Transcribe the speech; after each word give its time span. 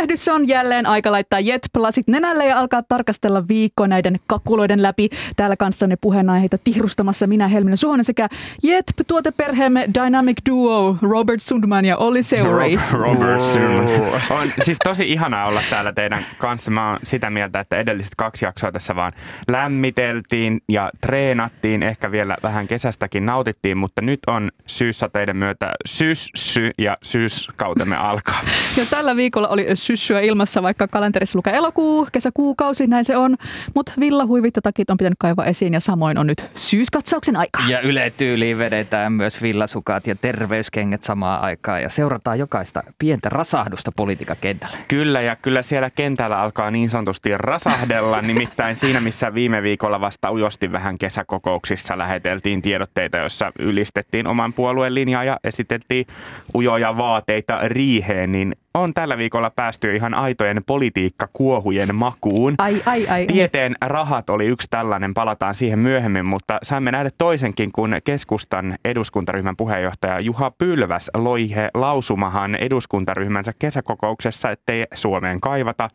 Tervehdys 0.00 0.28
on 0.28 0.48
jälleen 0.48 0.86
aika 0.86 1.10
laittaa 1.10 1.40
jetplasit 1.40 2.08
nenälle 2.08 2.46
ja 2.46 2.58
alkaa 2.58 2.82
tarkastella 2.82 3.48
viikkoa 3.48 3.88
näiden 3.88 4.20
kakuloiden 4.26 4.82
läpi. 4.82 5.08
Täällä 5.36 5.56
kanssanne 5.56 5.96
puheenaiheita 6.00 6.58
tihrustamassa 6.58 7.26
minä 7.26 7.48
Helminen 7.48 7.76
Suhonen 7.76 8.04
sekä 8.04 8.28
Jet-tuoteperheemme 8.62 9.88
Dynamic 9.94 10.36
Duo 10.48 10.96
Robert 11.02 11.42
Sundman 11.42 11.84
ja 11.84 11.96
Olli 11.96 12.22
Seuri. 12.22 12.78
Robert 12.92 13.42
Sundman. 13.42 14.20
On 14.30 14.48
siis 14.62 14.78
tosi 14.84 15.12
ihanaa 15.12 15.48
olla 15.48 15.60
täällä 15.70 15.92
teidän 15.92 16.26
kanssa. 16.38 16.70
Mä 16.70 16.90
oon 16.90 16.98
sitä 17.02 17.30
mieltä, 17.30 17.60
että 17.60 17.76
edelliset 17.76 18.14
kaksi 18.16 18.44
jaksoa 18.44 18.72
tässä 18.72 18.96
vaan 18.96 19.12
lämmiteltiin 19.48 20.60
ja 20.68 20.90
treenattiin. 21.00 21.82
Ehkä 21.82 22.10
vielä 22.10 22.36
vähän 22.42 22.68
kesästäkin 22.68 23.26
nautittiin, 23.26 23.78
mutta 23.78 24.02
nyt 24.02 24.20
on 24.26 24.50
syyssateiden 24.66 25.36
myötä 25.36 25.72
syssy 25.86 26.70
ja 26.78 26.96
syyskautemme 27.02 27.96
alkaa. 27.96 28.40
Ja 28.76 28.86
tällä 28.90 29.16
viikolla 29.16 29.48
oli 29.48 29.66
syssyä 29.90 30.20
ilmassa, 30.20 30.62
vaikka 30.62 30.88
kalenterissa 30.88 31.36
lukee 31.36 31.56
elokuu, 31.56 32.08
kesäkuukausi, 32.12 32.86
näin 32.86 33.04
se 33.04 33.16
on. 33.16 33.36
Mutta 33.74 33.92
villahuivit 34.00 34.56
ja 34.56 34.62
takit 34.62 34.90
on 34.90 34.96
pitänyt 34.96 35.18
kaivaa 35.18 35.44
esiin 35.44 35.74
ja 35.74 35.80
samoin 35.80 36.18
on 36.18 36.26
nyt 36.26 36.50
syyskatsauksen 36.54 37.36
aika. 37.36 37.58
Ja 37.68 37.80
yletyyliin 37.80 38.58
vedetään 38.58 39.12
myös 39.12 39.42
villasukat 39.42 40.06
ja 40.06 40.14
terveyskengät 40.14 41.04
samaan 41.04 41.40
aikaan 41.40 41.82
ja 41.82 41.88
seurataan 41.88 42.38
jokaista 42.38 42.82
pientä 42.98 43.28
rasahdusta 43.28 43.90
politiikan 43.96 44.36
kentällä. 44.40 44.76
Kyllä 44.88 45.20
ja 45.20 45.36
kyllä 45.36 45.62
siellä 45.62 45.90
kentällä 45.90 46.40
alkaa 46.40 46.70
niin 46.70 46.90
sanotusti 46.90 47.30
rasahdella, 47.38 48.22
nimittäin 48.30 48.76
siinä 48.76 49.00
missä 49.00 49.34
viime 49.34 49.62
viikolla 49.62 50.00
vasta 50.00 50.32
ujosti 50.32 50.72
vähän 50.72 50.98
kesäkokouksissa 50.98 51.98
läheteltiin 51.98 52.62
tiedotteita, 52.62 53.18
joissa 53.18 53.52
ylistettiin 53.58 54.26
oman 54.26 54.52
puolueen 54.52 54.94
linjaa 54.94 55.24
ja 55.24 55.38
esiteltiin 55.44 56.06
ujoja 56.54 56.96
vaateita 56.96 57.58
riiheen, 57.68 58.32
niin 58.32 58.54
on 58.74 58.94
tällä 58.94 59.18
viikolla 59.18 59.50
päästy 59.50 59.79
ihan 59.88 60.14
aitojen 60.14 60.62
politiikkakuohujen 60.66 61.94
makuun. 61.94 62.54
Ai, 62.58 62.82
ai, 62.86 63.06
ai. 63.08 63.26
Tieteen 63.26 63.74
rahat 63.80 64.30
oli 64.30 64.46
yksi 64.46 64.68
tällainen, 64.70 65.14
palataan 65.14 65.54
siihen 65.54 65.78
myöhemmin, 65.78 66.26
mutta 66.26 66.58
saimme 66.62 66.92
nähdä 66.92 67.10
toisenkin, 67.18 67.72
kun 67.72 67.96
keskustan 68.04 68.76
eduskuntaryhmän 68.84 69.56
puheenjohtaja 69.56 70.20
Juha 70.20 70.50
Pylväs 70.50 71.10
loihe 71.14 71.70
lausumahan 71.74 72.54
eduskuntaryhmänsä 72.54 73.52
kesäkokouksessa, 73.58 74.50
ettei 74.50 74.84
Suomeen 74.94 75.40
kaivata. 75.40 75.88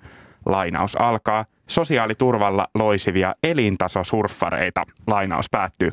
Lainaus 0.45 0.95
alkaa 0.95 1.45
sosiaaliturvalla 1.67 2.67
loisivia 2.75 3.35
elintasosurffareita, 3.43 4.83
lainaus 5.07 5.45
päättyy. 5.51 5.91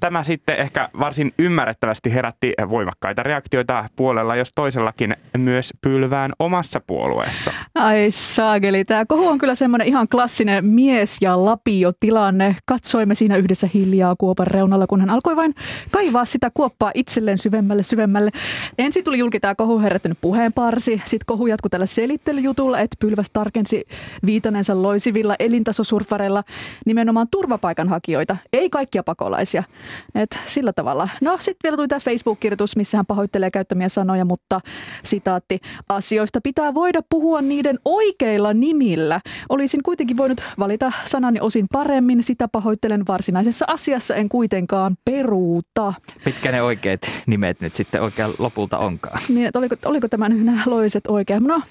Tämä 0.00 0.22
sitten 0.22 0.56
ehkä 0.56 0.88
varsin 1.00 1.32
ymmärrettävästi 1.38 2.14
herätti 2.14 2.52
voimakkaita 2.70 3.22
reaktioita 3.22 3.84
puolella, 3.96 4.36
jos 4.36 4.52
toisellakin 4.54 5.16
myös 5.38 5.72
pylvään 5.80 6.32
omassa 6.38 6.80
puolueessa. 6.86 7.52
Ai 7.74 8.06
saakeli, 8.10 8.84
tämä 8.84 9.06
kohu 9.06 9.28
on 9.28 9.38
kyllä 9.38 9.54
semmoinen 9.54 9.88
ihan 9.88 10.08
klassinen 10.08 10.64
mies- 10.64 11.16
ja 11.20 11.44
lapio-tilanne. 11.44 12.56
Katsoimme 12.66 13.14
siinä 13.14 13.36
yhdessä 13.36 13.68
hiljaa 13.74 14.14
kuopan 14.18 14.46
reunalla, 14.46 14.86
kun 14.86 15.00
hän 15.00 15.10
alkoi 15.10 15.36
vain 15.36 15.54
kaivaa 15.90 16.24
sitä 16.24 16.50
kuoppaa 16.54 16.90
itselleen 16.94 17.38
syvemmälle 17.38 17.82
syvemmälle. 17.82 18.30
Ensin 18.78 19.04
tuli 19.04 19.18
julki 19.18 19.40
tämä 19.40 19.54
kohu 19.54 19.80
herättänyt 19.80 20.18
puheenparsi, 20.20 21.02
sitten 21.04 21.26
kohu 21.26 21.46
jatkui 21.46 21.70
tällä 21.70 21.86
selittelyjutulla, 21.86 22.78
että 22.78 22.96
Pylväs 23.00 23.30
tarkensi 23.32 23.84
viitanensa 24.26 24.82
loisi 24.82 25.09
loisivilla 25.10 25.36
elintasosurfareilla 25.38 26.44
nimenomaan 26.86 27.26
turvapaikanhakijoita, 27.30 28.36
ei 28.52 28.70
kaikkia 28.70 29.02
pakolaisia. 29.02 29.62
Et 30.14 30.38
sillä 30.46 30.72
tavalla. 30.72 31.08
No 31.22 31.36
sitten 31.38 31.58
vielä 31.68 31.76
tuli 31.76 31.88
tämä 31.88 32.00
Facebook-kirjoitus, 32.00 32.76
missä 32.76 32.96
hän 32.98 33.06
pahoittelee 33.06 33.50
käyttämiä 33.50 33.88
sanoja, 33.88 34.24
mutta 34.24 34.60
sitaatti, 35.04 35.60
asioista 35.88 36.40
pitää 36.40 36.74
voida 36.74 37.00
puhua 37.10 37.42
niiden 37.42 37.78
oikeilla 37.84 38.54
nimillä. 38.54 39.20
Olisin 39.48 39.82
kuitenkin 39.82 40.16
voinut 40.16 40.44
valita 40.58 40.92
sanani 41.04 41.40
osin 41.40 41.66
paremmin, 41.72 42.22
sitä 42.22 42.48
pahoittelen 42.48 43.06
varsinaisessa 43.08 43.64
asiassa, 43.68 44.14
en 44.14 44.28
kuitenkaan 44.28 44.96
peruuta. 45.04 45.92
Mitkä 46.24 46.52
ne 46.52 46.62
oikeat 46.62 47.00
nimet 47.26 47.60
nyt 47.60 47.74
sitten 47.74 48.02
oikein 48.02 48.30
lopulta 48.38 48.78
onkaan? 48.78 49.20
Niin, 49.28 49.50
oliko, 49.54 49.76
oliko 49.84 50.08
tämä 50.08 50.28
nyt 50.28 50.44
nämä 50.44 50.62
loiset 50.66 51.06
oikein? 51.06 51.42
No, 51.44 51.62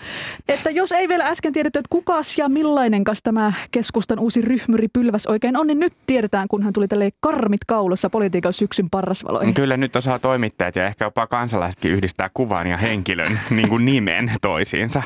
että 0.49 0.69
jos 0.69 0.91
ei 0.91 1.07
vielä 1.07 1.27
äsken 1.27 1.53
tiedetty, 1.53 1.79
että 1.79 1.89
kukas 1.89 2.37
ja 2.37 2.49
millainen 2.49 3.03
tämä 3.29 3.53
keskustan 3.71 4.19
uusi 4.19 4.41
ryhmyri 4.41 4.87
Pylväs 4.87 5.27
oikein 5.27 5.57
on, 5.57 5.67
niin 5.67 5.79
nyt 5.79 5.93
tiedetään, 6.07 6.47
kun 6.47 6.63
hän 6.63 6.73
tuli 6.73 6.87
tälle 6.87 7.09
karmit 7.19 7.65
kaulassa 7.67 8.09
politiikan 8.09 8.53
syksyn 8.53 8.89
parrasvaloihin. 8.89 9.53
Kyllä 9.53 9.77
nyt 9.77 9.95
osaa 9.95 10.19
toimittajat 10.19 10.75
ja 10.75 10.85
ehkä 10.85 11.05
jopa 11.05 11.27
kansalaisetkin 11.27 11.91
yhdistää 11.91 12.29
kuvan 12.33 12.67
ja 12.67 12.77
henkilön 12.77 13.39
niin 13.55 13.69
kuin 13.69 13.85
nimen 13.85 14.31
toisiinsa. 14.41 15.03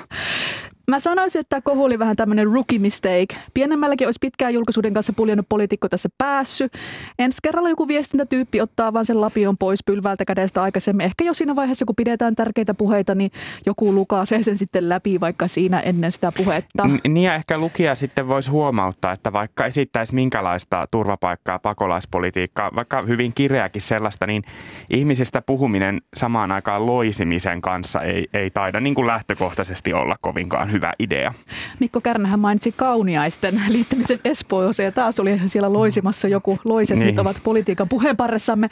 Mä 0.88 1.00
sanoisin, 1.00 1.40
että 1.40 1.62
kohu 1.62 1.84
oli 1.84 2.00
vähän 2.00 2.16
tämmöinen 2.16 2.48
rookie 2.48 2.80
mistake. 2.80 3.28
Pienemmälläkin 3.54 4.08
olisi 4.08 4.18
pitkään 4.22 4.54
julkisuuden 4.54 4.94
kanssa 4.94 5.14
puljannut 5.14 5.50
poliitikko 5.50 5.90
tässä 5.90 6.10
päässyt. 6.18 6.74
Ensi 7.20 7.38
kerralla 7.44 7.70
joku 7.70 7.88
viestintätyyppi 7.88 8.62
ottaa 8.62 8.94
vaan 8.94 9.06
sen 9.06 9.22
lapion 9.22 9.58
pois 9.58 9.84
pylvältä 9.86 10.26
kädestä 10.26 10.64
aikaisemmin. 10.64 11.06
Ehkä 11.06 11.24
jo 11.24 11.34
siinä 11.34 11.56
vaiheessa, 11.56 11.86
kun 11.86 11.96
pidetään 11.96 12.36
tärkeitä 12.36 12.74
puheita, 12.74 13.16
niin 13.16 13.32
joku 13.66 13.94
lukaa 13.94 14.26
sen 14.26 14.56
sitten 14.56 14.90
läpi 14.90 15.20
vaikka 15.20 15.48
siinä 15.48 15.80
ennen 15.80 16.12
sitä 16.12 16.32
puhetta. 16.38 16.90
Niin 17.08 17.24
ja 17.24 17.36
ehkä 17.36 17.58
lukija 17.58 17.96
sitten 17.96 18.28
voisi 18.28 18.52
huomauttaa, 18.52 19.12
että 19.12 19.34
vaikka 19.34 19.66
esittäisi 19.66 20.16
minkälaista 20.16 20.88
turvapaikkaa, 20.92 21.60
pakolaispolitiikkaa, 21.60 22.72
vaikka 22.76 23.02
hyvin 23.02 23.34
kireäkin 23.36 23.82
sellaista, 23.82 24.28
niin 24.28 24.44
ihmisistä 24.90 25.42
puhuminen 25.42 26.02
samaan 26.16 26.52
aikaan 26.52 26.86
loisimisen 26.86 27.62
kanssa 27.62 28.02
ei, 28.02 28.28
ei 28.34 28.50
taida 28.52 28.80
niin 28.80 28.96
kuin 28.96 29.08
lähtökohtaisesti 29.08 29.94
olla 29.94 30.16
kovinkaan 30.22 30.73
hyvä 30.74 30.94
idea. 31.00 31.34
Mikko 31.80 32.02
Kärnähän 32.02 32.40
mainitsi 32.40 32.72
kauniaisten 32.72 33.62
liittymisen 33.70 34.20
Espooseen 34.26 34.86
ja 34.86 34.92
taas 34.92 35.20
oli 35.20 35.42
siellä 35.46 35.74
loisimassa 35.74 36.28
joku 36.28 36.60
loiset 36.66 36.98
niin. 36.98 37.08
nyt 37.08 37.20
ovat 37.20 37.38
politiikan 37.44 37.90
puheenparressamme. 37.90 38.70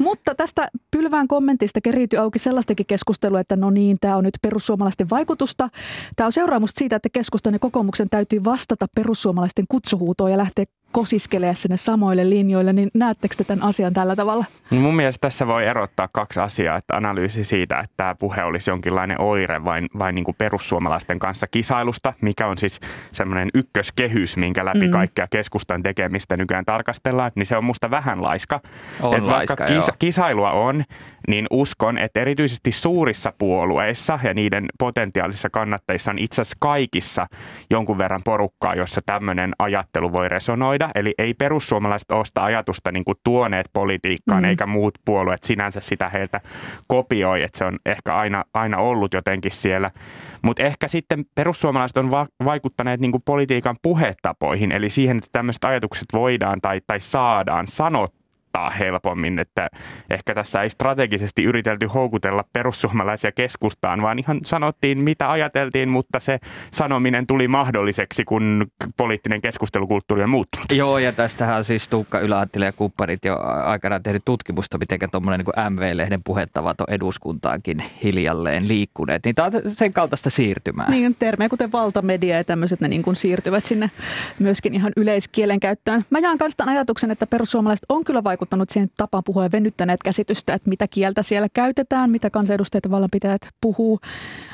Mutta 0.00 0.34
tästä 0.34 0.68
pylvään 0.90 1.28
kommentista 1.28 1.80
keriytyi 1.80 2.18
auki 2.18 2.38
sellaistakin 2.38 2.86
keskustelua, 2.86 3.40
että 3.40 3.56
no 3.56 3.70
niin, 3.70 3.96
tämä 4.00 4.16
on 4.16 4.24
nyt 4.24 4.38
perussuomalaisten 4.42 5.10
vaikutusta. 5.10 5.68
Tämä 6.16 6.26
on 6.26 6.32
seuraamusta 6.32 6.78
siitä, 6.78 6.96
että 6.96 7.08
keskustan 7.12 7.52
ja 7.52 7.58
kokoomuksen 7.58 8.10
täytyy 8.10 8.44
vastata 8.44 8.86
perussuomalaisten 8.94 9.64
kutsuhuutoon 9.68 10.30
ja 10.30 10.38
lähteä 10.38 10.64
kosiskelee 10.92 11.54
sinne 11.54 11.76
samoille 11.76 12.30
linjoille, 12.30 12.72
niin 12.72 12.90
näettekö 12.94 13.34
te 13.36 13.44
tämän 13.44 13.64
asian 13.64 13.92
tällä 13.92 14.16
tavalla? 14.16 14.44
No 14.70 14.80
mun 14.80 14.96
mielestä 14.96 15.20
tässä 15.20 15.46
voi 15.46 15.66
erottaa 15.66 16.08
kaksi 16.12 16.40
asiaa, 16.40 16.76
että 16.76 16.96
analyysi 16.96 17.44
siitä, 17.44 17.80
että 17.80 17.94
tämä 17.96 18.14
puhe 18.14 18.44
olisi 18.44 18.70
jonkinlainen 18.70 19.20
oire 19.20 19.64
vain, 19.64 19.88
vain 19.98 20.14
niin 20.14 20.24
kuin 20.24 20.34
perussuomalaisten 20.38 21.18
kanssa 21.18 21.46
kisailusta, 21.46 22.14
mikä 22.20 22.46
on 22.46 22.58
siis 22.58 22.80
semmoinen 23.12 23.48
ykköskehys, 23.54 24.36
minkä 24.36 24.64
läpi 24.64 24.86
mm. 24.86 24.90
kaikkea 24.90 25.26
keskustan 25.30 25.82
tekemistä 25.82 26.36
nykyään 26.36 26.64
tarkastellaan, 26.64 27.32
niin 27.34 27.46
se 27.46 27.56
on 27.56 27.64
musta 27.64 27.90
vähän 27.90 28.22
laiska. 28.22 28.60
On 29.02 29.16
että 29.16 29.30
laiska, 29.30 29.56
vaikka 29.58 29.74
kisa, 29.74 29.92
kisailua 29.98 30.50
on, 30.50 30.84
niin 31.28 31.46
uskon, 31.50 31.98
että 31.98 32.20
erityisesti 32.20 32.72
suurissa 32.72 33.32
puolueissa 33.38 34.18
ja 34.22 34.34
niiden 34.34 34.66
potentiaalisissa 34.78 35.50
kannattajissa 35.50 36.10
on 36.10 36.18
itse 36.18 36.42
asiassa 36.42 36.56
kaikissa 36.60 37.26
jonkun 37.70 37.98
verran 37.98 38.22
porukkaa, 38.24 38.74
jossa 38.74 39.00
tämmöinen 39.06 39.52
ajattelu 39.58 40.12
voi 40.12 40.28
resonoida 40.28 40.77
huomioida. 40.78 40.90
Eli 40.94 41.14
ei 41.18 41.34
perussuomalaiset 41.34 42.10
ole 42.10 42.24
sitä 42.24 42.44
ajatusta 42.44 42.92
niin 42.92 43.04
kuin 43.04 43.18
tuoneet 43.24 43.70
politiikkaan, 43.72 44.42
mm. 44.42 44.48
eikä 44.48 44.66
muut 44.66 44.98
puolueet 45.04 45.42
sinänsä 45.44 45.80
sitä 45.80 46.08
heiltä 46.08 46.40
kopioi, 46.86 47.42
että 47.42 47.58
se 47.58 47.64
on 47.64 47.78
ehkä 47.86 48.14
aina, 48.14 48.44
aina 48.54 48.78
ollut 48.78 49.14
jotenkin 49.14 49.50
siellä. 49.50 49.90
Mutta 50.42 50.62
ehkä 50.62 50.88
sitten 50.88 51.24
perussuomalaiset 51.34 51.96
on 51.96 52.10
va- 52.10 52.26
vaikuttaneet 52.44 53.00
niin 53.00 53.10
kuin 53.10 53.22
politiikan 53.22 53.76
puhetapoihin, 53.82 54.72
eli 54.72 54.90
siihen, 54.90 55.16
että 55.16 55.28
tämmöiset 55.32 55.64
ajatukset 55.64 56.06
voidaan 56.12 56.60
tai, 56.60 56.80
tai 56.86 57.00
saadaan 57.00 57.66
sanottua 57.66 58.17
ottaa 58.48 58.70
helpommin, 58.70 59.38
että 59.38 59.68
ehkä 60.10 60.34
tässä 60.34 60.62
ei 60.62 60.70
strategisesti 60.70 61.44
yritelty 61.44 61.86
houkutella 61.86 62.44
perussuomalaisia 62.52 63.32
keskustaan, 63.32 64.02
vaan 64.02 64.18
ihan 64.18 64.40
sanottiin 64.44 64.98
mitä 64.98 65.30
ajateltiin, 65.30 65.88
mutta 65.88 66.20
se 66.20 66.38
sanominen 66.70 67.26
tuli 67.26 67.48
mahdolliseksi, 67.48 68.24
kun 68.24 68.66
poliittinen 68.96 69.40
keskustelukulttuuri 69.40 70.22
on 70.22 70.30
muuttunut. 70.30 70.66
Joo, 70.72 70.98
ja 70.98 71.12
tästähän 71.12 71.64
siis 71.64 71.88
Tuukka 71.88 72.18
Yläattilä 72.20 72.64
ja 72.64 72.72
kumppanit 72.72 73.24
jo 73.24 73.38
aikanaan 73.64 74.02
tehnyt 74.02 74.22
tutkimusta, 74.24 74.78
miten 74.78 75.10
tuommoinen 75.12 75.46
niin 75.46 75.72
MV-lehden 75.72 76.22
puhettavat 76.24 76.80
on 76.80 76.86
eduskuntaankin 76.90 77.82
hiljalleen 78.04 78.68
liikkuneet. 78.68 79.24
Niin 79.24 79.34
tämä 79.34 79.46
on 79.46 79.72
sen 79.72 79.92
kaltaista 79.92 80.30
siirtymää. 80.30 80.90
Niin, 80.90 81.16
termejä 81.18 81.48
kuten 81.48 81.72
valtamedia 81.72 82.36
ja 82.36 82.44
tämmöiset, 82.44 82.80
ne 82.80 82.88
niin 82.88 83.02
kuin 83.02 83.16
siirtyvät 83.16 83.64
sinne 83.64 83.90
myöskin 84.38 84.74
ihan 84.74 84.92
yleiskielen 84.96 85.60
käyttöön. 85.60 86.04
Mä 86.10 86.18
jaan 86.18 86.38
kanssa 86.38 86.64
ajatuksen, 86.66 87.10
että 87.10 87.26
perussuomalaiset 87.26 87.86
on 87.88 88.04
kyllä 88.04 88.24
vaikuttanut 88.24 88.37
vaikuttanut 88.38 88.70
siihen 88.70 88.90
tapaan 88.96 89.24
puhua 89.24 89.42
ja 89.42 89.52
venyttäneet 89.52 90.02
käsitystä, 90.04 90.54
että 90.54 90.68
mitä 90.68 90.86
kieltä 90.90 91.22
siellä 91.22 91.48
käytetään, 91.54 92.10
mitä 92.10 92.30
kansanedustajat 92.30 92.84
ja 92.84 92.90
vallanpitäjät 92.90 93.48
puhuu. 93.60 94.00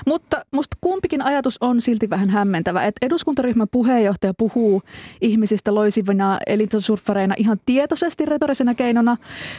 Mutta 0.06 0.44
musta 0.50 0.76
kumpikin 0.80 1.22
ajatus 1.22 1.58
on 1.60 1.80
silti 1.80 2.10
vähän 2.10 2.30
hämmentävä, 2.30 2.84
että 2.84 3.06
eduskuntaryhmän 3.06 3.68
puheenjohtaja 3.70 4.34
puhuu 4.38 4.82
ihmisistä 5.20 5.74
loisivina 5.74 6.38
elintasurffareina 6.46 7.34
ihan 7.38 7.60
tietoisesti 7.66 8.24
retorisena 8.24 8.74
keinona, 8.74 9.16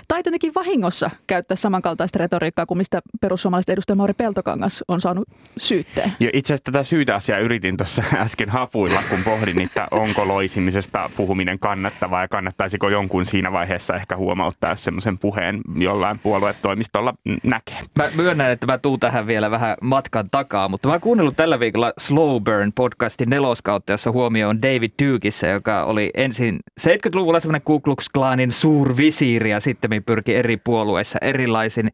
tai 0.08 0.20
jotenkin 0.20 0.52
vahingossa 0.56 1.10
käyttää 1.28 1.56
samankaltaista 1.56 2.20
retoriikkaa 2.20 2.66
kuin 2.66 2.78
mistä 2.78 3.02
perussuomalaiset 3.22 3.70
edustaja 3.70 3.96
Mauri 3.96 4.14
Peltokangas 4.14 4.84
on 4.88 5.02
saanut 5.02 5.28
syytteen. 5.58 6.12
Ja 6.20 6.30
itse 6.34 6.54
asiassa 6.54 6.72
tätä 6.72 6.84
syytä 6.84 7.16
asiaa 7.16 7.40
yritin 7.40 7.78
tuossa 7.78 8.04
äsken 8.16 8.50
hapuilla, 8.50 9.00
kun 9.10 9.20
pohdin, 9.26 9.62
että 9.62 9.88
onko 9.92 10.28
loisimisesta 10.28 11.10
puhuminen 11.18 11.60
kannattavaa 11.60 12.22
ja 12.22 12.28
kannattaisiko 12.28 12.90
jonkun 12.90 13.26
siinä 13.26 13.52
vaiheessa 13.52 13.96
ehkä 13.96 14.15
huomauttaa, 14.18 14.70
jos 14.70 14.84
semmoisen 14.84 15.18
puheen 15.18 15.62
jollain 15.78 16.20
puoluetoimistolla 16.20 17.14
näkee. 17.44 17.78
Mä 17.98 18.10
myönnän, 18.16 18.52
että 18.52 18.66
mä 18.68 18.78
tuun 18.78 19.00
tähän 19.00 19.28
vielä 19.28 19.52
vähän 19.52 19.78
matkan 19.82 20.30
takaa, 20.30 20.70
mutta 20.70 20.88
mä 20.88 20.94
oon 20.94 21.02
kuunnellut 21.02 21.36
tällä 21.36 21.60
viikolla 21.60 21.94
Slow 21.98 22.44
Burn 22.44 22.74
podcastin 22.74 23.30
neloskautta, 23.30 23.94
jossa 23.94 24.12
huomio 24.12 24.50
on 24.50 24.62
David 24.62 24.92
Dukeissa, 25.04 25.48
joka 25.48 25.84
oli 25.84 26.12
ensin 26.14 26.60
70-luvulla 26.82 27.40
semmoinen 27.40 27.62
Ku 27.62 27.80
Klux 27.80 28.10
Klanin 28.14 28.52
suurvisiiri 28.52 29.50
ja 29.50 29.60
sitten 29.60 30.04
pyrki 30.06 30.36
eri 30.36 30.58
puolueissa 30.58 31.20
erilaisin 31.22 31.92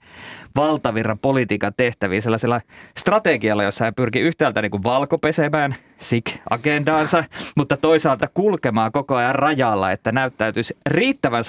valtavirran 0.56 1.19
politiikan 1.19 1.73
tehtäviin 1.77 2.21
sellaisella 2.21 2.62
strategialla, 2.97 3.63
jossa 3.63 3.85
hän 3.85 3.95
pyrki 3.95 4.19
yhtäältä 4.19 4.62
niin 4.62 4.71
kuin 4.71 4.83
valkopesemään 4.83 5.75
SIK-agendaansa, 6.00 7.23
mutta 7.57 7.77
toisaalta 7.77 8.27
kulkemaan 8.33 8.91
koko 8.91 9.15
ajan 9.15 9.35
rajalla, 9.35 9.91
että 9.91 10.12
näyttäytyisi 10.12 10.77
riittävän 10.85 11.44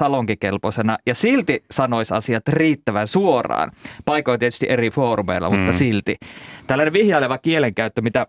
salonkikelpoisena 0.62 0.99
ja 1.06 1.14
silti 1.14 1.64
sanoisi 1.70 2.14
asiat 2.14 2.49
riittävän 2.49 3.09
suoraan. 3.09 3.73
Paikoin 4.05 4.38
tietysti 4.38 4.67
eri 4.69 4.91
foorumeilla, 4.91 5.50
mm. 5.50 5.56
mutta 5.56 5.73
silti. 5.73 6.17
Tällainen 6.67 6.93
vihjaileva 6.93 7.38
kielenkäyttö, 7.38 8.03
mitä 8.03 8.26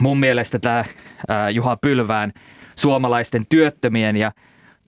mun 0.00 0.18
mielestä 0.18 0.58
tämä 0.58 0.84
Juha 1.52 1.76
Pylvään 1.76 2.32
suomalaisten 2.76 3.46
työttömien 3.48 4.16
ja 4.16 4.32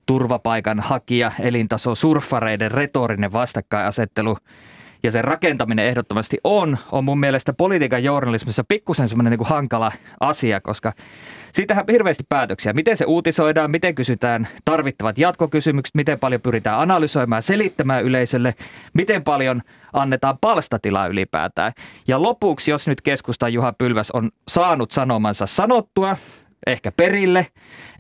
turvapaikan 0.07 0.81
hakija 0.81 1.33
elintaso 1.41 1.95
surffareiden 1.95 2.71
retorinen 2.71 3.33
vastakkainasettelu 3.33 4.37
ja 5.05 5.11
sen 5.11 5.25
rakentaminen 5.25 5.87
ehdottomasti 5.87 6.39
on, 6.45 6.79
on 6.93 7.05
mun 7.05 7.21
mielestä 7.21 7.53
politiikan 7.53 8.05
journalismissa 8.05 8.65
pikkusen 8.69 9.09
semmoinen 9.09 9.31
niin 9.31 9.49
hankala 9.49 9.93
asia, 10.21 10.61
koska 10.61 10.93
siitähän 11.53 11.85
hirveästi 11.93 12.25
päätöksiä. 12.29 12.73
Miten 12.73 12.97
se 12.97 13.05
uutisoidaan, 13.05 13.71
miten 13.71 13.95
kysytään 13.95 14.49
tarvittavat 14.65 15.19
jatkokysymykset, 15.19 15.95
miten 15.95 16.19
paljon 16.19 16.41
pyritään 16.41 16.81
analysoimaan, 16.81 17.43
selittämään 17.43 18.05
yleisölle, 18.05 18.55
miten 18.95 19.25
paljon 19.25 19.63
annetaan 19.93 20.39
palstatilaa 20.41 21.07
ylipäätään. 21.07 21.73
Ja 22.09 22.23
lopuksi, 22.23 22.71
jos 22.71 22.89
nyt 22.89 23.01
keskusta 23.01 23.49
Juha 23.49 23.73
Pylväs 23.73 24.11
on 24.11 24.31
saanut 24.49 24.93
sanomansa 24.93 25.47
sanottua, 25.47 26.17
ehkä 26.67 26.93
perille, 26.93 27.47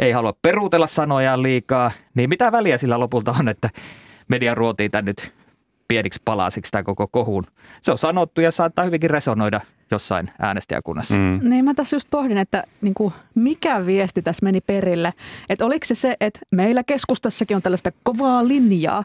ei 0.01 0.13
halua 0.13 0.33
peruutella 0.43 0.87
sanojaan 0.87 1.43
liikaa, 1.43 1.91
niin 2.15 2.29
mitä 2.29 2.53
väliä 2.53 2.79
sillä 2.79 3.01
lopulta 3.01 3.35
on, 3.39 3.49
että 3.49 3.71
media 4.29 4.55
ruotii 4.55 4.89
tän 4.89 5.05
nyt 5.05 5.33
pieniksi 5.89 6.23
palasiksi 6.25 6.73
tämä 6.73 6.83
koko 6.83 7.09
kohun. 7.09 7.45
Se 7.83 7.93
on 7.93 7.99
sanottu 7.99 8.41
ja 8.41 8.51
saattaa 8.51 8.85
hyvinkin 8.85 9.11
resonoida 9.11 9.61
jossain 9.91 10.31
äänestäjäkunnassa. 10.39 11.15
Mm. 11.15 11.41
Niin 11.43 11.65
mä 11.65 11.75
tässä 11.75 11.97
just 11.97 12.11
pohdin, 12.11 12.39
että 12.39 12.65
niin 12.81 12.95
kuin, 12.95 13.13
mikä 13.35 13.87
viesti 13.87 14.23
tässä 14.23 14.45
meni 14.45 14.61
perille. 14.61 15.13
Että 15.49 15.65
oliko 15.65 15.85
se 15.85 15.95
se, 15.95 16.17
että 16.21 16.41
meillä 16.51 16.85
keskustassakin 16.85 17.57
on 17.57 17.63
tällaista 17.63 17.93
kovaa 18.03 18.49
linjaa, 18.49 19.03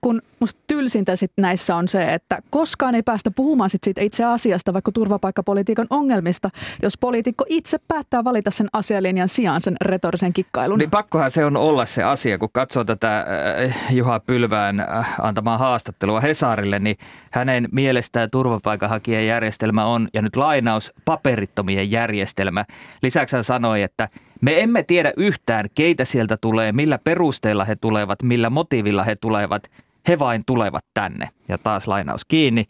kun 0.00 0.22
musta 0.40 0.60
tylsintä 0.66 1.16
sit 1.16 1.32
näissä 1.36 1.76
on 1.76 1.88
se, 1.88 2.14
että 2.14 2.38
koskaan 2.50 2.94
ei 2.94 3.02
päästä 3.02 3.30
puhumaan 3.30 3.70
sit 3.70 3.84
siitä 3.84 4.00
itse 4.00 4.24
asiasta, 4.24 4.72
vaikka 4.72 4.92
turvapaikkapolitiikan 4.92 5.86
ongelmista, 5.90 6.50
jos 6.82 6.98
poliitikko 6.98 7.44
itse 7.48 7.78
päättää 7.88 8.24
valita 8.24 8.50
sen 8.50 8.68
asialinjan 8.72 9.28
sijaan 9.28 9.60
sen 9.60 9.76
retorisen 9.80 10.32
kikkailun. 10.32 10.78
Niin 10.78 10.90
pakkohan 10.90 11.30
se 11.30 11.44
on 11.44 11.56
olla 11.56 11.86
se 11.86 12.02
asia, 12.02 12.38
kun 12.38 12.48
katsoo 12.52 12.84
tätä 12.84 13.18
äh, 13.18 13.92
Juha 13.94 14.20
Pylvään 14.20 14.80
äh, 14.80 15.14
antamaa 15.18 15.58
haastattelua 15.58 16.20
Hesarille, 16.20 16.78
niin 16.78 16.96
hänen 17.30 17.68
mielestään 17.72 18.30
turvapaikanhakijajärjestelmä 18.30 19.84
on, 19.84 20.08
ja 20.14 20.21
nyt 20.22 20.36
lainaus, 20.36 20.92
paperittomien 21.04 21.90
järjestelmä. 21.90 22.64
Lisäksi 23.02 23.36
hän 23.36 23.44
sanoi, 23.44 23.82
että 23.82 24.08
me 24.40 24.62
emme 24.62 24.82
tiedä 24.82 25.12
yhtään, 25.16 25.66
keitä 25.74 26.04
sieltä 26.04 26.36
tulee, 26.36 26.72
millä 26.72 26.98
perusteella 26.98 27.64
he 27.64 27.76
tulevat, 27.76 28.22
millä 28.22 28.50
motiivilla 28.50 29.04
he 29.04 29.16
tulevat. 29.16 29.70
He 30.08 30.18
vain 30.18 30.42
tulevat 30.46 30.84
tänne. 30.94 31.28
Ja 31.48 31.58
taas 31.58 31.88
lainaus 31.88 32.24
kiinni. 32.24 32.64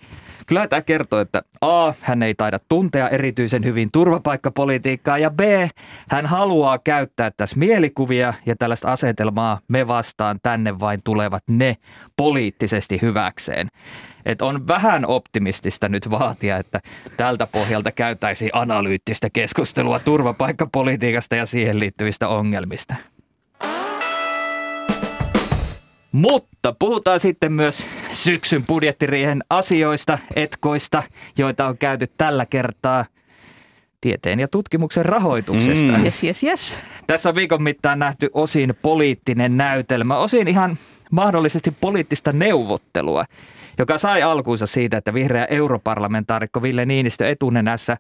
Kyllä 0.47 0.69
tämä 0.69 0.83
kertoo, 0.83 1.21
että 1.21 1.43
A, 1.61 1.93
hän 2.01 2.23
ei 2.23 2.35
taida 2.35 2.59
tuntea 2.69 3.09
erityisen 3.09 3.65
hyvin 3.65 3.89
turvapaikkapolitiikkaa 3.93 5.19
ja 5.19 5.31
B, 5.31 5.41
hän 6.09 6.27
haluaa 6.27 6.79
käyttää 6.79 7.31
tässä 7.37 7.59
mielikuvia 7.59 8.35
ja 8.47 8.57
tällaista 8.57 8.93
asetelmaa 8.93 9.61
me 9.69 9.87
vastaan 9.87 10.39
tänne 10.43 10.81
vain 10.81 11.01
tulevat 11.05 11.43
ne 11.51 11.77
poliittisesti 12.17 12.99
hyväkseen. 13.03 13.69
Et 14.25 14.43
on 14.43 14.69
vähän 14.69 15.07
optimistista 15.07 15.89
nyt 15.89 16.11
vaatia, 16.11 16.57
että 16.57 16.81
tältä 17.17 17.47
pohjalta 17.47 17.93
käytäisiin 17.93 18.51
analyyttistä 18.53 19.31
keskustelua 19.33 19.99
turvapaikkapolitiikasta 19.99 21.37
ja 21.37 21.47
siihen 21.47 21.81
liittyvistä 21.81 22.29
ongelmista. 22.29 22.95
Mutta 26.13 26.75
puhutaan 26.79 27.21
sitten 27.21 27.53
myös 27.53 27.87
syksyn 28.13 28.67
budjettiriihen 28.67 29.43
asioista, 29.51 30.19
etkoista, 30.37 31.03
joita 31.39 31.67
on 31.67 31.79
käyty 31.79 32.07
tällä 32.19 32.47
kertaa 32.47 33.05
tieteen 34.01 34.41
ja 34.41 34.49
tutkimuksen 34.49 35.05
rahoituksesta. 35.05 35.93
Mm. 35.99 36.05
Yes, 36.05 36.25
yes, 36.25 36.43
yes. 36.43 36.79
Tässä 37.07 37.29
on 37.29 37.35
viikon 37.35 37.63
mittaan 37.63 37.99
nähty 37.99 38.31
osin 38.35 38.75
poliittinen 38.83 39.57
näytelmä, 39.57 40.19
osin 40.19 40.49
ihan 40.49 40.79
mahdollisesti 41.11 41.71
poliittista 41.81 42.33
neuvottelua, 42.33 43.25
joka 43.79 43.99
sai 43.99 44.23
alkuunsa 44.23 44.67
siitä, 44.67 44.97
että 44.97 45.15
vihreä 45.15 45.45
europarlamentaarikko 45.45 46.63
Ville 46.63 46.87
Niinistö 46.87 47.29
etunenässä 47.29 47.97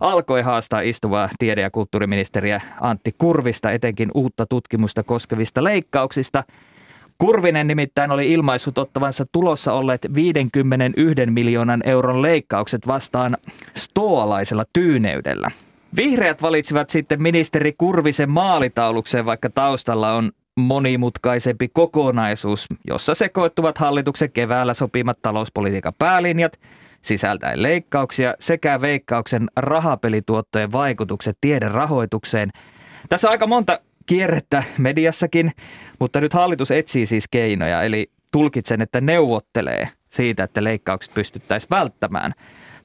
alkoi 0.00 0.42
haastaa 0.42 0.80
istuvaa 0.80 1.28
tiede- 1.38 1.60
ja 1.60 1.70
kulttuuriministeriä 1.70 2.60
Antti 2.80 3.14
Kurvista 3.18 3.70
etenkin 3.70 4.10
uutta 4.14 4.46
tutkimusta 4.46 5.02
koskevista 5.02 5.64
leikkauksista– 5.64 6.44
Kurvinen 7.18 7.66
nimittäin 7.66 8.10
oli 8.10 8.32
ilmaissut 8.32 8.78
ottavansa 8.78 9.24
tulossa 9.32 9.72
olleet 9.72 10.08
51 10.14 11.26
miljoonan 11.30 11.80
euron 11.84 12.22
leikkaukset 12.22 12.86
vastaan 12.86 13.36
stoalaisella 13.74 14.64
tyyneydellä. 14.72 15.50
Vihreät 15.96 16.42
valitsivat 16.42 16.90
sitten 16.90 17.22
ministeri 17.22 17.72
Kurvisen 17.78 18.30
maalitaulukseen, 18.30 19.26
vaikka 19.26 19.50
taustalla 19.50 20.12
on 20.12 20.30
monimutkaisempi 20.56 21.68
kokonaisuus, 21.68 22.66
jossa 22.86 23.14
sekoittuvat 23.14 23.78
hallituksen 23.78 24.32
keväällä 24.32 24.74
sopimat 24.74 25.18
talouspolitiikan 25.22 25.92
päälinjat, 25.98 26.60
sisältäen 27.02 27.62
leikkauksia 27.62 28.34
sekä 28.40 28.80
veikkauksen 28.80 29.46
rahapelituottojen 29.56 30.72
vaikutukset 30.72 31.38
tiederahoitukseen. 31.40 32.50
Tässä 33.08 33.28
on 33.28 33.32
aika 33.32 33.46
monta 33.46 33.80
kierrettä 34.06 34.62
mediassakin, 34.78 35.50
mutta 35.98 36.20
nyt 36.20 36.32
hallitus 36.32 36.70
etsii 36.70 37.06
siis 37.06 37.24
keinoja, 37.30 37.82
eli 37.82 38.10
tulkitsen, 38.32 38.82
että 38.82 39.00
neuvottelee 39.00 39.88
siitä, 40.10 40.44
että 40.44 40.64
leikkaukset 40.64 41.14
pystyttäisiin 41.14 41.70
välttämään. 41.70 42.32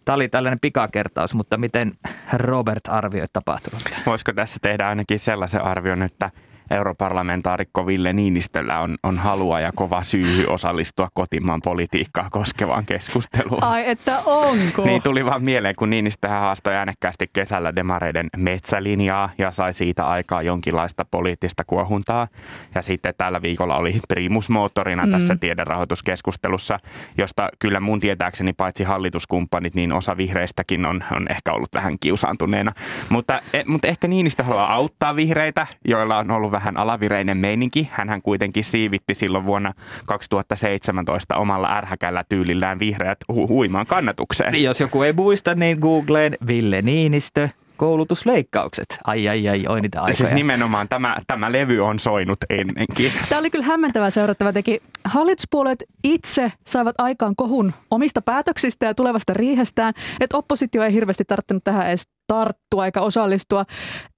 Tämä 0.06 0.16
oli 0.16 0.30
tällainen 0.30 0.60
pikakertaus, 0.60 1.34
mutta 1.34 1.58
miten 1.58 1.92
Robert 2.34 2.88
arvioi 2.88 3.28
tapahtunut? 3.34 3.84
Voisiko 4.06 4.34
tässä 4.34 4.58
tehdä 4.62 4.88
ainakin 4.88 5.20
sellaisen 5.20 5.62
arvion, 5.62 6.02
että 6.02 6.32
europarlamentaarikko 6.72 7.86
Ville 7.88 8.14
Niinistöllä 8.14 8.80
on, 8.80 8.98
on 9.04 9.18
halua 9.18 9.60
ja 9.60 9.72
kova 9.76 10.04
syy 10.04 10.46
osallistua 10.48 11.10
kotimaan 11.14 11.62
politiikkaa 11.64 12.28
koskevaan 12.32 12.86
keskusteluun. 12.86 13.64
Ai, 13.64 13.90
että 13.90 14.20
onko? 14.26 14.86
Niin 14.86 15.02
tuli 15.02 15.26
vaan 15.26 15.44
mieleen, 15.44 15.76
kun 15.76 15.90
Niinistö 15.90 16.28
haastoi 16.28 16.76
äänekkäästi 16.76 17.30
kesällä 17.34 17.76
demareiden 17.76 18.30
metsälinjaa 18.38 19.30
ja 19.38 19.52
sai 19.52 19.74
siitä 19.74 20.08
aikaa 20.08 20.42
jonkinlaista 20.42 21.06
poliittista 21.12 21.64
kuohuntaa. 21.64 22.28
Ja 22.76 22.82
sitten 22.82 23.14
tällä 23.18 23.42
viikolla 23.42 23.78
oli 23.78 24.00
primusmoottorina 24.08 25.06
mm. 25.06 25.12
tässä 25.12 25.36
tiederahoituskeskustelussa, 25.36 26.80
josta 27.18 27.50
kyllä 27.60 27.80
mun 27.80 28.00
tietääkseni 28.00 28.54
paitsi 28.54 28.84
hallituskumppanit, 28.84 29.76
niin 29.76 29.94
osa 29.94 30.18
vihreistäkin 30.18 30.86
on, 30.86 31.04
on 31.12 31.32
ehkä 31.32 31.54
ollut 31.54 31.70
vähän 31.74 32.00
kiusaantuneena. 32.00 32.72
Mutta, 33.10 33.42
e, 33.54 33.64
mutta 33.68 33.88
ehkä 33.88 34.08
Niinistö 34.08 34.44
haluaa 34.44 34.74
auttaa 34.74 35.16
vihreitä, 35.16 35.68
joilla 35.88 36.18
on 36.18 36.32
ollut 36.32 36.52
vähän 36.52 36.59
alavireinen 36.76 37.38
meininki. 37.38 37.90
Hänhän 37.92 38.22
kuitenkin 38.22 38.64
siivitti 38.64 39.14
silloin 39.14 39.46
vuonna 39.46 39.74
2017 40.06 41.36
omalla 41.36 41.78
ärhäkällä 41.78 42.24
tyylillään 42.30 42.80
vihreät 42.80 43.18
hu- 43.32 43.48
huimaan 43.48 43.86
kannatukseen. 43.86 44.52
Niin, 44.52 44.64
jos 44.64 44.80
joku 44.80 45.02
ei 45.02 45.14
muista, 45.14 45.56
niin 45.56 45.78
Googleen 45.80 46.38
Ville 46.48 46.82
Niinistö 46.82 47.50
koulutusleikkaukset. 47.80 49.00
Ai 49.04 49.30
ai 49.30 49.50
ai, 49.50 49.66
oi 49.68 49.82
niitä 49.82 50.00
aikoja. 50.00 50.14
Siis 50.14 50.32
nimenomaan 50.32 50.90
tämä, 50.90 51.18
tämä 51.28 51.52
levy 51.52 51.80
on 51.80 52.00
soinut 52.00 52.38
ennenkin. 52.50 53.12
Tämä 53.30 53.40
oli 53.40 53.50
kyllä 53.50 53.66
hämmentävää 53.66 54.10
seurattava 54.10 54.54
teki. 54.54 54.82
Hallituspuolueet 55.04 55.84
itse 56.04 56.52
saivat 56.68 56.96
aikaan 56.98 57.36
kohun 57.36 57.74
omista 57.92 58.22
päätöksistä 58.22 58.86
ja 58.86 58.94
tulevasta 58.94 59.34
riihestään, 59.34 59.94
että 60.20 60.38
oppositio 60.38 60.84
ei 60.84 60.94
hirveästi 60.94 61.26
tarttunut 61.26 61.64
tähän 61.64 61.88
edes 61.88 62.08
tarttua 62.30 62.86
eikä 62.86 63.02
osallistua. 63.02 63.66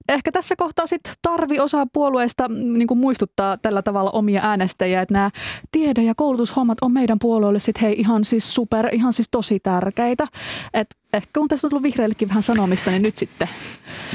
Ehkä 0.08 0.32
tässä 0.32 0.56
kohtaa 0.56 0.86
sitten 0.86 1.14
tarvi 1.22 1.60
osaa 1.60 1.86
puolueesta 1.92 2.48
mm, 2.48 2.54
niin 2.78 2.88
kuin 2.88 2.98
muistuttaa 2.98 3.56
tällä 3.56 3.82
tavalla 3.82 4.10
omia 4.10 4.40
äänestäjiä, 4.44 5.02
että 5.02 5.14
nämä 5.14 5.30
tiede- 5.72 6.02
ja 6.02 6.14
koulutushommat 6.14 6.78
on 6.82 6.92
meidän 6.92 7.18
puolueelle 7.18 7.58
sitten 7.60 7.80
hei 7.82 7.94
ihan 7.98 8.24
siis 8.24 8.54
super, 8.54 8.88
ihan 8.92 9.12
siis 9.12 9.28
tosi 9.30 9.60
tärkeitä. 9.60 10.26
Et 10.74 10.96
ehkä 11.12 11.30
kun 11.38 11.48
tässä 11.48 11.66
on 11.66 11.70
tullut 11.70 11.82
vihreillekin 11.82 12.28
vähän 12.28 12.42
sanomista, 12.42 12.90
niin 12.90 13.02
nyt 13.02 13.16
sitten 13.16 13.48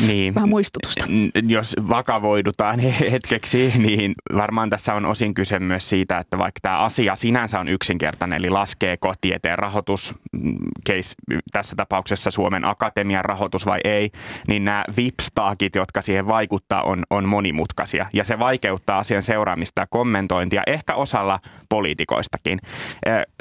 Niin. 0.07 0.35
vähän 0.35 0.49
muistutusta. 0.49 1.05
Jos 1.47 1.75
vakavoidutaan 1.89 2.79
hetkeksi, 3.11 3.73
niin 3.77 4.13
varmaan 4.35 4.69
tässä 4.69 4.93
on 4.93 5.05
osin 5.05 5.33
kyse 5.33 5.59
myös 5.59 5.89
siitä, 5.89 6.17
että 6.17 6.37
vaikka 6.37 6.59
tämä 6.61 6.77
asia 6.79 7.15
sinänsä 7.15 7.59
on 7.59 7.67
yksinkertainen, 7.67 8.39
eli 8.39 8.49
laskeeko 8.49 9.13
tieteen 9.21 9.59
rahoitus, 9.59 10.13
mm, 10.41 10.55
case, 10.89 11.15
tässä 11.51 11.75
tapauksessa 11.75 12.31
Suomen 12.31 12.65
Akatemian 12.65 13.25
rahoitus 13.25 13.65
vai 13.65 13.79
ei, 13.87 14.11
niin 14.47 14.65
nämä 14.65 14.83
vipstaakit, 14.97 15.75
jotka 15.75 16.01
siihen 16.01 16.27
vaikuttaa, 16.27 16.83
on, 16.83 17.03
on 17.09 17.27
monimutkaisia. 17.27 18.05
Ja 18.13 18.23
se 18.23 18.39
vaikeuttaa 18.39 18.97
asian 18.97 19.21
seuraamista 19.21 19.81
ja 19.81 19.87
kommentointia, 19.89 20.63
ehkä 20.67 20.95
osalla 20.95 21.39
poliitikoistakin. 21.69 22.59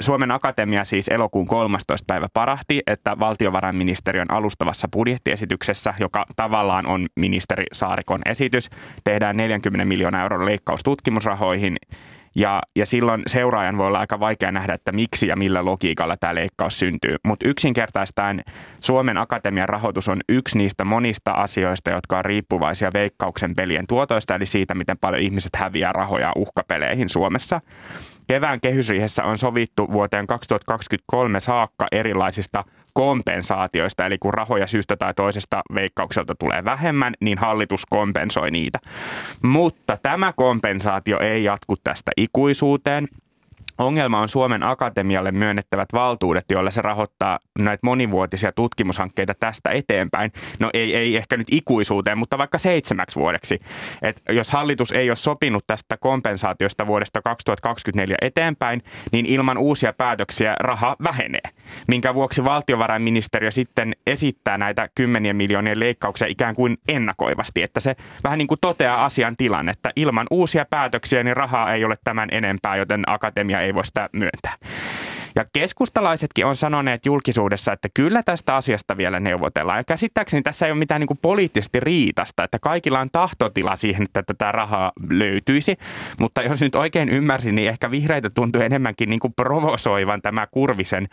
Suomen 0.01 0.31
Akatemia 0.31 0.83
siis 0.83 1.07
elokuun 1.07 1.47
13. 1.47 2.05
päivä 2.07 2.27
parahti, 2.33 2.81
että 2.87 3.19
valtiovarainministeriön 3.19 4.31
alustavassa 4.31 4.87
budjettiesityksessä, 4.93 5.93
joka 5.99 6.25
tavallaan 6.35 6.85
on 6.85 7.07
ministeri 7.15 7.65
Saarikon 7.73 8.21
esitys, 8.25 8.69
tehdään 9.03 9.37
40 9.37 9.85
miljoonaa 9.85 10.21
euron 10.21 10.45
leikkaus 10.45 10.83
tutkimusrahoihin 10.83 11.77
ja, 12.37 12.61
ja 12.75 12.85
silloin 12.85 13.21
seuraajan 13.27 13.77
voi 13.77 13.87
olla 13.87 13.99
aika 13.99 14.19
vaikea 14.19 14.51
nähdä, 14.51 14.73
että 14.73 14.91
miksi 14.91 15.27
ja 15.27 15.35
millä 15.35 15.65
logiikalla 15.65 16.17
tämä 16.17 16.35
leikkaus 16.35 16.79
syntyy. 16.79 17.15
Mutta 17.23 17.47
yksinkertaistaen 17.47 18.43
Suomen 18.81 19.17
Akatemian 19.17 19.69
rahoitus 19.69 20.07
on 20.07 20.19
yksi 20.29 20.57
niistä 20.57 20.85
monista 20.85 21.31
asioista, 21.31 21.91
jotka 21.91 22.17
on 22.17 22.25
riippuvaisia 22.25 22.89
veikkauksen 22.93 23.55
pelien 23.55 23.87
tuotoista, 23.87 24.35
eli 24.35 24.45
siitä, 24.45 24.75
miten 24.75 24.97
paljon 24.97 25.21
ihmiset 25.21 25.55
häviää 25.55 25.93
rahoja 25.93 26.31
uhkapeleihin 26.35 27.09
Suomessa. 27.09 27.61
Kevään 28.27 28.61
kehysriihessä 28.61 29.23
on 29.23 29.37
sovittu 29.37 29.91
vuoteen 29.91 30.27
2023 30.27 31.39
saakka 31.39 31.87
erilaisista 31.91 32.63
kompensaatioista, 32.97 34.05
eli 34.05 34.17
kun 34.17 34.33
rahoja 34.33 34.67
syystä 34.67 34.97
tai 34.97 35.13
toisesta 35.13 35.61
veikkaukselta 35.73 36.35
tulee 36.35 36.63
vähemmän, 36.63 37.13
niin 37.19 37.37
hallitus 37.37 37.85
kompensoi 37.85 38.51
niitä. 38.51 38.79
Mutta 39.41 39.97
tämä 40.03 40.33
kompensaatio 40.35 41.19
ei 41.19 41.43
jatku 41.43 41.75
tästä 41.83 42.11
ikuisuuteen. 42.17 43.07
Ongelma 43.77 44.19
on 44.21 44.29
Suomen 44.29 44.63
Akatemialle 44.63 45.31
myönnettävät 45.31 45.89
valtuudet, 45.93 46.45
joilla 46.51 46.71
se 46.71 46.81
rahoittaa 46.81 47.39
näitä 47.59 47.79
monivuotisia 47.83 48.51
tutkimushankkeita 48.51 49.33
tästä 49.39 49.69
eteenpäin. 49.69 50.31
No 50.59 50.69
ei, 50.73 50.95
ei 50.95 51.17
ehkä 51.17 51.37
nyt 51.37 51.47
ikuisuuteen, 51.51 52.17
mutta 52.17 52.37
vaikka 52.37 52.57
seitsemäksi 52.57 53.19
vuodeksi. 53.19 53.59
Et 54.01 54.21
jos 54.29 54.51
hallitus 54.51 54.91
ei 54.91 55.09
ole 55.09 55.15
sopinut 55.15 55.63
tästä 55.67 55.97
kompensaatiosta 55.97 56.87
vuodesta 56.87 57.21
2024 57.21 58.15
eteenpäin, 58.21 58.83
niin 59.11 59.25
ilman 59.25 59.57
uusia 59.57 59.93
päätöksiä 59.93 60.55
raha 60.59 60.95
vähenee. 61.03 61.41
Minkä 61.87 62.13
vuoksi 62.13 62.43
valtiovarainministeriö 62.43 63.51
sitten 63.51 63.95
esittää 64.07 64.57
näitä 64.57 64.89
kymmenien 64.95 65.35
miljoonien 65.35 65.79
leikkauksia 65.79 66.27
ikään 66.27 66.55
kuin 66.55 66.77
ennakoivasti, 66.87 67.63
että 67.63 67.79
se 67.79 67.95
vähän 68.23 68.37
niin 68.37 68.47
kuin 68.47 68.59
toteaa 68.61 69.05
asian 69.05 69.37
tilan, 69.37 69.69
että 69.69 69.91
ilman 69.95 70.27
uusia 70.31 70.65
päätöksiä 70.69 71.23
niin 71.23 71.37
rahaa 71.37 71.73
ei 71.73 71.85
ole 71.85 71.95
tämän 72.03 72.29
enempää, 72.31 72.75
joten 72.75 73.03
akatemia 73.07 73.61
ei 73.67 73.73
voi 73.73 73.85
sitä 73.85 74.09
myöntää. 74.13 74.55
Ja 75.35 75.45
keskustalaisetkin 75.53 76.45
on 76.45 76.55
sanoneet 76.55 77.05
julkisuudessa, 77.05 77.73
että 77.73 77.89
kyllä 77.93 78.23
tästä 78.23 78.55
asiasta 78.55 78.97
vielä 78.97 79.19
neuvotellaan. 79.19 79.79
Ja 79.79 79.83
käsittääkseni 79.83 80.43
tässä 80.43 80.65
ei 80.65 80.71
ole 80.71 80.79
mitään 80.79 81.01
niin 81.01 81.07
kuin 81.07 81.19
poliittisesti 81.21 81.79
riitasta, 81.79 82.43
että 82.43 82.59
kaikilla 82.59 82.99
on 82.99 83.09
tahtotila 83.11 83.75
siihen, 83.75 84.03
että 84.03 84.23
tätä 84.23 84.51
rahaa 84.51 84.91
löytyisi. 85.09 85.77
Mutta 86.19 86.41
jos 86.41 86.61
nyt 86.61 86.75
oikein 86.75 87.09
ymmärsin, 87.09 87.55
niin 87.55 87.69
ehkä 87.69 87.91
vihreitä 87.91 88.29
tuntuu 88.29 88.61
enemmänkin 88.61 89.09
niin 89.09 89.19
kuin 89.19 89.33
provosoivan 89.33 90.21
tämä 90.21 90.47
Kurvisen 90.47 91.07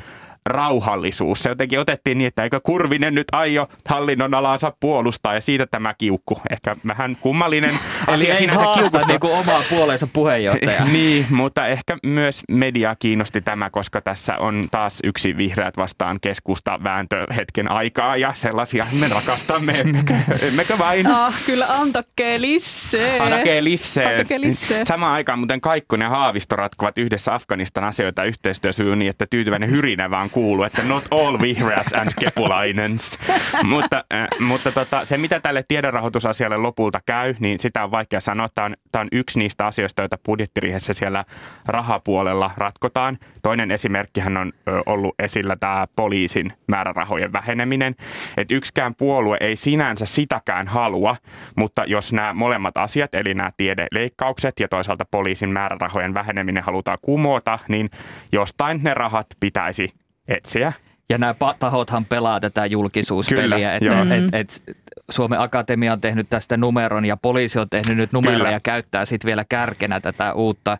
rauhallisuus. 0.46 1.42
Se 1.42 1.48
jotenkin 1.48 1.80
otettiin 1.80 2.18
niin, 2.18 2.28
että 2.28 2.42
eikö 2.42 2.60
Kurvinen 2.60 3.14
nyt 3.14 3.26
aio 3.32 3.66
hallinnon 3.88 4.34
alansa 4.34 4.72
puolustaa 4.80 5.34
ja 5.34 5.40
siitä 5.40 5.66
tämä 5.66 5.94
kiukku. 5.94 6.40
Ehkä 6.50 6.76
vähän 6.88 7.16
kummallinen 7.20 7.70
Eli 8.14 8.30
ei 8.30 8.36
sinänsä 8.36 8.64
haasta 8.64 8.80
kiukusta. 8.80 9.06
niin 9.06 9.20
kuin 9.20 9.32
omaa 9.32 9.62
puolensa 9.70 10.06
puheenjohtaja. 10.06 10.84
niin, 10.92 11.26
mutta 11.30 11.66
ehkä 11.66 11.96
myös 12.02 12.42
media 12.50 12.96
kiinnosti 12.98 13.40
tämä, 13.40 13.70
koska 13.70 14.00
tässä 14.00 14.38
on 14.38 14.68
taas 14.70 14.98
yksi 15.04 15.36
vihreät 15.36 15.76
vastaan 15.76 16.18
keskusta 16.20 16.78
vääntö 16.84 17.26
hetken 17.36 17.70
aikaa 17.70 18.16
ja 18.16 18.32
sellaisia 18.34 18.86
me 19.00 19.08
rakastamme, 19.08 19.72
emmekö, 19.80 20.14
emmekö 20.42 20.78
vain? 20.78 21.06
Ah, 21.06 21.34
kyllä 21.46 21.66
antakee 21.68 22.40
lisää. 22.40 23.22
Anake 23.22 23.64
lissee. 23.64 24.06
Antakee 24.06 24.40
lissee. 24.40 24.84
Samaan 24.84 25.12
aikaan 25.12 25.38
muuten 25.38 25.60
Kaikkonen 25.60 26.06
ja 26.06 26.10
Haavisto 26.10 26.56
ratkovat 26.56 26.98
yhdessä 26.98 27.34
Afganistan 27.34 27.84
asioita 27.84 28.24
yhteistyössä 28.24 28.84
niin, 28.84 29.10
että 29.10 29.26
tyytyväinen 29.30 29.70
hyrinä 29.70 30.10
vaan 30.10 30.30
kuuluu, 30.34 30.64
että 30.64 30.82
not 30.82 31.04
all 31.10 31.40
vihreäs 31.40 31.94
and 31.94 32.10
kepulainens. 32.20 33.18
mutta 33.64 34.04
äh, 34.14 34.28
mutta 34.40 34.72
tota, 34.72 35.04
se, 35.04 35.18
mitä 35.18 35.40
tälle 35.40 35.64
tiedonrahoitusasialle 35.68 36.56
lopulta 36.56 37.00
käy, 37.06 37.34
niin 37.40 37.58
sitä 37.58 37.84
on 37.84 37.90
vaikea 37.90 38.20
sanoa. 38.20 38.48
Tämä 38.54 38.66
on, 38.66 38.74
tämä 38.92 39.00
on 39.00 39.08
yksi 39.12 39.38
niistä 39.38 39.66
asioista, 39.66 40.02
joita 40.02 40.18
budjettiriihessä 40.24 40.92
siellä 40.92 41.24
rahapuolella 41.66 42.50
ratkotaan. 42.56 43.18
Toinen 43.42 43.70
esimerkkihän 43.70 44.36
on 44.36 44.52
ö, 44.68 44.82
ollut 44.86 45.14
esillä 45.18 45.56
tämä 45.56 45.86
poliisin 45.96 46.52
määrärahojen 46.66 47.32
väheneminen. 47.32 47.94
Että 48.36 48.54
yksikään 48.54 48.94
puolue 48.94 49.36
ei 49.40 49.56
sinänsä 49.56 50.06
sitäkään 50.06 50.68
halua, 50.68 51.16
mutta 51.56 51.84
jos 51.86 52.12
nämä 52.12 52.34
molemmat 52.34 52.76
asiat, 52.76 53.14
eli 53.14 53.34
nämä 53.34 53.50
tiedeleikkaukset 53.56 54.60
ja 54.60 54.68
toisaalta 54.68 55.04
poliisin 55.10 55.50
määrärahojen 55.50 56.14
väheneminen 56.14 56.62
halutaan 56.62 56.98
kumota, 57.02 57.58
niin 57.68 57.90
jostain 58.32 58.80
ne 58.82 58.94
rahat 58.94 59.26
pitäisi 59.40 60.03
etsiä. 60.28 60.72
Ja 61.08 61.18
nämä 61.18 61.34
tahothan 61.58 62.04
pelaa 62.04 62.40
tätä 62.40 62.66
julkisuuspeliä, 62.66 63.44
Kyllä, 63.44 63.74
että 63.74 63.86
joo. 63.86 64.04
et, 64.32 64.60
et 64.68 64.78
Suomen 65.10 65.40
Akatemia 65.40 65.92
on 65.92 66.00
tehnyt 66.00 66.28
tästä 66.30 66.56
numeron 66.56 67.04
ja 67.04 67.16
poliisi 67.16 67.58
on 67.58 67.70
tehnyt 67.70 67.96
nyt 67.96 68.12
numeron 68.12 68.38
Kyllä. 68.38 68.50
ja 68.50 68.60
käyttää 68.60 69.04
sitten 69.04 69.26
vielä 69.26 69.44
kärkenä 69.48 70.00
tätä 70.00 70.32
uutta 70.32 70.78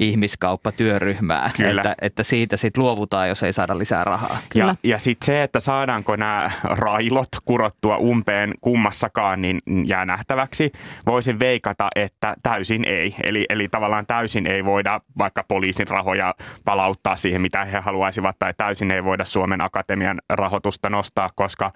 ihmiskauppatyöryhmää, 0.00 1.50
Kyllä. 1.56 1.80
että, 1.80 1.94
että 2.02 2.22
siitä 2.22 2.56
sitten 2.56 2.82
luovutaan, 2.82 3.28
jos 3.28 3.42
ei 3.42 3.52
saada 3.52 3.78
lisää 3.78 4.04
rahaa. 4.04 4.38
Kyllä. 4.48 4.66
Ja, 4.82 4.90
ja 4.90 4.98
sitten 4.98 5.26
se, 5.26 5.42
että 5.42 5.60
saadaanko 5.60 6.16
nämä 6.16 6.50
railot 6.64 7.28
kurottua 7.44 7.96
umpeen 7.96 8.54
kummassakaan, 8.60 9.42
niin 9.42 9.60
jää 9.86 10.04
nähtäväksi. 10.04 10.72
Voisin 11.06 11.38
veikata, 11.38 11.88
että 11.96 12.34
täysin 12.42 12.84
ei. 12.84 13.14
Eli, 13.22 13.46
eli 13.48 13.68
tavallaan 13.68 14.06
täysin 14.06 14.46
ei 14.46 14.64
voida 14.64 15.00
vaikka 15.18 15.44
poliisin 15.48 15.88
rahoja 15.88 16.34
palauttaa 16.64 17.16
siihen, 17.16 17.42
mitä 17.42 17.64
he 17.64 17.78
haluaisivat, 17.78 18.38
tai 18.38 18.54
täysin 18.56 18.90
ei 18.90 19.04
voida 19.04 19.24
Suomen 19.24 19.60
Akatemian 19.60 20.20
rahoitusta 20.30 20.90
nostaa, 20.90 21.30
koska 21.34 21.72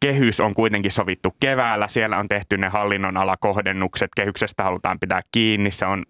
kehys 0.00 0.40
on 0.40 0.54
kuitenkin 0.54 0.90
sovittu 0.90 1.36
keväällä. 1.44 1.88
Siellä 1.88 2.18
on 2.18 2.28
tehty 2.28 2.56
ne 2.56 2.68
hallinnon 2.68 3.16
alakohdennukset. 3.16 4.10
Kehyksestä 4.16 4.62
halutaan 4.62 4.98
pitää 5.00 5.20
kiinni. 5.32 5.70
Se 5.70 5.86
on 5.86 6.02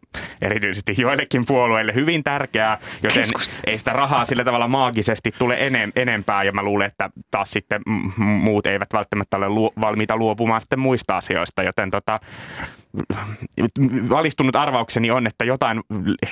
erityisesti 0.42 0.94
joillekin 0.98 1.46
puolueille 1.46 1.94
hyvin 1.94 2.24
tärkeää, 2.24 2.78
joten 3.02 3.18
Keskusta. 3.18 3.56
ei 3.66 3.78
sitä 3.78 3.92
rahaa 3.92 4.24
sillä 4.24 4.44
tavalla 4.44 4.68
maagisesti 4.68 5.32
tule 5.38 5.56
enem, 5.66 5.92
enempää 5.96 6.42
ja 6.42 6.52
mä 6.52 6.62
luulen, 6.62 6.86
että 6.86 7.10
taas 7.30 7.50
sitten 7.50 7.82
muut 8.16 8.66
eivät 8.66 8.92
välttämättä 8.92 9.36
ole 9.36 9.48
luo, 9.48 9.72
valmiita 9.80 10.16
luopumaan 10.16 10.60
sitten 10.60 10.78
muista 10.78 11.16
asioista, 11.16 11.62
joten 11.62 11.90
tota, 11.90 12.20
valistunut 14.10 14.56
arvaukseni 14.56 15.10
on, 15.10 15.26
että 15.26 15.44
jotain 15.44 15.80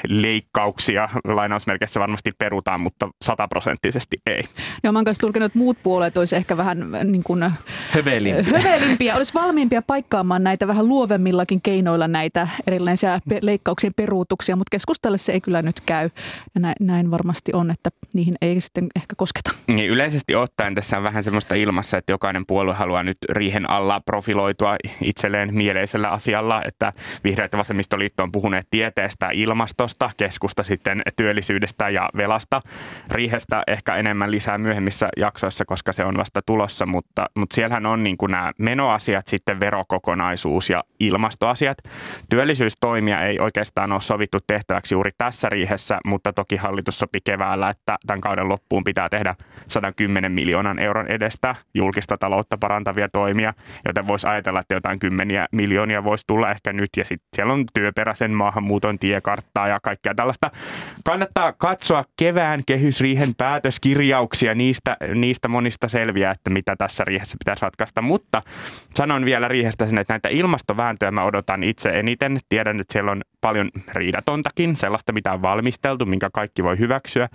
leikkauksia 0.08 1.08
lainausmerkeissä 1.24 2.00
varmasti 2.00 2.32
perutaan, 2.38 2.80
mutta 2.80 3.08
sataprosenttisesti 3.22 4.18
ei. 4.26 4.42
Joo, 4.84 4.92
mä 4.92 4.98
oon 4.98 5.04
kanssa 5.04 5.20
tulkinut, 5.20 5.46
että 5.46 5.58
muut 5.58 5.78
puolueet 5.82 6.16
olisi 6.16 6.36
ehkä 6.36 6.56
vähän 6.56 6.94
äh, 6.94 7.04
niin 7.04 7.22
kuin, 7.22 7.52
Hövelin. 7.90 8.44
hövelimpiä, 8.44 9.16
olisi 9.16 9.34
valmiimpia 9.34 9.82
paikkaamaan 9.82 10.44
näitä 10.44 10.66
vähän 10.66 10.88
luovemmillakin 10.88 11.60
keinoilla 11.62 12.08
näitä 12.08 12.48
erilaisia 12.66 13.18
pe- 13.28 13.38
leikkauksien 13.42 13.92
peruutuksia, 13.96 14.56
mutta 14.56 14.70
keskustalle 14.70 15.18
se 15.18 15.32
ei 15.32 15.40
kyllä 15.40 15.62
nyt 15.62 15.80
käy. 15.80 16.10
Ja 16.54 16.60
näin, 16.60 16.74
näin 16.80 17.10
varmasti 17.10 17.52
on, 17.54 17.70
että 17.70 17.90
niihin 18.14 18.34
ei 18.42 18.60
sitten 18.60 18.88
ehkä 18.96 19.14
kosketa. 19.16 19.50
Niin 19.66 19.90
yleisesti 19.90 20.34
ottaen 20.34 20.74
tässä 20.74 20.96
on 20.96 21.02
vähän 21.02 21.24
semmoista 21.24 21.54
ilmassa, 21.54 21.96
että 21.96 22.12
jokainen 22.12 22.46
puolue 22.46 22.74
haluaa 22.74 23.02
nyt 23.02 23.18
riihen 23.30 23.70
alla 23.70 24.00
profiloitua 24.00 24.76
itselleen 25.02 25.54
mieleisellä 25.54 26.08
asialla. 26.08 26.51
Tavalla, 26.52 26.68
että 26.68 26.92
vihreät 27.24 27.52
ja 27.52 27.58
vasemmistoliitto 27.58 28.22
on 28.22 28.32
puhuneet 28.32 28.66
tieteestä, 28.70 29.30
ilmastosta, 29.32 30.10
keskusta 30.16 30.62
sitten 30.62 31.02
työllisyydestä 31.16 31.88
ja 31.88 32.08
velasta. 32.16 32.62
Riihestä 33.10 33.62
ehkä 33.66 33.96
enemmän 33.96 34.30
lisää 34.30 34.58
myöhemmissä 34.58 35.08
jaksoissa, 35.16 35.64
koska 35.64 35.92
se 35.92 36.04
on 36.04 36.16
vasta 36.16 36.40
tulossa, 36.46 36.86
mutta, 36.86 37.26
mutta 37.34 37.54
siellähän 37.54 37.86
on 37.86 38.02
niin 38.02 38.16
kuin 38.16 38.32
nämä 38.32 38.52
menoasiat, 38.58 39.26
sitten 39.26 39.60
verokokonaisuus 39.60 40.70
ja 40.70 40.84
ilmastoasiat. 41.00 41.78
Työllisyystoimia 42.30 43.22
ei 43.22 43.38
oikeastaan 43.38 43.92
ole 43.92 44.00
sovittu 44.00 44.38
tehtäväksi 44.46 44.94
juuri 44.94 45.10
tässä 45.18 45.48
riihessä, 45.48 45.98
mutta 46.04 46.32
toki 46.32 46.56
hallitus 46.56 46.98
sopi 46.98 47.18
keväällä, 47.24 47.68
että 47.68 47.96
tämän 48.06 48.20
kauden 48.20 48.48
loppuun 48.48 48.84
pitää 48.84 49.08
tehdä 49.08 49.34
110 49.68 50.32
miljoonan 50.32 50.78
euron 50.78 51.06
edestä 51.10 51.54
julkista 51.74 52.16
taloutta 52.20 52.58
parantavia 52.58 53.08
toimia, 53.08 53.54
joten 53.84 54.08
voisi 54.08 54.26
ajatella, 54.26 54.60
että 54.60 54.74
jotain 54.74 54.98
kymmeniä 54.98 55.46
miljoonia 55.52 56.04
voisi 56.04 56.24
tulla 56.26 56.41
ehkä 56.50 56.72
nyt. 56.72 56.90
Ja 56.96 57.04
sitten 57.04 57.28
siellä 57.36 57.52
on 57.52 57.64
työperäisen 57.74 58.30
maahanmuuton 58.30 58.98
tiekarttaa 58.98 59.68
ja 59.68 59.80
kaikkea 59.82 60.14
tällaista. 60.14 60.50
Kannattaa 61.04 61.52
katsoa 61.52 62.04
kevään 62.16 62.62
kehysriihen 62.66 63.34
päätöskirjauksia, 63.34 64.54
niistä, 64.54 64.96
niistä 65.14 65.48
monista 65.48 65.88
selviää, 65.88 66.32
että 66.32 66.50
mitä 66.50 66.76
tässä 66.76 67.04
riihessä 67.04 67.36
pitäisi 67.38 67.62
ratkaista. 67.62 68.02
Mutta 68.02 68.42
sanon 68.94 69.24
vielä 69.24 69.48
riihestä 69.48 69.86
sen, 69.86 69.98
että 69.98 70.12
näitä 70.12 70.28
ilmastovääntöjä 70.28 71.10
mä 71.10 71.24
odotan 71.24 71.62
itse 71.62 71.98
eniten. 71.98 72.38
Tiedän, 72.48 72.80
että 72.80 72.92
siellä 72.92 73.10
on 73.10 73.22
paljon 73.40 73.70
riidatontakin, 73.92 74.76
sellaista 74.76 75.12
mitä 75.12 75.32
on 75.32 75.42
valmisteltu, 75.42 76.06
minkä 76.06 76.30
kaikki 76.32 76.64
voi 76.64 76.78
hyväksyä. 76.78 77.28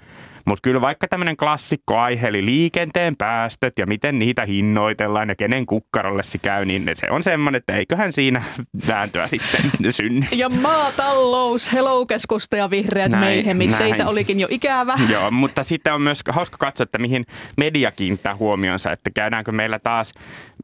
Mutta 0.47 0.61
kyllä 0.61 0.81
vaikka 0.81 1.07
tämmöinen 1.07 1.37
klassikko 1.37 1.97
aihe, 1.97 2.27
eli 2.27 2.45
liikenteen 2.45 3.15
päästöt 3.17 3.73
ja 3.79 3.85
miten 3.87 4.19
niitä 4.19 4.45
hinnoitellaan 4.45 5.29
ja 5.29 5.35
kenen 5.35 5.65
kukkarolle 5.65 6.23
se 6.23 6.37
käy, 6.37 6.65
niin 6.65 6.89
se 6.93 7.11
on 7.11 7.23
semmoinen, 7.23 7.57
että 7.59 7.75
eiköhän 7.75 8.11
siinä 8.11 8.43
vääntöä 8.87 9.27
sitten 9.27 9.71
synny. 9.89 10.25
Ja 10.31 10.49
maatalous, 10.49 11.73
hello 11.73 12.05
keskusta 12.05 12.57
ja 12.57 12.69
vihreät 12.69 13.11
Näin, 13.11 13.45
näin. 13.45 13.73
teitä 13.77 14.07
olikin 14.07 14.39
jo 14.39 14.47
ikävä. 14.49 14.93
Joo, 15.11 15.31
mutta 15.31 15.63
sitten 15.63 15.93
on 15.93 16.01
myös 16.01 16.21
hauska 16.29 16.57
katsoa, 16.57 16.83
että 16.83 16.97
mihin 16.97 17.25
media 17.57 17.91
kiinnittää 17.91 18.35
huomionsa, 18.35 18.91
että 18.91 19.09
käydäänkö 19.09 19.51
meillä 19.51 19.79
taas 19.79 20.13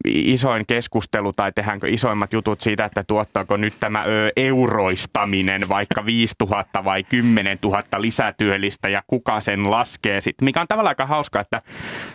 isoin 0.06 0.64
keskustelu 0.68 1.34
tai 1.34 1.52
tehdäänkö 1.52 1.90
isoimmat 1.90 2.34
jutut 2.34 2.62
siitä, 2.62 2.86
että 2.86 3.04
tuottaako 3.04 3.58
nyt 3.58 3.74
tämä 3.80 4.04
ö, 4.04 4.32
euroistaminen 4.38 5.70
vaikka 5.70 6.06
5000 6.06 6.84
vai 6.84 7.04
10 7.04 7.58
000 7.64 7.82
lisätyöllistä 7.98 8.90
ja 8.90 9.04
kuka 9.08 9.40
sen 9.42 9.72
laskee 9.74 10.22
sitten, 10.22 10.46
mikä 10.46 10.62
on 10.62 10.68
tavallaan 10.68 10.92
aika 10.92 11.06
hauska, 11.06 11.40
että 11.40 11.62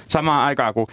samaan 0.09 0.47
aikaan 0.47 0.75
kun 0.75 0.87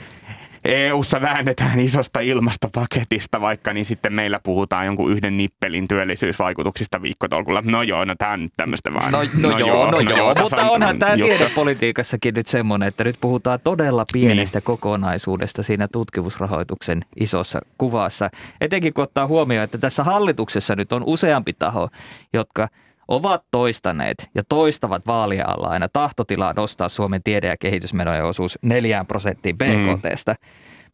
EU-ssa 0.66 1.22
väännetään 1.22 1.80
isosta 1.80 2.20
ilmastopaketista 2.20 3.42
vaikka, 3.42 3.74
niin 3.74 3.86
sitten 3.86 4.14
meillä 4.14 4.40
puhutaan 4.44 4.86
jonkun 4.86 5.12
yhden 5.12 5.38
nippelin 5.38 5.88
työllisyysvaikutuksista 5.88 7.02
viikkotolkulla. 7.02 7.62
No 7.66 7.82
joo, 7.82 8.06
no 8.06 8.16
tämä 8.18 8.32
on 8.32 8.44
nyt 8.44 8.54
tämmöistä 8.58 8.94
vaan. 8.94 9.12
No, 9.12 9.20
no, 9.42 9.50
no 9.50 9.58
joo, 9.58 9.92
no, 9.92 10.00
joo, 10.00 10.34
tässä 10.34 10.42
mutta 10.42 10.62
on 10.62 10.70
onhan 10.70 11.00
tämä 11.00 11.16
tiedepolitiikassakin 11.16 12.34
nyt 12.34 12.48
semmoinen, 12.48 12.88
että 12.88 13.04
nyt 13.04 13.18
puhutaan 13.22 13.60
todella 13.64 14.06
pienestä 14.14 14.60
niin. 14.60 14.64
kokonaisuudesta 14.64 15.64
siinä 15.64 15.88
tutkimusrahoituksen 15.88 17.02
isossa 17.16 17.60
kuvassa. 17.78 18.30
Etenkin 18.62 18.94
kun 18.94 19.04
ottaa 19.04 19.28
huomioon, 19.28 19.64
että 19.64 19.78
tässä 19.78 20.04
hallituksessa 20.04 20.76
nyt 20.76 20.94
on 20.94 21.04
useampi 21.06 21.54
taho, 21.54 21.90
jotka 22.34 22.68
ovat 23.08 23.44
toistaneet 23.52 24.30
ja 24.36 24.44
toistavat 24.50 25.08
vaalien 25.08 25.50
alla 25.50 25.68
aina 25.68 25.88
tahtotilaa 25.94 26.54
nostaa 26.54 26.90
Suomen 26.90 27.24
tiede- 27.24 27.48
ja 27.48 27.58
kehitysmenojen 27.60 28.26
osuus 28.26 28.60
4 28.62 29.06
prosenttiin 29.06 29.58
BKTstä, 29.58 30.36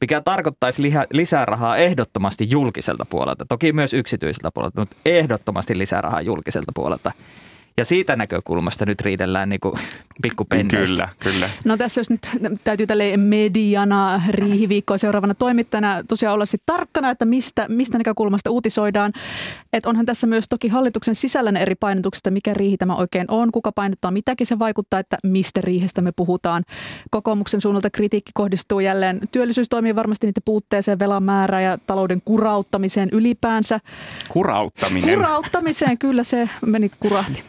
mikä 0.02 0.22
tarkoittaisi 0.22 0.82
lisää 1.14 1.46
rahaa 1.46 1.78
ehdottomasti 1.78 2.48
julkiselta 2.50 3.06
puolelta. 3.06 3.46
Toki 3.50 3.74
myös 3.74 3.94
yksityiseltä 3.94 4.50
puolelta, 4.54 4.80
mutta 4.80 4.98
ehdottomasti 5.06 5.78
lisää 5.78 6.02
rahaa 6.02 6.22
julkiselta 6.22 6.72
puolelta. 6.76 7.12
Ja 7.78 7.86
siitä 7.86 8.16
näkökulmasta 8.16 8.86
nyt 8.86 9.02
riidellään 9.02 9.50
niin 9.50 9.60
kuin 9.60 9.80
pikkupenneistä. 10.22 11.10
Kyllä, 11.20 11.34
kyllä. 11.34 11.50
No 11.66 11.78
tässä 11.78 12.02
jos 12.02 12.10
nyt 12.10 12.30
täytyy 12.64 12.88
tälle 12.88 13.18
mediana, 13.18 14.22
riihiviikkoa 14.30 14.98
seuraavana 14.98 15.34
toimittajana 15.34 16.04
tosiaan 16.08 16.34
olla 16.34 16.46
sitten 16.46 16.76
tarkkana, 16.76 17.10
että 17.10 17.26
mistä, 17.26 17.66
mistä 17.70 17.98
näkökulmasta 17.98 18.52
uutisoidaan. 18.52 19.14
Että 19.74 19.90
onhan 19.90 20.06
tässä 20.06 20.28
myös 20.28 20.46
toki 20.50 20.68
hallituksen 20.68 21.16
sisällä 21.16 21.52
ne 21.52 21.62
eri 21.62 21.76
painotukset, 21.76 22.20
että 22.20 22.32
mikä 22.32 22.54
riihi 22.54 22.78
tämä 22.78 22.96
oikein 22.96 23.26
on, 23.32 23.52
kuka 23.52 23.72
painottaa 23.72 24.12
mitäkin 24.12 24.48
se 24.48 24.60
vaikuttaa, 24.60 25.00
että 25.00 25.18
mistä 25.24 25.62
riihestä 25.62 26.02
me 26.02 26.12
puhutaan. 26.16 26.64
Kokoomuksen 27.12 27.62
suunnalta 27.62 27.90
kritiikki 27.90 28.32
kohdistuu 28.34 28.80
jälleen 28.80 29.20
työllisyystoimiin 29.32 29.96
varmasti 29.96 30.28
niiden 30.28 30.44
puutteeseen, 30.46 31.00
velan 31.00 31.24
määrään 31.24 31.64
ja 31.64 31.78
talouden 31.78 32.22
kurauttamiseen 32.26 33.10
ylipäänsä. 33.12 33.80
Kurauttaminen. 34.30 35.16
Kurauttamiseen, 35.16 35.98
kyllä 35.98 36.24
se 36.24 36.50
meni 36.66 36.92
kurahti. 37.00 37.44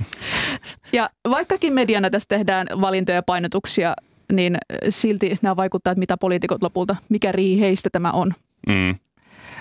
Ja 0.92 1.10
vaikkakin 1.30 1.72
mediana 1.72 2.10
tässä 2.10 2.28
tehdään 2.28 2.66
valintoja 2.80 3.16
ja 3.16 3.22
painotuksia, 3.22 3.94
niin 4.32 4.58
silti 4.88 5.38
nämä 5.42 5.56
vaikuttaa, 5.56 5.94
mitä 5.94 6.16
poliitikot 6.16 6.62
lopulta, 6.62 6.96
mikä 7.08 7.32
riiheistä 7.32 7.88
tämä 7.92 8.10
on. 8.10 8.34
Mm. 8.66 8.94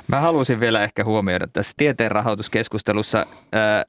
Mä 0.08 0.20
haluaisin 0.20 0.60
vielä 0.60 0.84
ehkä 0.84 1.04
huomioida 1.04 1.48
tässä 1.48 1.74
tieteen 1.78 2.12
rahoituskeskustelussa 2.12 3.26
ää, 3.52 3.86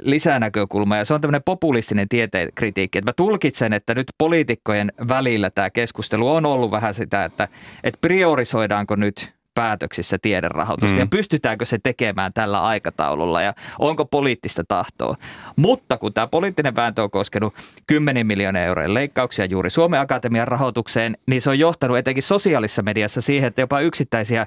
lisänäkökulma, 0.00 0.96
ja 0.96 1.04
se 1.04 1.14
on 1.14 1.20
tämmöinen 1.20 1.42
populistinen 1.44 2.08
tieteen 2.08 2.48
kritiikki. 2.54 2.98
Että 2.98 3.08
mä 3.08 3.12
tulkitsen, 3.12 3.72
että 3.72 3.94
nyt 3.94 4.06
poliitikkojen 4.18 4.92
välillä 5.08 5.50
tämä 5.50 5.70
keskustelu 5.70 6.30
on 6.30 6.46
ollut 6.46 6.70
vähän 6.70 6.94
sitä, 6.94 7.24
että, 7.24 7.48
että 7.84 7.98
priorisoidaanko 8.00 8.96
nyt 8.96 9.32
päätöksissä 9.54 10.18
tiederahoitusta 10.22 10.96
mm. 10.96 11.00
ja 11.00 11.06
pystytäänkö 11.06 11.64
se 11.64 11.78
tekemään 11.82 12.32
tällä 12.32 12.62
aikataululla 12.62 13.42
ja 13.42 13.54
onko 13.78 14.04
poliittista 14.04 14.64
tahtoa. 14.68 15.16
Mutta 15.56 15.98
kun 15.98 16.12
tämä 16.12 16.26
poliittinen 16.26 16.76
vääntö 16.76 17.02
on 17.02 17.10
koskenut 17.10 17.54
10 17.86 18.26
miljoonaa 18.26 18.62
eurojen 18.62 18.94
leikkauksia 18.94 19.44
juuri 19.44 19.70
Suomen 19.70 20.00
Akatemian 20.00 20.48
rahoitukseen, 20.48 21.16
niin 21.26 21.42
se 21.42 21.50
on 21.50 21.58
johtanut 21.58 21.98
etenkin 21.98 22.22
sosiaalisessa 22.22 22.82
mediassa 22.82 23.20
siihen, 23.20 23.48
että 23.48 23.60
jopa 23.60 23.80
yksittäisiä 23.80 24.46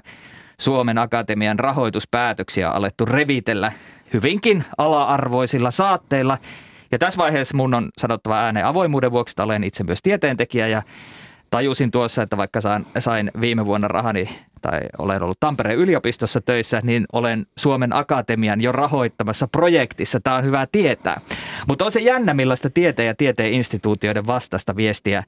Suomen 0.60 0.98
Akatemian 0.98 1.58
rahoituspäätöksiä 1.58 2.70
on 2.70 2.76
alettu 2.76 3.04
revitellä 3.04 3.72
hyvinkin 4.12 4.64
ala-arvoisilla 4.78 5.70
saatteilla. 5.70 6.38
Ja 6.92 6.98
tässä 6.98 7.18
vaiheessa 7.18 7.56
mun 7.56 7.74
on 7.74 7.88
sanottava 7.98 8.38
ääneen 8.40 8.66
avoimuuden 8.66 9.12
vuoksi, 9.12 9.32
että 9.32 9.42
olen 9.42 9.64
itse 9.64 9.84
myös 9.84 10.02
tieteentekijä 10.02 10.68
ja 10.68 10.82
tajusin 11.50 11.90
tuossa, 11.90 12.22
että 12.22 12.36
vaikka 12.36 12.60
sain, 12.60 12.86
sain 12.98 13.30
viime 13.40 13.66
vuonna 13.66 13.88
rahani 13.88 14.28
tai 14.64 14.80
olen 14.98 15.22
ollut 15.22 15.40
Tampereen 15.40 15.78
yliopistossa 15.78 16.40
töissä, 16.40 16.80
niin 16.84 17.04
olen 17.12 17.46
Suomen 17.58 17.92
Akatemian 17.92 18.60
jo 18.60 18.72
rahoittamassa 18.72 19.48
projektissa. 19.48 20.20
Tämä 20.20 20.36
on 20.36 20.44
hyvä 20.44 20.66
tietää. 20.72 21.20
Mutta 21.68 21.84
on 21.84 21.92
se 21.92 22.00
jännä, 22.00 22.34
millaista 22.34 22.70
tieteen 22.70 23.06
ja 23.06 23.14
tieteen 23.14 23.52
instituutioiden 23.52 24.26
vastaista 24.26 24.76
viestiä 24.76 25.24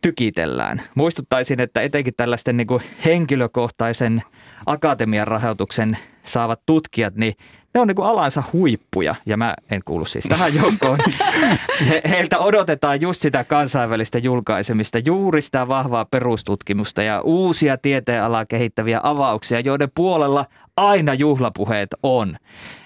tykitellään. 0.00 0.82
Muistuttaisin, 0.94 1.60
että 1.60 1.80
etenkin 1.80 2.14
tällaisten 2.16 2.56
niin 2.56 2.66
kuin 2.66 2.82
henkilökohtaisen 3.04 4.22
akatemian 4.66 5.28
rahoituksen 5.28 5.98
saavat 6.28 6.60
tutkijat, 6.66 7.14
niin 7.14 7.34
ne 7.74 7.80
on 7.80 7.88
niin 7.88 7.96
kuin 7.96 8.08
alansa 8.08 8.42
huippuja, 8.52 9.14
ja 9.26 9.36
mä 9.36 9.54
en 9.70 9.80
kuulu 9.84 10.04
siis 10.04 10.24
tähän 10.28 10.54
joukkoon. 10.54 10.98
He, 11.88 12.02
heiltä 12.10 12.38
odotetaan 12.38 13.00
just 13.00 13.22
sitä 13.22 13.44
kansainvälistä 13.44 14.18
julkaisemista, 14.18 14.98
juuri 14.98 15.42
sitä 15.42 15.68
vahvaa 15.68 16.04
perustutkimusta 16.04 17.02
ja 17.02 17.20
uusia 17.20 17.78
tieteenalaa 17.78 18.46
kehittäviä 18.46 19.00
avauksia, 19.02 19.60
joiden 19.60 19.88
puolella 19.94 20.44
aina 20.76 21.14
juhlapuheet 21.14 21.88
on. 22.02 22.36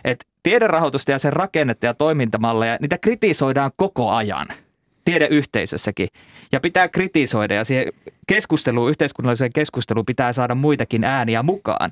Et 0.05 0.27
tiederahoitusta 0.43 1.11
ja 1.11 1.19
sen 1.19 1.33
rakennetta 1.33 1.87
ja 1.87 1.95
toimintamalleja, 1.95 2.79
niitä 2.81 2.99
kritisoidaan 2.99 3.71
koko 3.77 4.11
ajan 4.11 4.49
tiedeyhteisössäkin. 5.05 6.09
Ja 6.53 6.61
pitää 6.61 6.89
kritisoida 6.89 7.55
ja 7.55 7.65
siihen 7.65 7.93
keskusteluun, 8.27 8.91
yhteiskunnalliseen 8.91 9.53
keskusteluun 9.53 10.07
pitää 10.07 10.33
saada 10.33 10.55
muitakin 10.55 11.05
ääniä 11.05 11.43
mukaan. 11.43 11.91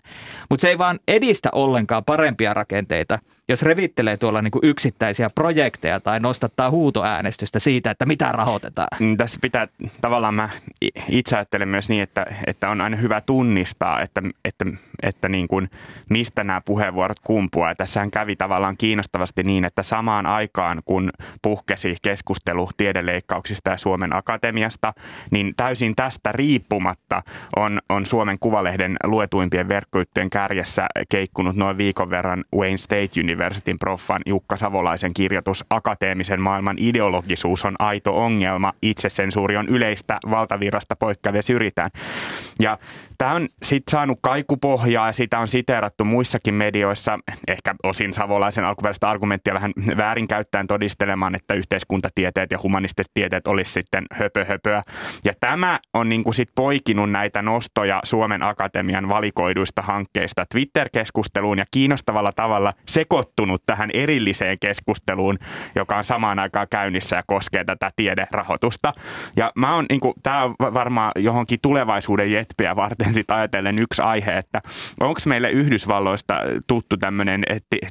Mutta 0.51 0.61
se 0.63 0.69
ei 0.69 0.79
vaan 0.79 0.99
edistä 1.09 1.49
ollenkaan 1.53 2.05
parempia 2.05 2.55
rakenteita, 2.55 3.19
jos 3.49 3.63
revittelee 3.63 4.17
tuolla 4.17 4.43
niinku 4.43 4.61
yksittäisiä 4.63 5.31
projekteja 5.35 6.01
tai 6.01 6.21
nostattaa 6.21 6.71
huutoäänestystä 6.71 7.59
siitä, 7.59 7.91
että 7.91 8.07
mitä 8.07 8.33
rahoitetaan. 8.33 8.89
Mm, 9.01 9.17
Tässä 9.17 9.39
pitää 9.43 9.69
tavallaan 10.01 10.35
mä 10.35 10.49
itse 11.09 11.37
ajattelen 11.37 11.69
myös 11.69 11.89
niin, 11.89 12.03
että, 12.03 12.27
että 12.47 12.71
on 12.71 12.81
aina 12.81 12.97
hyvä 12.97 13.21
tunnistaa, 13.21 14.01
että, 14.01 14.23
että, 14.45 14.65
että 15.03 15.29
niin 15.29 15.49
kuin, 15.49 15.71
mistä 16.11 16.45
nämä 16.45 16.61
puheenvuorot 16.61 17.21
kumpuaa. 17.21 17.69
Ja 17.69 17.75
tässähän 17.75 18.11
kävi 18.11 18.37
tavallaan 18.37 18.77
kiinnostavasti 18.77 19.43
niin, 19.43 19.65
että 19.65 19.83
samaan 19.83 20.27
aikaan 20.27 20.83
kun 20.85 21.11
puhkesi 21.43 21.97
keskustelu 22.03 22.71
tiedeleikkauksista 22.77 23.71
ja 23.71 23.77
Suomen 23.77 24.17
Akatemiasta, 24.17 24.93
niin 25.31 25.55
täysin 25.57 25.97
tästä 25.97 26.20
riippumatta 26.33 27.23
on, 27.57 27.79
on 27.89 28.07
Suomen 28.07 28.39
Kuvalehden 28.39 28.97
luetuimpien 29.05 29.69
verkkoyhtiön 29.69 30.31
kärjessä 30.31 30.87
keikkunut 31.09 31.57
noin 31.57 31.79
viikon 31.79 32.11
verran 32.11 32.45
Wayne 32.57 32.77
State 32.77 33.21
Universityn 33.21 33.79
proffan 33.79 34.21
Jukka 34.27 34.57
Savolaisen 34.57 35.15
kirjoitus 35.15 35.65
Akateemisen 35.71 36.41
maailman 36.41 36.77
ideologisuus 36.79 37.65
on 37.65 37.77
aito 37.79 38.23
ongelma, 38.23 38.73
itsesensuuri 38.83 39.57
on 39.57 39.69
yleistä, 39.69 40.19
valtavirrasta 40.31 40.97
poikkeavia 40.97 41.43
syrjitään. 41.43 41.91
Ja 42.61 42.79
tämä 43.21 43.35
on 43.35 43.49
sitten 43.63 43.91
saanut 43.91 44.19
kaikupohjaa 44.23 45.07
ja 45.07 45.13
sitä 45.13 45.39
on 45.39 45.49
siteerattu 45.49 46.05
muissakin 46.05 46.55
medioissa, 46.55 47.19
ehkä 47.49 47.75
osin 47.83 48.13
savolaisen 48.13 48.65
alkuperäistä 48.65 49.11
argumenttia 49.11 49.55
vähän 49.55 49.73
väärinkäyttäen 49.97 50.67
todistelemaan, 50.67 51.35
että 51.35 51.55
yhteiskuntatieteet 51.55 52.51
ja 52.51 52.59
humanistiset 52.63 53.11
tieteet 53.15 53.47
olisi 53.47 53.73
sitten 53.73 54.07
höpö 54.13 54.45
höpöä. 54.45 54.83
Ja 55.25 55.33
tämä 55.41 55.81
on 55.95 56.09
niin 56.09 56.25
kuin 56.25 56.35
sit 56.35 56.49
poikinut 56.55 57.11
näitä 57.11 57.43
nostoja 57.43 58.01
Suomen 58.05 58.43
Akatemian 58.43 59.09
valikoiduista 59.09 59.83
hankkeista 59.83 60.47
Twitter-keskusteluun 60.55 61.59
ja 61.59 61.65
kiinnostavalla 61.71 62.33
tavalla 62.37 62.73
sekoittunut 62.87 63.63
tähän 63.67 63.91
erilliseen 63.95 64.59
keskusteluun, 64.61 65.39
joka 65.75 65.97
on 65.97 66.05
samaan 66.05 66.39
aikaan 66.39 66.67
käynnissä 66.71 67.17
ja 67.17 67.23
koskee 67.27 67.65
tätä 67.65 67.91
tiederahoitusta. 67.97 68.93
Ja 69.37 69.53
mä 69.55 69.75
oon, 69.75 69.87
niin 69.89 70.01
kuin, 70.01 70.15
tämä 70.23 70.45
on 70.45 70.55
varmaan 70.61 71.13
johonkin 71.17 71.59
tulevaisuuden 71.63 72.33
jetpiä 72.33 72.77
varten 72.77 73.10
sit 73.15 73.31
ajatellen 73.31 73.79
yksi 73.79 74.03
aihe, 74.03 74.39
että 74.39 74.63
onko 75.01 75.21
meille 75.27 75.51
Yhdysvalloista 75.51 76.41
tuttu 76.67 76.97
tämmöinen 76.97 77.45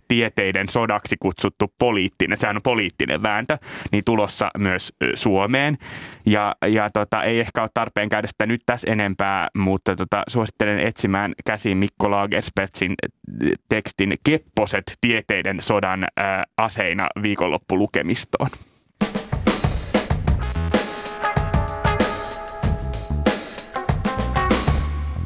tieteiden 0.08 0.70
sodaksi 0.70 1.16
kutsuttu 1.20 1.74
poliittinen, 1.80 2.38
sehän 2.38 2.56
on 2.56 2.62
poliittinen 2.62 3.24
vääntö, 3.24 3.58
niin 3.92 4.04
tulossa 4.06 4.52
myös 4.58 4.94
Suomeen. 5.14 5.78
Ja, 6.26 6.56
ja 6.68 6.90
tota, 6.90 7.24
ei 7.24 7.40
ehkä 7.40 7.62
ole 7.62 7.70
tarpeen 7.74 8.10
käydä 8.10 8.28
sitä 8.28 8.46
nyt 8.46 8.62
tässä 8.66 8.92
enempää, 8.92 9.48
mutta 9.58 9.96
tota, 9.96 10.24
suosittelen 10.30 10.80
etsimään 10.80 11.34
käsiin 11.46 11.78
Mikko 11.78 12.12
Lagerspetsin 12.12 12.96
tekstin 13.70 14.18
Kepposet 14.24 14.84
tieteiden 15.02 15.62
sodan 15.62 16.04
ää, 16.18 16.44
aseina 16.58 17.08
viikonloppulukemistoon. 17.22 18.50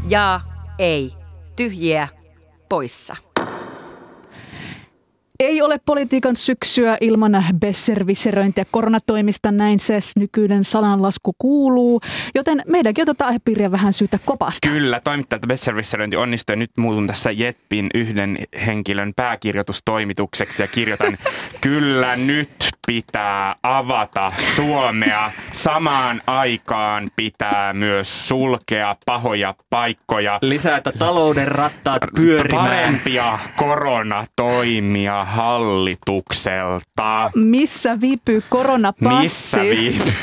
Ja 0.09 0.41
ei. 0.79 1.11
Tyhjiä 1.55 2.07
poissa. 2.69 3.15
Ei 5.39 5.61
ole 5.61 5.79
politiikan 5.85 6.35
syksyä 6.35 6.97
ilman 7.01 7.43
besserviseröintiä 7.59 8.65
koronatoimista, 8.71 9.51
näin 9.51 9.79
se 9.79 9.99
nykyinen 10.15 10.63
sananlasku 10.63 11.35
kuuluu, 11.37 12.01
joten 12.35 12.63
meidänkin 12.71 13.01
otetaan 13.01 13.27
aihepiiriä 13.27 13.71
vähän 13.71 13.93
syytä 13.93 14.19
kopasta. 14.25 14.69
Kyllä, 14.69 14.99
toimittajat 15.03 15.41
besserviseröinti 15.47 16.15
onnistui. 16.15 16.55
Nyt 16.55 16.71
muutun 16.77 17.07
tässä 17.07 17.31
Jetpin 17.31 17.87
yhden 17.93 18.37
henkilön 18.65 19.13
pääkirjoitustoimitukseksi 19.15 20.61
ja 20.61 20.67
kirjoitan 20.67 21.17
Kyllä 21.61 22.15
nyt 22.15 22.72
pitää 22.87 23.55
avata 23.63 24.31
Suomea. 24.55 25.31
Samaan 25.51 26.21
aikaan 26.27 27.09
pitää 27.15 27.73
myös 27.73 28.27
sulkea 28.27 28.95
pahoja 29.05 29.55
paikkoja. 29.69 30.39
Lisätä 30.41 30.91
talouden 30.99 31.47
rattaat 31.47 32.01
pyörimään. 32.15 32.65
Parempia 32.65 33.39
koronatoimia 33.55 35.25
hallitukselta. 35.25 37.31
Missä 37.35 37.91
viipyy 38.01 38.43
koronapassi? 38.49 39.19
Missä 39.19 39.61
viipyy? 39.61 40.13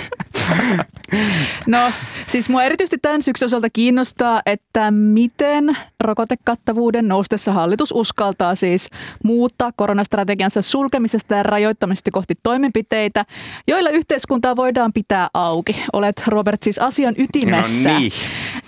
No 1.67 1.93
siis 2.27 2.49
mua 2.49 2.63
erityisesti 2.63 2.99
tämän 3.03 3.23
syksyn 3.23 3.47
osalta 3.47 3.71
kiinnostaa, 3.71 4.43
että 4.47 4.91
miten 4.91 5.77
rokotekattavuuden 6.01 7.09
noustessa 7.09 7.53
hallitus 7.53 7.93
uskaltaa 7.93 8.55
siis 8.55 8.89
muuttaa 9.25 9.73
koronastrategiansa 9.77 10.63
sulkemisesta 10.63 11.35
ja 11.35 11.43
rajoittamisesta 11.43 12.11
kohti 12.11 12.35
toimenpiteitä, 12.43 13.25
joilla 13.67 13.91
yhteiskuntaa 13.91 14.57
voidaan 14.57 14.93
pitää 14.93 15.29
auki. 15.35 15.85
Olet 15.93 16.23
Robert 16.27 16.63
siis 16.63 16.79
asian 16.79 17.15
ytimessä. 17.19 17.93
No 17.93 17.99
niin. 17.99 18.13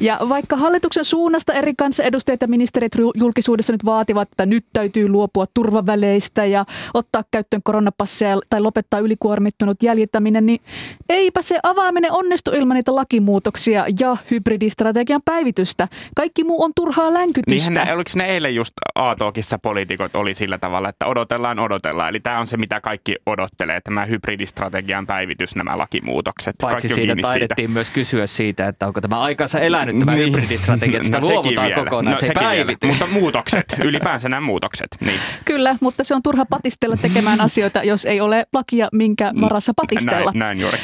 Ja 0.01 0.19
vaikka 0.29 0.57
hallituksen 0.57 1.05
suunnasta 1.05 1.53
eri 1.53 1.75
kansanedustajat 1.79 2.43
ja 2.43 2.49
ministerit 2.49 2.93
julkisuudessa 3.15 3.73
nyt 3.73 3.85
vaativat, 3.85 4.29
että 4.33 4.47
nyt 4.47 4.65
täytyy 4.73 5.09
luopua 5.09 5.47
turvaväleistä 5.55 6.45
ja 6.45 6.65
ottaa 6.95 7.25
käyttöön 7.31 7.63
koronapasseja 7.63 8.39
tai 8.51 8.61
lopettaa 8.61 9.01
ylikuormittunut 9.01 9.83
jäljittäminen, 9.83 10.47
niin 10.47 10.61
eipä 11.09 11.43
se 11.43 11.59
avaaminen 11.73 12.13
onnistu 12.13 12.51
ilman 12.51 12.75
niitä 12.75 12.95
lakimuutoksia 12.95 13.85
ja 14.01 14.17
hybridistrategian 14.31 15.21
päivitystä. 15.25 15.89
Kaikki 16.17 16.45
muu 16.45 16.63
on 16.65 16.73
turhaa 16.77 17.15
länkytystä. 17.15 17.71
Niinhän 17.71 17.87
ne, 17.87 17.95
oliko 17.95 18.11
ne 18.15 18.27
eilen 18.27 18.55
just 18.55 18.73
A-talkissa 18.95 19.59
poliitikot 19.59 20.17
oli 20.17 20.35
sillä 20.35 20.59
tavalla, 20.59 20.89
että 20.89 21.07
odotellaan, 21.07 21.59
odotellaan. 21.59 22.09
Eli 22.09 22.21
tämä 22.21 22.39
on 22.39 22.47
se, 22.47 22.57
mitä 22.57 22.81
kaikki 22.81 23.17
odottelee, 23.27 23.81
tämä 23.81 24.05
hybridistrategian 24.05 25.07
päivitys, 25.07 25.57
nämä 25.57 25.79
lakimuutokset. 25.79 26.57
Paitsi 26.61 26.89
kaikki 26.89 27.07
siitä 27.07 27.23
taidettiin 27.23 27.57
siitä. 27.67 27.73
myös 27.73 27.91
kysyä 27.91 28.27
siitä, 28.27 28.69
että 28.69 28.87
onko 28.87 29.01
tämä 29.01 29.21
aikansa 29.21 29.61
elänyt 29.61 29.99
tämä 29.99 30.15
niin. 30.15 30.27
hybridistrategia, 30.27 30.97
että 30.97 31.07
sitä 31.07 31.21
no, 31.21 31.29
luovutaan 31.29 31.73
kokonaan, 31.73 32.13
no, 32.13 32.27
se 32.27 32.33
päivitys. 32.35 32.91
Mutta 32.91 33.07
muutokset, 33.07 33.65
ylipäänsä 33.85 34.29
nämä 34.29 34.41
muutokset. 34.41 34.89
Niin. 35.01 35.21
Kyllä, 35.45 35.77
mutta 35.81 36.05
se 36.05 36.15
on 36.15 36.23
turha 36.23 36.45
patistella 36.51 36.97
tekemään 36.97 37.41
asioita, 37.41 37.83
jos 37.83 38.05
ei 38.05 38.21
ole 38.21 38.47
lakia, 38.53 38.89
minkä 38.93 39.33
varassa 39.41 39.73
patistella. 39.77 40.33
Näin, 40.35 40.39
näin 40.39 40.61
juuri. 40.61 40.79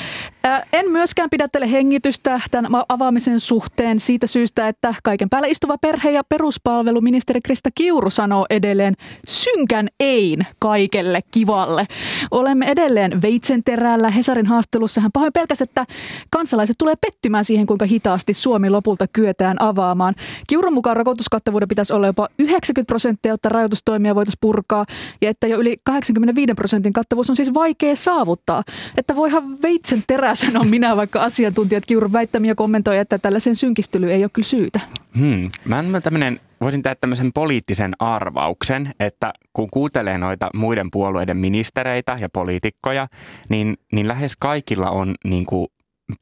En 0.73 0.91
myöskään 0.91 1.31
pidättele 1.31 1.71
hengitystä 1.71 2.41
tämän 2.51 2.85
avaamisen 2.89 3.41
suhteen 3.41 4.01
siitä 4.01 4.27
syystä, 4.27 4.69
että 4.69 4.95
kaiken 5.05 5.29
päällä 5.29 5.49
istuva 5.49 5.79
perhe- 5.79 6.11
ja 6.11 6.25
peruspalveluministeri 6.25 7.41
Krista 7.41 7.71
Kiuru 7.75 8.11
sanoo 8.11 8.47
edelleen 8.51 8.95
synkän 9.29 9.89
ein 10.01 10.47
kaikelle 10.59 11.21
kivalle. 11.31 11.87
Olemme 12.31 12.67
edelleen 12.67 13.23
veitsen 13.23 13.65
terällä. 13.65 14.11
Hesarin 14.11 14.47
haastelussa 14.47 15.01
hän 15.01 15.13
pahoin 15.13 15.33
pelkäsi, 15.33 15.65
että 15.65 15.85
kansalaiset 16.31 16.79
tulee 16.79 16.95
pettymään 17.01 17.45
siihen, 17.45 17.67
kuinka 17.67 17.87
hitaasti 17.87 18.35
Suomi 18.35 18.71
lopulta 18.71 19.07
kyetään 19.13 19.63
avaamaan. 19.63 20.15
Kiurun 20.49 20.75
mukaan 20.75 20.97
rokotuskattavuuden 20.97 21.69
pitäisi 21.69 21.93
olla 21.93 22.07
jopa 22.07 22.29
90 22.39 22.89
prosenttia, 22.89 23.33
jotta 23.33 23.49
rajoitustoimia 23.49 24.15
voitaisiin 24.15 24.41
purkaa, 24.41 24.85
ja 25.21 25.31
että 25.31 25.47
jo 25.47 25.59
yli 25.59 25.77
85 25.85 26.55
prosentin 26.55 26.93
kattavuus 26.93 27.31
on 27.31 27.37
siis 27.37 27.55
vaikea 27.55 27.97
saavuttaa. 27.97 28.63
Että 28.97 29.17
voihan 29.17 29.63
veitsen 29.63 30.03
terä 30.29 30.53
sanoa 30.53 30.65
minä, 30.65 30.97
vaikka 30.97 31.23
asiantuntijat 31.23 31.87
Kiurun 31.87 32.13
väittämiä 32.13 32.55
kommentoi, 32.55 32.99
että 32.99 33.19
tällaisen 33.19 33.57
synkistelyyn 33.57 34.13
ei 34.13 34.25
ole 34.25 34.31
kyllä 34.33 34.47
syytä. 34.47 34.81
Hmm. 35.19 35.49
Mä, 35.65 36.01
tämmönen, 36.01 36.41
voisin 36.61 36.83
tehdä 36.83 36.95
tämmöisen 37.01 37.33
poliittisen 37.33 37.93
arvauksen, 37.99 38.93
että 39.01 39.33
kun 39.53 39.69
kuuntelee 39.73 40.19
noita 40.19 40.51
muiden 40.55 40.91
puolueiden 40.91 41.37
ministereitä 41.37 42.19
ja 42.21 42.29
poliitikkoja, 42.29 43.09
niin, 43.49 43.77
niin 43.93 44.09
lähes 44.09 44.37
kaikilla 44.37 44.91
on 44.91 45.15
niin 45.25 45.47
kuin 45.47 45.69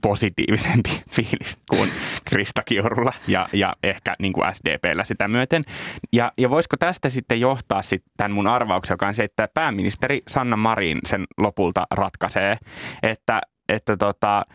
positiivisempi 0.03 0.91
fiilis 1.15 1.59
kuin 1.71 1.89
Krista 2.25 2.63
Kiurulla 2.63 3.13
ja, 3.29 3.49
ja 3.53 3.77
ehkä 3.83 4.15
niin 4.19 4.33
kuin 4.33 4.55
SDPllä 4.55 5.05
sitä 5.05 5.29
myöten. 5.29 5.65
Ja, 6.13 6.33
ja 6.39 6.51
voisiko 6.51 6.77
tästä 6.77 7.09
sitten 7.09 7.41
johtaa 7.41 7.83
sitten 7.83 8.13
tämän 8.17 8.33
mun 8.33 8.47
arvauksen, 8.47 8.95
joka 8.95 9.09
on 9.09 9.15
se, 9.15 9.25
että 9.25 9.49
pääministeri 9.55 10.21
Sanna 10.29 10.57
Marin 10.57 10.99
sen 11.07 11.25
lopulta 11.39 11.87
ratkaisee, 11.91 12.59
että, 13.03 13.41
että 13.69 13.97
tota, 13.97 14.47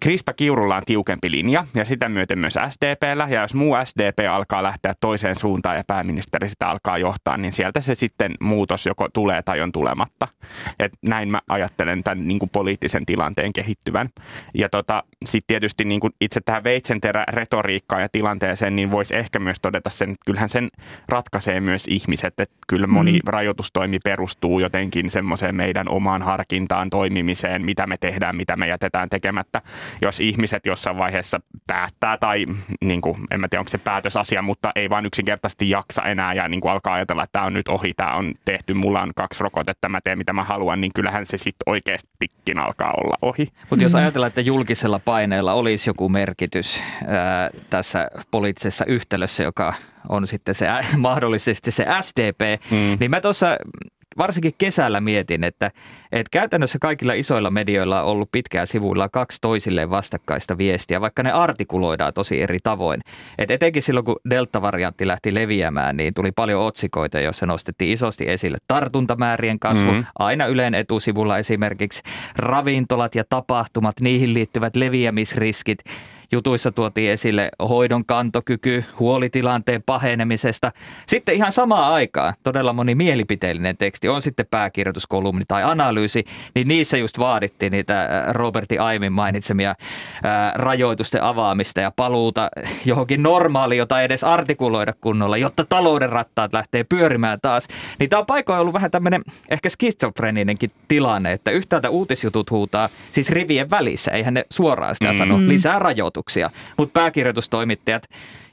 Krista 0.00 0.32
Kiurulla 0.32 0.76
on 0.76 0.82
tiukempi 0.86 1.30
linja 1.30 1.66
ja 1.74 1.84
sitä 1.84 2.08
myöten 2.08 2.38
myös 2.38 2.54
SDPllä. 2.70 3.26
Ja 3.30 3.40
jos 3.40 3.54
muu 3.54 3.76
SDP 3.84 4.18
alkaa 4.30 4.62
lähteä 4.62 4.94
toiseen 5.00 5.36
suuntaan 5.36 5.76
ja 5.76 5.84
pääministeri 5.86 6.48
sitä 6.48 6.68
alkaa 6.68 6.98
johtaa, 6.98 7.36
niin 7.36 7.52
sieltä 7.52 7.80
se 7.80 7.94
sitten 7.94 8.34
muutos 8.40 8.86
joko 8.86 9.08
tulee 9.12 9.42
tai 9.42 9.60
on 9.60 9.72
tulematta. 9.72 10.28
Et 10.78 10.92
näin 11.02 11.28
mä 11.28 11.40
ajattelen 11.48 12.04
tämän 12.04 12.28
niin 12.28 12.38
kuin 12.38 12.50
poliittisen 12.50 13.06
tilanteen 13.06 13.52
kehittyvän. 13.52 14.08
Ja 14.54 14.68
tota, 14.68 15.02
sitten 15.24 15.46
tietysti 15.46 15.84
niin 15.84 16.00
kuin 16.00 16.12
itse 16.20 16.40
tähän 16.40 16.64
veitsenterä 16.64 17.24
retoriikkaan 17.28 18.02
ja 18.02 18.08
tilanteeseen, 18.08 18.76
niin 18.76 18.90
voisi 18.90 19.16
ehkä 19.16 19.38
myös 19.38 19.56
todeta 19.62 19.90
sen, 19.90 20.10
että 20.10 20.22
kyllähän 20.26 20.48
sen 20.48 20.68
ratkaisee 21.08 21.60
myös 21.60 21.86
ihmiset. 21.88 22.40
Että 22.40 22.56
kyllä 22.68 22.86
moni 22.86 23.12
mm. 23.12 23.18
rajoitustoimi 23.26 23.98
perustuu 24.04 24.60
jotenkin 24.60 25.10
semmoiseen 25.10 25.54
meidän 25.54 25.88
omaan 25.88 26.22
harkintaan, 26.22 26.90
toimimiseen, 26.90 27.64
mitä 27.64 27.86
me 27.86 27.96
tehdään, 28.00 28.36
mitä 28.36 28.56
me 28.56 28.68
jätetään 28.68 29.08
tekemättä 29.08 29.62
jos 30.02 30.20
ihmiset 30.20 30.66
jossain 30.66 30.98
vaiheessa 30.98 31.40
päättää 31.66 32.16
tai 32.18 32.46
niin 32.84 33.00
kuin, 33.00 33.16
en 33.30 33.40
mä 33.40 33.48
tiedä 33.48 33.60
onko 33.60 33.68
se 33.68 33.78
päätösasia, 33.78 34.42
mutta 34.42 34.70
ei 34.74 34.90
vaan 34.90 35.06
yksinkertaisesti 35.06 35.70
jaksa 35.70 36.02
enää 36.02 36.34
ja 36.34 36.48
niin 36.48 36.60
kuin 36.60 36.72
alkaa 36.72 36.94
ajatella, 36.94 37.22
että 37.22 37.32
tämä 37.32 37.46
on 37.46 37.52
nyt 37.52 37.68
ohi, 37.68 37.94
tämä 37.96 38.14
on 38.14 38.34
tehty, 38.44 38.74
mulla 38.74 39.02
on 39.02 39.12
kaksi 39.16 39.42
rokotetta, 39.42 39.88
mä 39.88 40.00
teen 40.00 40.18
mitä 40.18 40.32
mä 40.32 40.44
haluan, 40.44 40.80
niin 40.80 40.92
kyllähän 40.94 41.26
se 41.26 41.38
sitten 41.38 41.64
oikeastikin 41.66 42.58
alkaa 42.58 42.90
olla 42.96 43.16
ohi. 43.22 43.48
Mutta 43.70 43.84
jos 43.84 43.94
ajatellaan, 43.94 44.28
että 44.28 44.40
julkisella 44.40 44.98
paineella 44.98 45.52
olisi 45.52 45.90
joku 45.90 46.08
merkitys 46.08 46.82
ää, 47.06 47.50
tässä 47.70 48.08
poliittisessa 48.30 48.84
yhtälössä, 48.84 49.42
joka 49.42 49.74
on 50.08 50.26
sitten 50.26 50.54
se 50.54 50.68
mahdollisesti 50.96 51.70
se 51.70 51.86
SDP, 52.00 52.40
mm. 52.70 52.96
niin 53.00 53.10
mä 53.10 53.20
tuossa 53.20 53.56
varsinkin 54.18 54.52
kesällä 54.58 55.00
mietin, 55.00 55.44
että, 55.44 55.70
että 56.12 56.30
käytännössä 56.30 56.78
kaikilla 56.78 57.12
isoilla 57.12 57.50
medioilla 57.50 58.02
on 58.02 58.08
ollut 58.08 58.32
pitkään 58.32 58.66
sivuilla 58.66 59.08
kaksi 59.08 59.38
toisilleen 59.40 59.90
vastakkaista 59.90 60.58
viestiä, 60.58 61.00
vaikka 61.00 61.22
ne 61.22 61.32
artikuloidaan 61.32 62.14
tosi 62.14 62.42
eri 62.42 62.58
tavoin. 62.62 63.00
Et 63.38 63.50
etenkin 63.50 63.82
silloin, 63.82 64.04
kun 64.04 64.16
delta-variantti 64.30 65.06
lähti 65.06 65.34
leviämään, 65.34 65.96
niin 65.96 66.14
tuli 66.14 66.32
paljon 66.32 66.62
otsikoita, 66.62 67.20
joissa 67.20 67.46
nostettiin 67.46 67.92
isosti 67.92 68.30
esille 68.30 68.58
tartuntamäärien 68.68 69.58
kasvu. 69.58 69.90
Mm-hmm. 69.90 70.04
Aina 70.18 70.46
Yleen 70.46 70.74
etusivulla 70.74 71.38
esimerkiksi 71.38 72.02
ravintolat 72.36 73.14
ja 73.14 73.24
tapahtumat, 73.28 74.00
niihin 74.00 74.34
liittyvät 74.34 74.76
leviämisriskit. 74.76 75.78
Jutuissa 76.32 76.72
tuotiin 76.72 77.10
esille 77.10 77.50
hoidon 77.68 78.04
kantokyky, 78.06 78.84
huolitilanteen 78.98 79.82
pahenemisesta. 79.82 80.72
Sitten 81.06 81.34
ihan 81.34 81.52
samaan 81.52 81.92
aikaan 81.92 82.34
todella 82.42 82.72
moni 82.72 82.94
mielipiteellinen 82.94 83.76
teksti, 83.76 84.08
on 84.08 84.22
sitten 84.22 84.46
pääkirjoituskolumni 84.50 85.44
tai 85.48 85.62
analyysi, 85.62 86.24
niin 86.54 86.68
niissä 86.68 86.96
just 86.96 87.18
vaadittiin 87.18 87.72
niitä 87.72 88.24
Roberti 88.28 88.78
Aimin 88.78 89.12
mainitsemia 89.12 89.74
ää, 90.22 90.52
rajoitusten 90.54 91.22
avaamista 91.22 91.80
ja 91.80 91.90
paluuta 91.90 92.48
johonkin 92.84 93.22
normaaliin, 93.22 93.78
jota 93.78 94.00
ei 94.00 94.04
edes 94.04 94.24
artikuloida 94.24 94.92
kunnolla, 95.00 95.36
jotta 95.36 95.64
talouden 95.68 96.08
rattaat 96.08 96.52
lähtee 96.52 96.84
pyörimään 96.84 97.38
taas. 97.42 97.68
Niin 97.98 98.10
tämä 98.10 98.20
on 98.20 98.26
paikoin 98.26 98.60
ollut 98.60 98.74
vähän 98.74 98.90
tämmöinen 98.90 99.22
ehkä 99.50 99.68
skitsofreninenkin 99.68 100.70
tilanne, 100.88 101.32
että 101.32 101.50
yhtäältä 101.50 101.90
uutisjutut 101.90 102.50
huutaa 102.50 102.88
siis 103.12 103.30
rivien 103.30 103.70
välissä, 103.70 104.10
eihän 104.10 104.34
ne 104.34 104.44
suoraan 104.50 104.94
sitä 104.94 105.12
mm. 105.12 105.18
sano, 105.18 105.38
lisää 105.38 105.78
rajoituksia. 105.78 106.15
Mutta 106.78 106.92
pääkirjoitustoimittajat 106.92 108.02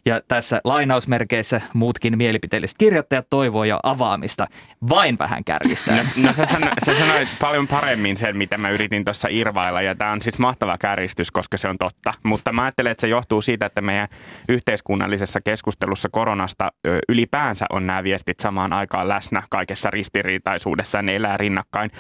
ja 0.06 0.22
tässä 0.28 0.62
lainausmerkeissä 0.64 1.62
muutkin 1.74 2.18
mielipiteelliset 2.18 2.78
kirjoittajat 2.78 3.28
toivoo 3.30 3.64
jo 3.64 3.80
avaamista 3.84 4.48
vain 4.90 5.18
vähän 5.20 5.44
kärjistää. 5.44 5.98
No, 5.98 6.28
no 6.28 6.34
sä, 6.34 6.46
sano, 6.46 6.68
sä 6.86 7.00
sanoit 7.00 7.30
paljon 7.40 7.68
paremmin 7.68 8.18
sen, 8.18 8.38
mitä 8.38 8.58
mä 8.58 8.70
yritin 8.70 9.06
tuossa 9.06 9.28
irvailla 9.32 9.82
ja 9.82 9.96
tämä 9.96 10.12
on 10.12 10.22
siis 10.22 10.40
mahtava 10.40 10.78
kärjistys, 10.78 11.32
koska 11.32 11.58
se 11.58 11.68
on 11.68 11.78
totta. 11.78 12.14
Mutta 12.26 12.52
mä 12.52 12.64
ajattelen, 12.64 12.92
että 12.92 13.02
se 13.02 13.08
johtuu 13.08 13.42
siitä, 13.42 13.66
että 13.66 13.82
meidän 13.82 14.08
yhteiskunnallisessa 14.50 15.42
keskustelussa 15.42 16.10
koronasta 16.12 16.72
ylipäänsä 17.10 17.66
on 17.70 17.88
nämä 17.88 18.04
viestit 18.04 18.40
samaan 18.40 18.74
aikaan 18.74 19.10
läsnä 19.10 19.44
kaikessa 19.50 19.92
ristiriitaisuudessa 19.92 21.02
ne 21.02 21.16
elää 21.16 21.38
rinnakkain. 21.38 21.92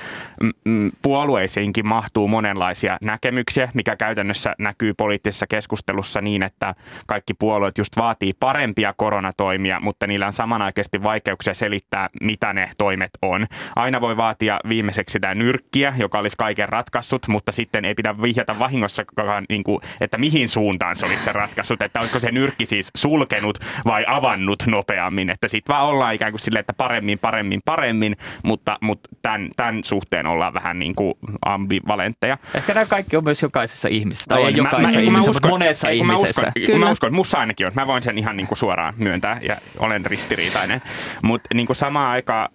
Puolueisiinkin 1.02 1.88
mahtuu 1.88 2.28
monenlaisia 2.28 2.98
näkemyksiä, 3.02 3.70
mikä 3.74 3.96
käytännössä 3.96 4.56
näkyy 4.60 4.94
poliittisessa 4.94 5.48
keskustelussa 5.48 6.22
niin, 6.22 6.44
että 6.44 6.76
kaikki 7.08 7.34
puolueet 7.34 7.78
just 7.78 7.92
vaatii 7.97 8.34
parempia 8.39 8.93
koronatoimia, 8.97 9.79
mutta 9.79 10.08
niillä 10.08 10.27
on 10.27 10.34
samanaikaisesti 10.34 11.03
vaikeuksia 11.03 11.53
selittää, 11.53 12.10
mitä 12.21 12.53
ne 12.53 12.69
toimet 12.77 13.12
on. 13.21 13.47
Aina 13.75 14.01
voi 14.01 14.17
vaatia 14.17 14.60
viimeiseksi 14.69 15.13
sitä 15.13 15.36
nyrkkiä, 15.36 15.93
joka 15.97 16.19
olisi 16.19 16.38
kaiken 16.38 16.69
ratkaissut, 16.69 17.27
mutta 17.27 17.51
sitten 17.51 17.86
ei 17.86 17.95
pidä 17.95 18.21
vihjata 18.21 18.60
vahingossakaan, 18.60 19.45
niin 19.49 19.63
kuin, 19.63 19.79
että 20.01 20.17
mihin 20.17 20.49
suuntaan 20.49 20.95
se 20.95 21.06
olisi 21.06 21.23
se 21.23 21.32
ratkaissut, 21.32 21.82
että 21.82 21.99
olisiko 21.99 22.19
se 22.19 22.32
nyrkki 22.32 22.65
siis 22.65 22.91
sulkenut 22.95 23.60
vai 23.86 24.06
avannut 24.08 24.63
nopeammin, 24.67 25.29
että 25.29 25.47
sitten 25.47 25.73
vaan 25.73 25.86
ollaan 25.86 26.13
ikään 26.13 26.32
kuin 26.32 26.39
silleen, 26.39 26.60
että 26.60 26.73
paremmin, 26.73 27.19
paremmin, 27.21 27.62
paremmin, 27.65 28.15
mutta, 28.43 28.77
mutta 28.82 29.10
tämän, 29.21 29.49
tämän 29.56 29.84
suhteen 29.84 30.27
ollaan 30.27 30.53
vähän 30.53 30.79
niin 30.79 30.95
kuin 30.95 31.13
ambivalentteja. 31.45 32.38
Ehkä 32.53 32.73
nämä 32.73 32.86
kaikki 32.86 33.17
on 33.17 33.23
myös 33.23 33.41
jokaisessa 33.41 33.88
ihmisessä, 33.88 34.25
tai 34.27 34.43
ei 34.43 34.58
jokaisessa 34.58 34.99
mä, 34.99 35.03
ihmisessä, 35.03 35.32
mutta 35.32 35.47
monessa 35.47 35.89
ihmisessä. 35.89 36.41
Mä 36.41 36.51
uskon, 36.63 36.79
mä 36.79 36.91
uskon, 36.91 37.13
mussa 37.13 37.38
ainakin 37.38 37.67
on. 37.67 37.73
Mä 37.75 37.83
voin 37.88 38.04
sen 38.04 38.17
ihan 38.17 38.38
niin 38.38 38.48
kuin 38.48 38.58
suoraan 38.58 38.93
myöntää 38.98 39.39
ja 39.41 39.58
olen 39.80 40.06
ristiriitainen. 40.06 40.82
Mutta 41.22 41.50
niin 41.54 41.65
kuin 41.65 41.76
samaan 41.76 42.12
aikaan 42.12 42.50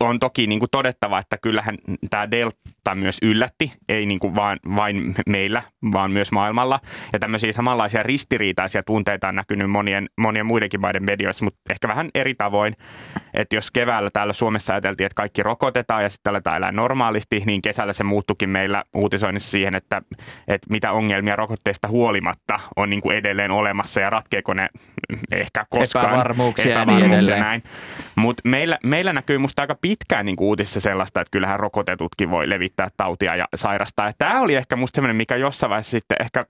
on 0.00 0.18
toki 0.18 0.46
niin 0.46 0.58
kuin 0.58 0.70
todettava, 0.70 1.18
että 1.18 1.38
kyllähän 1.42 1.78
tämä 2.10 2.30
Delta 2.30 2.94
myös 2.94 3.18
yllätti, 3.22 3.72
ei 3.88 4.06
niin 4.06 4.18
kuin 4.18 4.34
vain, 4.34 4.58
vain 4.76 5.14
meillä, 5.26 5.62
vaan 5.92 6.10
myös 6.10 6.32
maailmalla. 6.32 6.80
Ja 7.12 7.18
tämmöisiä 7.18 7.52
samanlaisia 7.52 8.02
ristiriitaisia 8.02 8.82
tunteita 8.82 9.28
on 9.28 9.34
näkynyt 9.34 9.70
monien, 9.70 10.08
monien 10.16 10.46
muidenkin 10.46 10.80
maiden 10.80 11.04
medioissa, 11.04 11.44
mutta 11.44 11.60
ehkä 11.70 11.88
vähän 11.88 12.10
eri 12.14 12.34
tavoin. 12.34 12.76
Että 13.34 13.56
jos 13.56 13.70
keväällä 13.70 14.10
täällä 14.12 14.32
Suomessa 14.32 14.72
ajateltiin, 14.72 15.06
että 15.06 15.14
kaikki 15.14 15.42
rokotetaan 15.42 16.02
ja 16.02 16.08
sitten 16.08 16.30
aletaan 16.30 16.56
elää 16.56 16.72
normaalisti, 16.72 17.42
niin 17.46 17.62
kesällä 17.62 17.92
se 17.92 18.04
muuttukin 18.04 18.48
meillä 18.48 18.84
uutisoinnissa 18.94 19.50
siihen, 19.50 19.74
että, 19.74 20.02
että 20.48 20.66
mitä 20.70 20.92
ongelmia 20.92 21.36
rokotteista 21.36 21.88
huolimatta 21.88 22.60
on 22.76 22.90
niin 22.90 23.00
kuin 23.00 23.16
edelleen 23.16 23.50
olemassa 23.50 24.00
ja 24.00 24.10
ratkeeko 24.10 24.54
ne 24.54 24.68
ehkä 25.32 25.66
koskaan. 25.70 26.06
Epävarmuuksia, 26.06 26.72
epävarmuuksia 26.72 27.36
ja 27.36 27.36
niin 27.36 27.44
näin. 27.44 27.62
Mutta 28.16 28.42
meillä, 28.44 28.78
meillä 28.84 29.12
näkyy 29.12 29.38
musta 29.38 29.62
aika 29.62 29.76
pitkään 29.80 30.26
niin 30.26 30.36
uutisissa 30.40 30.80
sellaista, 30.80 31.20
että 31.20 31.30
kyllähän 31.30 31.60
rokotetutkin 31.60 32.30
voi 32.30 32.48
levittää 32.48 32.88
tautia 32.96 33.36
ja 33.36 33.46
sairastaa. 33.54 34.10
Tämä 34.18 34.40
oli 34.40 34.54
ehkä 34.54 34.76
musta 34.76 34.96
semmoinen, 34.96 35.16
mikä 35.16 35.36
jossain 35.36 35.70
vaiheessa 35.70 35.90
sitten 35.90 36.16
ehkä 36.20 36.44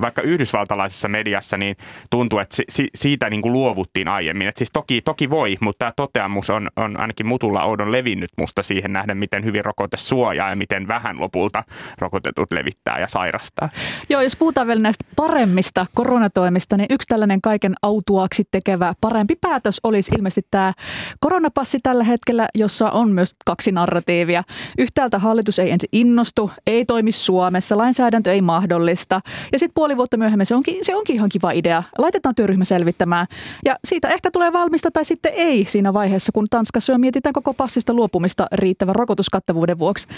vaikka 0.00 0.22
yhdysvaltalaisessa 0.22 1.08
mediassa 1.08 1.56
niin 1.56 1.76
tuntuu, 2.10 2.38
että 2.38 2.56
si, 2.68 2.88
siitä 2.94 3.30
niin 3.30 3.42
kuin 3.42 3.52
luovuttiin 3.52 4.08
aiemmin. 4.08 4.48
Et 4.48 4.56
siis 4.56 4.70
toki, 4.72 5.02
toki 5.02 5.30
voi, 5.30 5.56
mutta 5.60 5.92
tämä 6.12 6.25
toteamus 6.26 6.50
on, 6.50 6.70
on 6.76 7.00
ainakin 7.00 7.26
mutulla 7.26 7.64
oudon 7.64 7.92
levinnyt 7.92 8.30
musta 8.38 8.62
siihen 8.62 8.92
nähden, 8.92 9.16
miten 9.16 9.44
hyvin 9.44 9.64
rokote 9.64 9.96
suojaa 9.96 10.50
ja 10.50 10.56
miten 10.56 10.88
vähän 10.88 11.20
lopulta 11.20 11.62
rokotetut 11.98 12.52
levittää 12.52 13.00
ja 13.00 13.08
sairastaa. 13.08 13.68
Joo, 14.08 14.22
jos 14.22 14.36
puhutaan 14.36 14.66
vielä 14.66 14.80
näistä 14.80 15.04
paremmista 15.16 15.86
koronatoimista, 15.94 16.76
niin 16.76 16.86
yksi 16.90 17.08
tällainen 17.08 17.40
kaiken 17.40 17.74
autuaksi 17.82 18.44
tekevä 18.50 18.92
parempi 19.00 19.34
päätös 19.40 19.80
olisi 19.82 20.12
ilmeisesti 20.16 20.48
tämä 20.50 20.72
koronapassi 21.20 21.78
tällä 21.82 22.04
hetkellä, 22.04 22.48
jossa 22.54 22.90
on 22.90 23.12
myös 23.12 23.34
kaksi 23.44 23.72
narratiivia. 23.72 24.42
Yhtäältä 24.78 25.18
hallitus 25.18 25.58
ei 25.58 25.70
ensin 25.70 25.88
innostu, 25.92 26.50
ei 26.66 26.84
toimi 26.84 27.12
Suomessa, 27.12 27.78
lainsäädäntö 27.78 28.32
ei 28.32 28.42
mahdollista. 28.42 29.20
Ja 29.52 29.58
sitten 29.58 29.74
puoli 29.74 29.96
vuotta 29.96 30.16
myöhemmin 30.16 30.46
se 30.46 30.54
onkin, 30.54 30.84
se 30.84 30.94
onkin 30.94 31.16
ihan 31.16 31.28
kiva 31.28 31.50
idea. 31.50 31.82
Laitetaan 31.98 32.34
työryhmä 32.34 32.64
selvittämään. 32.64 33.26
Ja 33.64 33.76
siitä 33.84 34.08
ehkä 34.08 34.30
tulee 34.30 34.52
valmista 34.52 34.90
tai 34.90 35.04
sitten 35.04 35.32
ei 35.34 35.64
siinä 35.64 35.92
vaiheessa, 35.92 36.15
kun 36.34 36.46
Tanskassa 36.50 36.92
jo 36.92 36.98
mietitään 36.98 37.32
koko 37.32 37.54
passista 37.54 37.94
luopumista 37.94 38.46
riittävän 38.52 38.94
rokotuskattavuuden 38.94 39.78
vuoksi. 39.78 40.08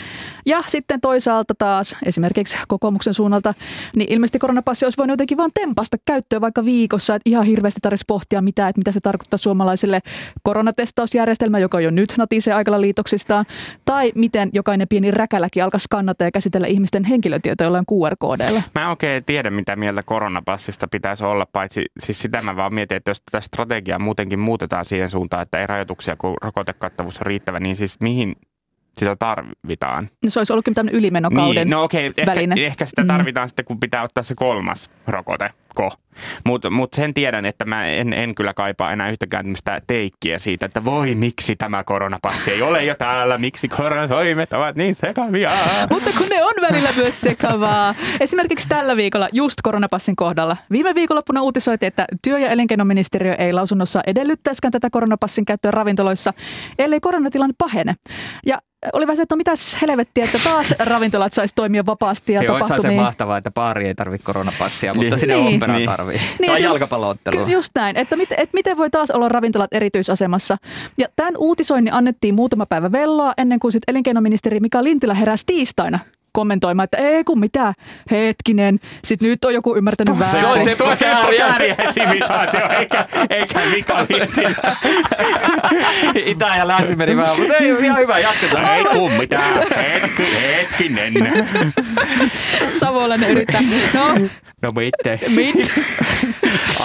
Ja 0.47 0.63
sitten 0.67 1.01
toisaalta 1.01 1.55
taas 1.59 1.97
esimerkiksi 2.07 2.57
kokoomuksen 2.69 3.15
suunnalta, 3.15 3.55
niin 3.97 4.13
ilmeisesti 4.13 4.39
koronapassi 4.39 4.87
olisi 4.87 4.99
voinut 4.99 5.13
jotenkin 5.13 5.39
vaan 5.39 5.51
tempasta 5.55 5.97
käyttöön 6.05 6.43
vaikka 6.43 6.65
viikossa, 6.65 7.15
että 7.15 7.31
ihan 7.31 7.45
hirveästi 7.45 7.81
tarvitsisi 7.83 8.05
pohtia 8.09 8.43
mitä, 8.43 8.69
että 8.69 8.79
mitä 8.81 8.93
se 8.93 9.01
tarkoittaa 9.01 9.39
suomalaisille 9.39 10.01
koronatestausjärjestelmä, 10.43 11.59
joka 11.59 11.81
jo 11.81 11.91
nyt 11.91 12.15
natisee 12.19 12.55
aikalla 12.55 12.81
liitoksistaan, 12.81 13.45
tai 13.85 14.13
miten 14.15 14.51
jokainen 14.53 14.89
pieni 14.89 15.11
räkäläkin 15.11 15.65
alkaa 15.65 15.79
skannata 15.79 16.25
ja 16.25 16.31
käsitellä 16.31 16.67
ihmisten 16.67 17.05
henkilötietoja 17.05 17.67
jollain 17.67 17.85
QR-koodeilla. 17.93 18.63
Mä 18.75 18.83
en 18.83 18.89
oikein 18.89 19.25
tiedä, 19.25 19.51
mitä 19.51 19.77
mieltä 19.77 20.03
koronapassista 20.03 20.89
pitäisi 20.89 21.25
olla, 21.25 21.47
paitsi 21.53 21.85
siis 21.99 22.19
sitä 22.19 22.43
mä 22.43 22.57
vaan 22.57 22.75
mietin, 22.75 22.97
että 22.97 23.11
jos 23.11 23.21
tätä 23.21 23.41
strategiaa 23.41 23.99
muutenkin 23.99 24.39
muutetaan 24.39 24.85
siihen 24.85 25.11
suuntaan, 25.11 25.43
että 25.43 25.61
ei 25.61 25.67
rajoituksia, 25.89 26.17
kun 26.17 26.37
rokotekattavuus 26.43 27.19
on 27.19 27.27
riittävä, 27.27 27.61
niin 27.61 27.77
siis 27.77 28.01
mihin 28.01 28.37
sitä 28.99 29.17
tarvitaan. 29.17 30.09
No 30.25 30.31
se 30.31 30.41
olisi 30.41 30.53
ollutkin 30.53 30.75
tämmöinen 30.75 30.99
ylimenokauden 30.99 31.55
niin, 31.55 31.71
no 31.71 31.83
okei, 31.83 32.09
okay, 32.09 32.27
väline. 32.27 32.55
Ehkä, 32.55 32.67
ehkä 32.67 32.87
sitä 32.87 33.05
tarvitaan 33.07 33.47
mm. 33.47 33.49
sitten, 33.49 33.65
kun 33.65 33.81
pitää 33.81 34.03
ottaa 34.03 34.23
se 34.23 34.35
kolmas 34.35 34.91
rokote. 35.07 35.51
Mutta 36.45 36.71
mut 36.71 36.95
sen 36.95 37.15
tiedän, 37.15 37.47
että 37.47 37.65
mä 37.65 37.87
en, 37.87 38.13
en 38.13 38.35
kyllä 38.35 38.55
kaipaa 38.55 38.93
enää 38.93 39.11
yhtäkään 39.11 39.45
tämmöistä 39.45 39.81
teikkiä 39.87 40.39
siitä, 40.39 40.67
että 40.67 40.85
voi 40.85 41.15
miksi 41.15 41.57
tämä 41.57 41.85
koronapassi 41.85 42.51
ei 42.51 42.63
ole 42.63 42.85
jo 42.85 42.95
täällä, 42.95 43.39
miksi 43.39 43.69
koronatoimet 43.69 44.53
ovat 44.53 44.77
niin 44.77 44.95
sekavia. 44.95 45.51
Mutta 45.91 46.11
kun 46.19 46.27
ne 46.31 46.45
on 46.45 46.55
välillä 46.63 46.89
myös 46.97 47.21
sekavaa. 47.21 47.95
Esimerkiksi 48.21 48.69
tällä 48.69 48.97
viikolla 48.97 49.29
just 49.33 49.59
koronapassin 49.63 50.17
kohdalla. 50.17 50.57
Viime 50.71 50.95
viikonloppuna 50.95 51.43
uutisoitiin, 51.43 51.89
että 51.89 52.05
työ- 52.23 52.39
ja 52.39 52.51
elinkeinoministeriö 52.51 53.35
ei 53.35 53.53
lausunnossa 53.53 54.01
edellyttäisikään 54.07 54.73
tätä 54.73 54.91
koronapassin 54.91 55.45
käyttöä 55.45 55.71
ravintoloissa, 55.71 56.35
ellei 56.79 57.01
koronatilanne 57.01 57.55
pahene. 57.59 57.95
Ja 58.47 58.59
oli 58.93 59.07
vähän 59.07 59.17
se, 59.17 59.23
että 59.23 59.35
no 59.35 59.37
mitäs 59.37 59.79
helvettiä, 59.83 60.25
että 60.25 60.39
taas 60.45 60.75
ravintolat 60.79 61.33
saisi 61.33 61.55
toimia 61.55 61.87
vapaasti 61.87 62.33
ja 62.33 62.43
tapahtumia. 62.43 62.83
se 62.83 62.91
mahtavaa, 62.91 63.39
että 63.39 63.51
baari 63.51 63.87
ei 63.87 63.95
tarvitse 63.95 64.25
koronapassia, 64.25 64.95
mutta 64.95 65.09
niin. 65.09 65.19
sinne 65.19 65.35
niin. 65.35 65.61
Opera 65.71 65.79
niin. 65.79 65.91
tarvii. 65.91 66.21
Niin, 66.41 66.53
tai 66.53 66.63
jalkapalloottelu. 66.63 67.47
Just 67.47 67.73
näin, 67.75 67.97
että, 67.97 68.17
mit, 68.17 68.33
että 68.33 68.55
miten 68.55 68.79
voi 68.79 68.91
taas 68.91 69.11
olla 69.11 69.29
ravintolat 69.29 69.73
erityisasemassa. 69.73 70.57
Ja 70.99 71.09
tämän 71.17 71.35
uutisoinnin 71.39 71.95
annettiin 71.95 72.35
muutama 72.35 72.67
päivä 72.67 72.93
velloa 72.93 73.33
ennen 73.37 73.61
kuin 73.61 73.73
sitten 73.73 73.93
elinkeinoministeri 73.93 74.61
Mika 74.61 74.85
Lintilä 74.85 75.15
heräsi 75.15 75.47
tiistaina 75.47 75.99
kommentoimaan, 76.33 76.85
että 76.85 76.97
ei 76.97 77.25
kun 77.25 77.41
mitä, 77.41 77.73
hetkinen, 78.11 78.79
sitten 79.05 79.29
nyt 79.29 79.45
on 79.45 79.55
joku 79.55 79.77
ymmärtänyt 79.77 80.19
väärin. 80.19 80.41
Se 80.41 80.47
on 80.47 80.65
se 80.65 80.75
tuo 80.77 80.95
ääriäisimitaatio, 81.43 82.61
eikä, 82.79 83.07
eikä 83.31 83.61
Mika 83.71 83.99
Lintilä. 83.99 84.77
Itä 86.33 86.57
ja 86.57 86.69
länsi 86.69 86.97
meni 86.97 87.17
vähän, 87.17 87.39
mutta 87.39 87.57
ei, 87.57 87.77
ihan 87.85 87.99
hyvä, 87.99 88.19
jatketaan. 88.19 88.65
Ei 88.75 88.85
kun 88.85 89.13
mitä, 89.13 89.41
hetki, 89.93 90.23
hetkinen. 90.57 91.13
Savolainen 92.81 93.31
yrittää. 93.31 93.61
No, 93.95 94.15
no 94.61 94.71
ma 94.73 94.83
ette. 94.85 95.19
ma 95.29 95.41
ette 95.41 95.63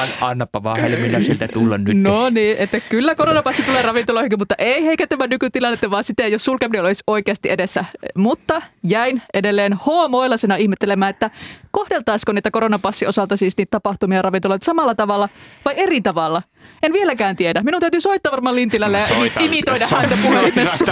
An, 0.01 0.07
annapa 0.21 0.63
vaan 0.63 0.79
Helmillä 0.79 1.21
siltä 1.21 1.47
tulla 1.47 1.77
nyt. 1.77 2.01
No 2.01 2.29
niin, 2.29 2.57
että 2.59 2.79
kyllä 2.79 3.15
koronapassi 3.15 3.63
tulee 3.63 3.81
ravintoloihin, 3.81 4.31
mutta 4.37 4.55
ei 4.57 4.85
heikentämään 4.85 5.29
nykytilannetta, 5.29 5.91
vaan 5.91 6.03
sitten 6.03 6.31
jos 6.31 6.43
sulkeminen 6.43 6.85
olisi 6.85 7.03
oikeasti 7.07 7.49
edessä. 7.49 7.85
Mutta 8.17 8.61
jäin 8.83 9.21
edelleen 9.33 9.73
hoomoilasena 9.73 10.55
ihmettelemään, 10.55 11.09
että 11.09 11.29
kohdeltaisiko 11.71 12.31
niitä 12.31 12.51
koronapassi 12.51 13.07
osalta 13.07 13.37
siis 13.37 13.57
niitä 13.57 13.71
tapahtumia 13.71 14.21
ravintoloita 14.21 14.65
samalla 14.65 14.95
tavalla 14.95 15.29
vai 15.65 15.73
eri 15.77 16.01
tavalla. 16.01 16.41
En 16.83 16.93
vieläkään 16.93 17.35
tiedä. 17.35 17.63
Minun 17.63 17.81
täytyy 17.81 18.01
soittaa 18.01 18.31
varmaan 18.31 18.55
Lintilälle 18.55 18.97
ja 18.97 19.05
imitoida 19.39 19.87
so, 19.87 19.95
häntä 19.95 20.17
puhelimessa. 20.23 20.85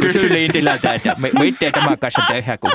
Kysy 0.00 0.28
Lintilältä, 0.32 0.92
että 0.92 1.16
miten 1.38 1.72
tämä 1.72 1.96
kanssa 1.96 2.22
tehdään, 2.28 2.58
kun 2.58 2.70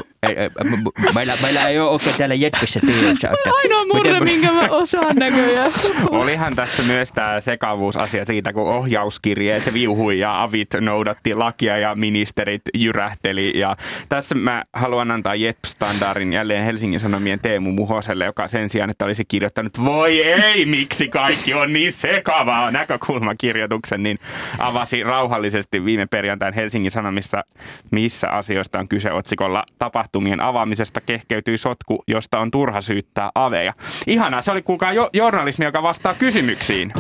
meillä, 1.16 1.34
meillä 1.42 1.68
ei 1.68 1.80
ole 1.80 1.90
oikein 1.90 2.16
täällä 2.18 2.36
Jetpissä 2.36 2.80
Hirschauta. 2.88 3.50
Ainoa 3.58 3.86
murre, 3.86 4.20
minkä 4.20 4.52
mä 4.52 4.68
osaan 4.74 5.16
näköjään. 5.16 5.72
Olihan 6.10 6.56
tässä 6.56 6.94
myös 6.94 7.12
tämä 7.12 7.40
sekavuusasia 7.40 8.26
siitä, 8.26 8.54
kun 8.54 8.68
ohjauskirjeet 8.68 9.74
viuhui 9.74 10.20
ja 10.20 10.44
avit 10.44 10.70
noudatti 10.82 11.34
lakia 11.34 11.78
ja 11.78 11.96
ministerit 11.96 12.62
jyrähteli. 12.74 13.60
Ja 13.60 13.76
tässä 14.10 14.36
mä 14.36 14.64
haluan 14.74 15.12
antaa 15.12 15.36
Jep-standardin 15.36 16.34
jälleen 16.34 16.66
Helsingin 16.66 17.00
Sanomien 17.00 17.40
Teemu 17.40 17.72
Muhoselle, 17.72 18.26
joka 18.26 18.48
sen 18.48 18.70
sijaan, 18.70 18.90
että 18.90 19.06
olisi 19.06 19.26
kirjoittanut 19.26 19.86
voi 19.86 20.22
ei, 20.24 20.66
miksi 20.66 21.08
kaikki 21.08 21.54
on 21.54 21.74
niin 21.74 21.92
sekavaa 21.92 22.72
näkökulmakirjoituksen, 22.72 24.04
niin 24.04 24.20
avasi 24.60 25.04
rauhallisesti 25.04 25.86
viime 25.86 26.06
perjantain 26.06 26.54
Helsingin 26.54 26.92
Sanomista, 26.92 27.44
missä 27.92 28.30
asioista 28.30 28.80
on 28.80 28.88
kyse 28.88 29.12
otsikolla 29.12 29.64
tapahtumien 29.80 30.40
avaamisesta 30.40 31.02
kehkeytyy 31.02 31.58
sotku, 31.58 32.04
josta 32.08 32.40
on 32.40 32.52
turha 32.52 32.82
syyttää 32.82 33.32
aveja. 33.36 33.74
Ihanaa, 34.08 34.42
se 34.42 34.52
oli 34.52 34.63
kuulkaa 34.64 34.94
jo- 34.94 35.10
journalismi, 35.14 35.66
joka 35.66 35.84
vastaa 35.84 36.14
kysymyksiin. 36.14 36.94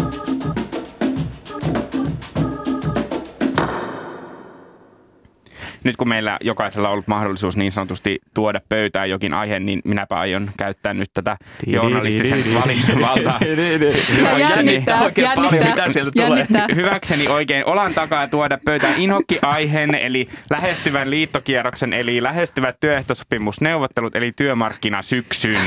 Nyt 5.84 5.98
kun 5.98 6.08
meillä 6.08 6.38
jokaisella 6.42 6.88
on 6.88 6.94
ollut 6.94 7.08
mahdollisuus 7.08 7.58
niin 7.58 7.72
sanotusti 7.72 8.20
tuoda 8.34 8.62
pöytään 8.70 9.10
jokin 9.10 9.34
aihe, 9.34 9.60
niin 9.60 9.82
minäpä 9.84 10.16
aion 10.16 10.52
käyttää 10.58 10.94
nyt 10.94 11.10
tätä 11.14 11.38
journalistisen 11.68 12.44
valintavaltaa. 12.62 13.40
Jännittää, 14.56 15.02
Oikein 15.02 15.30
paljon, 15.36 15.54
jännittää, 15.54 15.76
mitä 15.76 15.94
sieltä 15.94 16.12
tulee. 16.12 16.30
jännittää. 16.30 16.68
hyväkseni 16.76 17.28
oikein 17.28 17.66
olan 17.66 17.94
takaa 17.94 18.28
tuoda 18.28 18.60
pöytään 18.66 18.94
inhokki-aiheen, 18.98 19.96
eli 19.96 20.30
lähestyvän 20.50 21.10
liittokierroksen, 21.10 21.94
eli 21.94 22.24
lähestyvät 22.24 22.76
työehtosopimusneuvottelut, 22.80 24.16
eli 24.16 24.32
työmarkkinasyksyn. 24.38 25.62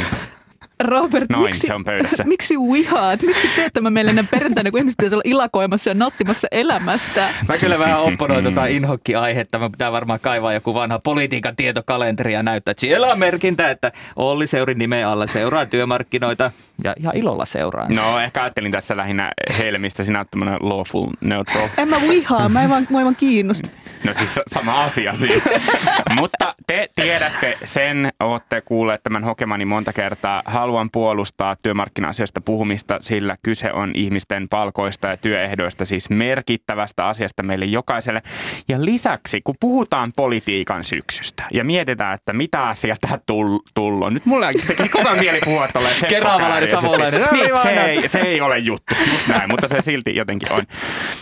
Robert, 0.85 1.31
Noin, 1.31 1.45
miksi, 1.45 1.67
se 1.67 1.75
on 1.75 1.85
pöydässä. 1.85 2.25
miksi 2.35 2.55
vihaat? 2.55 3.23
Miksi 3.23 3.49
teet 3.57 3.73
tämän 3.73 3.93
meille 3.93 4.13
näin 4.13 4.29
perjantaina, 4.31 4.71
kun 4.71 4.81
ihmiset 4.81 4.97
pitäisi 4.97 5.15
olla 5.15 5.23
ilakoimassa 5.25 5.91
ja 5.91 5.95
nauttimassa 5.95 6.49
elämästä? 6.51 7.29
Mä 7.49 7.59
kyllä 7.59 7.79
vähän 7.79 8.01
opponoin 8.01 8.45
tota 8.45 8.67
inhokki-aihetta. 8.67 9.59
Mä 9.59 9.71
pitää 9.71 9.93
varmaan 9.93 10.21
kaivaa 10.21 10.53
joku 10.53 10.75
vanha 10.75 10.99
politiikan 10.99 11.57
tietokalenteri 11.57 12.33
ja 12.33 12.43
näyttää, 12.43 12.71
että 12.71 12.81
siellä 12.81 13.07
on 13.07 13.19
merkintä, 13.19 13.71
että 13.71 13.93
Olli 14.17 14.47
Seurin 14.47 14.79
nimen 14.79 15.07
alla 15.07 15.27
seuraa 15.27 15.67
työmarkkinoita 15.67 16.51
ja 16.85 16.95
ihan 17.01 17.17
ilolla 17.17 17.45
seuraa. 17.45 17.89
No, 17.89 18.21
ehkä 18.21 18.43
ajattelin 18.43 18.73
tässä 18.73 18.97
lähinnä 18.97 19.33
Helmistä, 19.59 20.03
sinä 20.03 20.19
olet 20.19 20.31
tämmöinen 20.31 20.59
lawful 20.61 21.07
neutral. 21.21 21.69
En 21.79 21.89
mä 21.89 21.97
vihaa, 22.09 22.49
mä 22.49 22.63
en 22.63 22.71
vaan, 22.71 22.87
mä 22.91 22.99
en 22.99 23.05
vaan 23.05 23.17
kiinnosta. 23.17 23.69
No 24.07 24.15
siis 24.15 24.35
sa- 24.35 24.43
sama 24.47 24.85
asia 24.85 25.15
siis. 25.15 25.43
Mutta 26.21 26.55
te 26.67 26.89
tiedätte 26.97 27.59
sen, 27.65 28.13
olette 28.21 28.61
kuulleet 28.61 29.03
tämän 29.03 29.25
hokemani 29.25 29.65
monta 29.65 29.93
kertaa. 29.93 30.43
Haluan 30.45 30.91
puolustaa 30.93 31.57
työmarkkina-asioista 31.63 32.41
puhumista, 32.41 32.99
sillä 33.01 33.37
kyse 33.43 33.73
on 33.73 33.93
ihmisten 33.95 34.49
palkoista 34.49 35.09
ja 35.09 35.17
työehdoista, 35.17 35.85
siis 35.85 36.11
merkittävästä 36.11 37.07
asiasta 37.07 37.43
meille 37.43 37.65
jokaiselle. 37.65 38.23
Ja 38.69 38.85
lisäksi, 38.85 39.41
kun 39.45 39.55
puhutaan 39.61 40.13
politiikan 40.17 40.85
syksystä 40.85 41.45
ja 41.53 41.65
mietitään, 41.65 42.15
että 42.15 42.33
mitä 42.33 42.71
sieltä 42.75 43.09
tull- 43.33 43.71
tullut. 43.75 44.13
Nyt 44.13 44.27
mulle 44.27 44.53
teki 44.67 44.89
kova 44.89 45.15
mieli 45.15 45.39
puhua 45.45 45.69
Keravalainen, 46.09 46.71
savolainen. 46.71 47.29
Niin, 47.33 47.59
se, 47.63 47.71
ei, 47.71 48.09
se 48.09 48.21
ei 48.21 48.41
ole 48.41 48.59
juttu, 48.59 48.95
just 49.11 49.29
näin, 49.29 49.51
mutta 49.51 49.69
se 49.69 49.83
silti 49.83 50.17
jotenkin 50.17 50.53
on. 50.53 50.63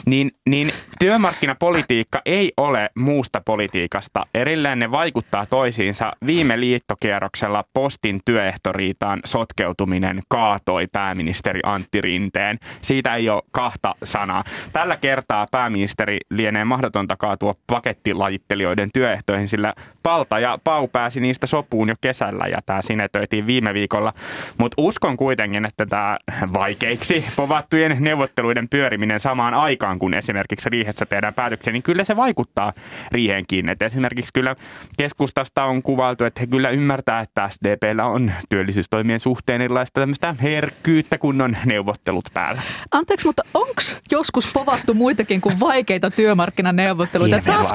Niin, 0.07 0.33
niin 0.49 0.73
työmarkkinapolitiikka 0.99 2.23
ei 2.25 2.53
ole 2.57 2.74
muusta 2.95 3.41
politiikasta. 3.45 4.27
Erilleen 4.35 4.79
ne 4.79 4.91
vaikuttaa 4.91 5.47
toisiinsa. 5.47 6.13
Viime 6.27 6.61
liittokierroksella 6.61 7.65
postin 7.75 8.21
työehtoriitaan 8.25 9.21
sotkeutuminen 9.25 10.21
kaatoi 10.29 10.87
pääministeri 10.93 11.61
Antti 11.63 12.01
Rinteen. 12.01 12.59
Siitä 12.83 13.15
ei 13.15 13.29
ole 13.29 13.43
kahta 13.53 13.95
sanaa. 14.03 14.45
Tällä 14.73 14.97
kertaa 14.97 15.47
pääministeri 15.51 16.19
lienee 16.31 16.65
mahdotonta 16.65 17.17
kaatua 17.17 17.55
pakettilajittelijoiden 17.67 18.91
työehtoihin, 18.95 19.49
sillä 19.49 19.75
Palta 20.03 20.39
ja 20.39 20.59
Pau 20.65 20.89
pääsi 20.89 21.21
niistä 21.21 21.47
sopuun 21.47 21.89
jo 21.89 21.95
kesällä 22.01 22.47
ja 22.47 22.59
tämä 22.67 22.83
sinetöitiin 22.83 23.47
viime 23.47 23.75
viikolla. 23.75 24.13
Mutta 24.59 24.75
uskon 24.79 25.17
kuitenkin, 25.17 25.67
että 25.67 25.87
tämä 25.87 26.17
vaikeiksi 26.53 27.25
povattujen 27.37 27.97
neuvotteluiden 28.01 28.69
pyöriminen 28.69 29.21
samaan 29.21 29.55
aikaan, 29.55 29.99
kun 29.99 30.15
esimerkiksi 30.15 30.71
riihessä 30.71 31.07
tehdään 31.07 31.35
päätöksiä, 31.35 31.73
niin 31.73 31.83
kyllä 31.83 32.05
se 32.05 32.17
vaikuttaa 32.17 32.64
riihenkin. 33.13 33.69
Et 33.69 33.83
esimerkiksi 33.83 34.33
kyllä 34.35 34.57
keskustasta 34.99 35.65
on 35.65 35.83
kuvailtu, 35.83 36.25
että 36.25 36.41
he 36.41 36.47
kyllä 36.47 36.71
ymmärtää, 36.71 37.21
että 37.21 37.49
SDPllä 37.49 38.07
on 38.07 38.33
työllisyystoimien 38.49 39.21
suhteen 39.21 39.61
erilaista 39.61 40.01
tämmöistä 40.01 40.35
herkkyyttä, 40.43 41.19
kun 41.19 41.41
on 41.41 41.57
neuvottelut 41.65 42.25
päällä. 42.35 42.63
Anteeksi, 42.91 43.27
mutta 43.27 43.43
onko 43.55 43.83
joskus 44.11 44.53
povattu 44.53 44.95
muitakin 44.95 45.41
kuin 45.41 45.61
vaikeita 45.61 46.11
työmarkkinaneuvotteluita? 46.11 47.41
Tulossa. 47.45 47.75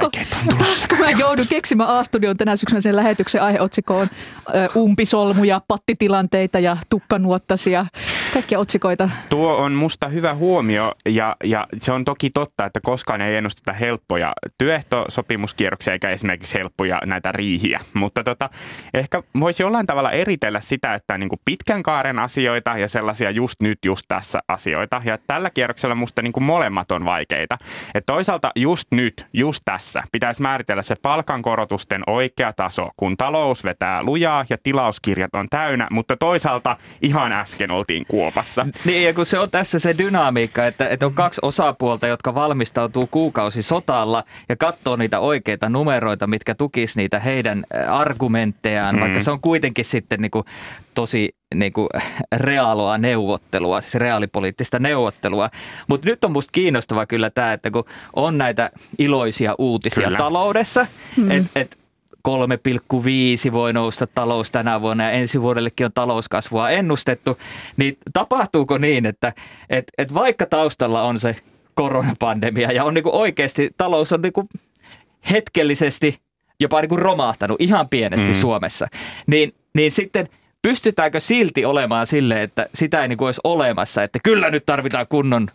taasko 0.60 0.96
mä 0.96 1.12
joudun 1.12 1.48
keksimään 1.48 1.90
A-studion 1.90 2.38
tänä 2.38 2.56
syksynä 2.56 2.82
sen 2.82 2.96
lähetyksen 2.96 3.42
aiheotsikkoon 3.42 4.08
ö, 4.56 4.70
umpisolmuja, 4.76 5.62
pattitilanteita 5.68 6.60
ja 6.60 6.78
tukkanuottasia, 6.90 7.86
kaikkia 8.34 8.60
otsikoita. 8.60 9.10
Tuo 9.30 9.56
on 9.58 9.72
musta 9.72 10.08
hyvä 10.08 10.34
huomio 10.36 10.92
ja, 11.06 11.36
ja 11.44 11.68
se 11.82 11.92
on 11.92 12.06
toki 12.06 12.30
totta, 12.30 12.66
että 12.66 12.80
koskaan 12.84 13.22
ei 13.22 13.36
ennusteta 13.36 13.74
helppoja 13.74 14.34
työehtosopimuskierroksia 14.70 15.94
eikä 15.94 16.10
esimerkiksi 16.10 16.60
helppoja 16.60 17.02
näitä 17.06 17.32
riihiä. 17.32 17.80
Mutta 17.94 18.24
tota, 18.24 18.50
ehkä 18.94 19.24
voisi 19.40 19.64
jollain 19.64 19.86
tavalla 19.86 20.12
eritellä 20.12 20.60
sitä, 20.60 20.94
että 20.94 21.18
niin 21.18 21.30
kuin 21.30 21.40
pitkän 21.46 21.84
kaaren 21.84 22.20
asioita 22.20 22.78
ja 22.78 22.88
sellaisia 22.88 23.32
just 23.32 23.62
nyt, 23.62 23.80
just 23.86 24.06
tässä 24.08 24.40
asioita. 24.48 25.02
Ja 25.06 25.18
tällä 25.28 25.50
kierroksella 25.50 25.96
musta 25.96 26.22
niin 26.22 26.34
kuin 26.34 26.44
molemmat 26.44 26.92
on 26.92 27.06
vaikeita. 27.06 27.58
Et 27.96 28.06
toisaalta 28.06 28.52
just 28.56 28.88
nyt, 28.92 29.26
just 29.34 29.62
tässä 29.66 30.04
pitäisi 30.12 30.42
määritellä 30.42 30.82
se 30.82 30.96
palkankorotusten 31.02 32.04
oikea 32.08 32.54
taso, 32.54 32.90
kun 32.98 33.18
talous 33.18 33.64
vetää 33.64 34.04
lujaa 34.04 34.46
ja 34.50 34.58
tilauskirjat 34.64 35.36
on 35.36 35.48
täynnä, 35.50 35.88
mutta 35.92 36.18
toisaalta 36.18 36.78
ihan 37.02 37.32
äsken 37.32 37.72
oltiin 37.72 38.06
kuopassa. 38.08 38.68
Niin, 38.86 39.04
ja 39.04 39.14
kun 39.14 39.26
se 39.26 39.40
on 39.40 39.52
tässä 39.52 39.80
se 39.80 39.96
dynamiikka, 39.98 40.68
että, 40.68 40.90
että 40.90 41.06
on 41.06 41.14
kaksi 41.14 41.40
osapuolta, 41.44 42.08
jotka 42.08 42.36
valmistautuu 42.36 43.08
kuukausi 43.08 43.62
sotalla 43.62 44.24
ja 44.50 44.56
katsoo 44.60 44.96
niitä 44.96 45.20
oikeita 45.20 45.70
numeroita, 45.70 46.28
mitkä 46.28 46.56
tukis 46.56 46.96
niitä 46.96 47.20
heidän 47.20 47.64
argumenttejaan, 47.88 48.96
mm. 48.96 49.02
vaikka 49.02 49.22
se 49.22 49.32
on 49.32 49.42
kuitenkin 49.42 49.86
sitten 49.86 50.22
niin 50.22 50.32
kuin 50.32 50.46
tosi 50.94 51.36
niin 51.56 51.74
kuin 51.74 51.90
reaaloa 52.38 52.98
neuvottelua, 52.98 53.82
siis 53.82 53.96
reaalipoliittista 53.96 54.80
neuvottelua. 54.80 55.50
Mutta 55.88 56.10
nyt 56.10 56.24
on 56.24 56.32
musta 56.32 56.52
kiinnostava 56.52 57.06
kyllä 57.06 57.30
tämä, 57.30 57.54
että 57.54 57.72
kun 57.72 57.86
on 58.14 58.38
näitä 58.38 58.70
iloisia 59.00 59.56
uutisia 59.58 60.04
Kyllä. 60.04 60.18
taloudessa, 60.18 60.88
mm. 61.18 61.32
että 61.32 61.50
et 61.56 61.80
3,5 62.28 63.54
voi 63.54 63.74
nousta 63.74 64.08
talous 64.08 64.52
tänä 64.52 64.82
vuonna 64.82 65.04
ja 65.04 65.12
ensi 65.12 65.42
vuodellekin 65.42 65.86
on 65.86 65.92
talouskasvua 65.94 66.70
ennustettu, 66.70 67.38
niin 67.78 67.98
tapahtuuko 68.14 68.78
niin, 68.78 69.06
että 69.06 69.34
et, 69.70 69.86
et 69.98 70.14
vaikka 70.14 70.46
taustalla 70.46 71.02
on 71.02 71.20
se 71.20 71.36
koronapandemia 71.80 72.72
ja 72.72 72.84
on 72.84 72.94
niinku 72.94 73.10
oikeasti, 73.14 73.70
talous 73.78 74.14
on 74.14 74.22
niinku 74.22 74.50
hetkellisesti 75.32 76.20
jopa 76.60 76.82
niinku 76.82 76.96
romahtanut 76.96 77.62
ihan 77.62 77.90
pienesti 77.90 78.28
mm. 78.28 78.34
Suomessa, 78.34 78.88
niin, 79.28 79.54
niin 79.76 79.92
sitten 79.92 80.28
pystytäänkö 80.62 81.20
silti 81.20 81.66
olemaan 81.66 82.08
sille, 82.08 82.44
että 82.44 82.70
sitä 82.74 83.02
ei 83.02 83.08
niinku 83.08 83.26
olisi 83.26 83.42
olemassa, 83.44 84.04
että 84.04 84.20
kyllä 84.24 84.50
nyt 84.50 84.66
tarvitaan 84.66 85.08
kunnon 85.10 85.48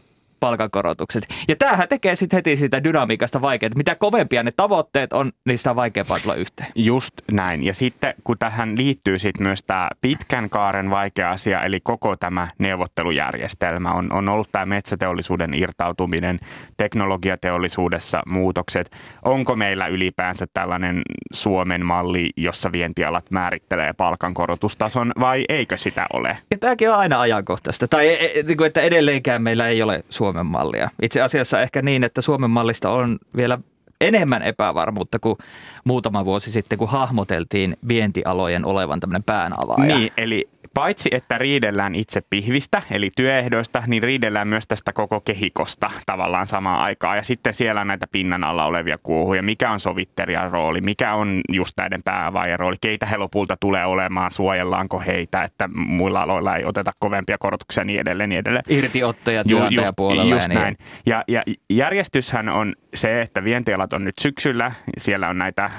palkankorotukset. 0.44 1.28
Ja 1.48 1.56
tämähän 1.56 1.88
tekee 1.88 2.16
sitten 2.16 2.36
heti 2.36 2.56
sitä 2.56 2.84
dynamiikasta 2.84 3.40
vaikeaa. 3.40 3.70
Mitä 3.76 3.94
kovempia 3.94 4.42
ne 4.42 4.52
tavoitteet 4.56 5.12
on, 5.12 5.32
niin 5.46 5.58
sitä 5.58 5.70
on 5.70 5.76
vaikeampaa 5.76 6.18
tulla 6.20 6.34
yhteen. 6.34 6.72
Just 6.74 7.14
näin. 7.32 7.64
Ja 7.64 7.74
sitten 7.74 8.14
kun 8.24 8.38
tähän 8.38 8.76
liittyy 8.76 9.18
sitten 9.18 9.46
myös 9.46 9.62
tämä 9.62 9.88
pitkän 10.00 10.50
kaaren 10.50 10.90
vaikea 10.90 11.30
asia, 11.30 11.62
eli 11.62 11.80
koko 11.80 12.16
tämä 12.16 12.48
neuvottelujärjestelmä, 12.58 13.92
on, 13.92 14.12
on 14.12 14.28
ollut 14.28 14.48
tämä 14.52 14.66
metsäteollisuuden 14.66 15.54
irtautuminen, 15.54 16.38
teknologiateollisuudessa 16.76 18.22
muutokset. 18.26 18.90
Onko 19.24 19.56
meillä 19.56 19.86
ylipäänsä 19.86 20.46
tällainen 20.54 21.02
Suomen 21.32 21.86
malli, 21.86 22.30
jossa 22.36 22.72
vientialat 22.72 23.30
määrittelee 23.30 23.92
palkankorotustason 23.92 25.12
vai 25.20 25.44
eikö 25.48 25.76
sitä 25.76 26.06
ole? 26.12 26.38
Ja 26.50 26.58
tämäkin 26.58 26.90
on 26.90 26.96
aina 26.96 27.20
ajankohtaista. 27.20 27.88
Tai 27.88 28.08
e- 28.08 28.38
e- 28.38 28.42
niin 28.42 28.56
kuin, 28.56 28.66
että 28.66 28.80
edelleenkään 28.80 29.42
meillä 29.42 29.68
ei 29.68 29.82
ole 29.82 30.04
Suomen 30.34 30.52
mallia. 30.52 30.90
Itse 31.02 31.22
asiassa 31.22 31.60
ehkä 31.60 31.82
niin, 31.82 32.04
että 32.04 32.20
Suomen 32.20 32.50
mallista 32.50 32.90
on 32.90 33.18
vielä 33.36 33.58
enemmän 34.00 34.42
epävarmuutta 34.42 35.18
kuin 35.18 35.36
muutama 35.84 36.24
vuosi 36.24 36.50
sitten, 36.50 36.78
kun 36.78 36.88
hahmoteltiin 36.88 37.76
vientialojen 37.88 38.64
olevan 38.64 39.00
tämmöinen 39.00 39.22
päänavaaja. 39.22 39.98
Niin, 39.98 40.12
eli 40.16 40.48
paitsi 40.74 41.08
että 41.12 41.38
riidellään 41.38 41.94
itse 41.94 42.22
pihvistä, 42.30 42.82
eli 42.90 43.10
työehdoista, 43.16 43.82
niin 43.86 44.02
riidellään 44.02 44.48
myös 44.48 44.66
tästä 44.66 44.92
koko 44.92 45.20
kehikosta 45.20 45.90
tavallaan 46.06 46.46
samaan 46.46 46.80
aikaan. 46.80 47.16
Ja 47.16 47.22
sitten 47.22 47.54
siellä 47.54 47.80
on 47.80 47.86
näitä 47.86 48.06
pinnan 48.12 48.44
alla 48.44 48.64
olevia 48.64 48.98
kuohuja, 49.02 49.42
mikä 49.42 49.70
on 49.70 49.80
sovittelijan 49.80 50.50
rooli, 50.50 50.80
mikä 50.80 51.14
on 51.14 51.40
just 51.52 51.72
näiden 51.76 52.02
päävaajan 52.02 52.58
rooli, 52.58 52.76
keitä 52.80 53.06
he 53.06 53.16
lopulta 53.16 53.56
tulee 53.60 53.86
olemaan, 53.86 54.30
suojellaanko 54.30 55.00
heitä, 55.00 55.42
että 55.42 55.68
muilla 55.74 56.22
aloilla 56.22 56.56
ei 56.56 56.64
oteta 56.64 56.92
kovempia 56.98 57.38
korotuksia 57.38 57.80
ja 57.80 57.84
niin 57.84 58.00
edelleen. 58.00 58.28
Niin 58.28 58.38
edelleen. 58.38 58.64
Irtiottoja 58.68 59.44
työnantajapuolella 59.44 60.34
just, 60.34 60.42
ja 60.42 60.48
niin. 60.48 60.60
näin. 60.60 60.76
Ja, 61.06 61.24
ja 61.28 61.42
järjestyshän 61.70 62.48
on 62.48 62.74
se, 62.94 63.22
että 63.22 63.44
vientialat 63.44 63.92
on 63.92 64.04
nyt 64.04 64.14
syksyllä. 64.20 64.72
Siellä 64.98 65.28
on 65.28 65.38
näitä 65.38 65.70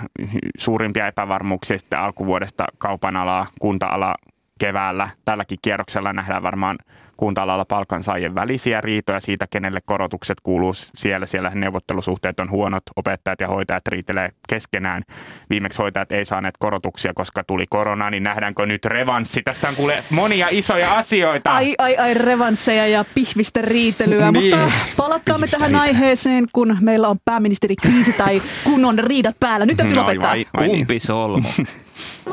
suurimpia 0.58 1.08
epävarmuuksia 1.08 1.78
sitten 1.78 2.00
alkuvuodesta 2.00 2.66
kaupan 2.78 3.16
alaa, 3.16 3.48
kunta-ala 3.60 4.16
keväällä. 4.60 5.10
Tälläkin 5.26 5.58
kierroksella 5.62 6.14
nähdään 6.14 6.43
varmaan 6.43 6.78
kunta-alalla 7.18 7.66
palkansaajien 7.66 8.36
välisiä 8.36 8.82
riitoja 8.82 9.20
siitä, 9.20 9.47
kenelle 9.49 9.80
korotukset 9.86 10.38
kuuluu 10.43 10.74
siellä. 10.74 11.26
Siellä 11.26 11.51
neuvottelusuhteet 11.53 12.39
on 12.39 12.49
huonot, 12.49 12.84
opettajat 12.95 13.41
ja 13.41 13.47
hoitajat 13.47 13.88
riitelee 13.88 14.30
keskenään. 14.49 15.01
Viimeksi 15.49 15.78
hoitajat 15.82 16.12
ei 16.12 16.26
saaneet 16.26 16.56
korotuksia, 16.60 17.14
koska 17.16 17.43
tuli 17.43 17.66
korona, 17.70 18.10
niin 18.10 18.24
nähdäänkö 18.24 18.66
nyt 18.66 18.86
revanssi? 18.86 19.41
Tässä 19.43 19.70
on 19.70 19.76
kuule 19.76 20.03
monia 20.10 20.47
isoja 20.51 20.97
asioita. 20.97 21.56
Ai, 21.56 21.76
ai, 21.78 21.97
ai, 21.97 22.14
revansseja 22.14 22.88
ja 22.88 23.06
pihvistä 23.16 23.62
riitelyä, 23.62 24.32
Niin. 24.32 24.56
mutta 24.58 24.72
palatkaamme 24.97 25.47
Pihvistä 25.47 25.58
tähän 25.58 25.72
riitelyä. 25.82 25.99
aiheeseen, 26.01 26.47
kun 26.53 26.78
meillä 26.82 27.08
on 27.08 27.18
pääministerikriisi 27.26 28.14
tai 28.14 28.41
kunnon 28.64 28.99
riidat 28.99 29.36
päällä. 29.39 29.66
Nyt 29.66 29.78
täytyy 29.78 29.95
No, 29.95 30.01
lopettaa. 30.01 30.30
vai- 30.30 30.45
vai 30.58 30.68
niin. 30.68 30.80
Umpisolmu. 30.80 31.49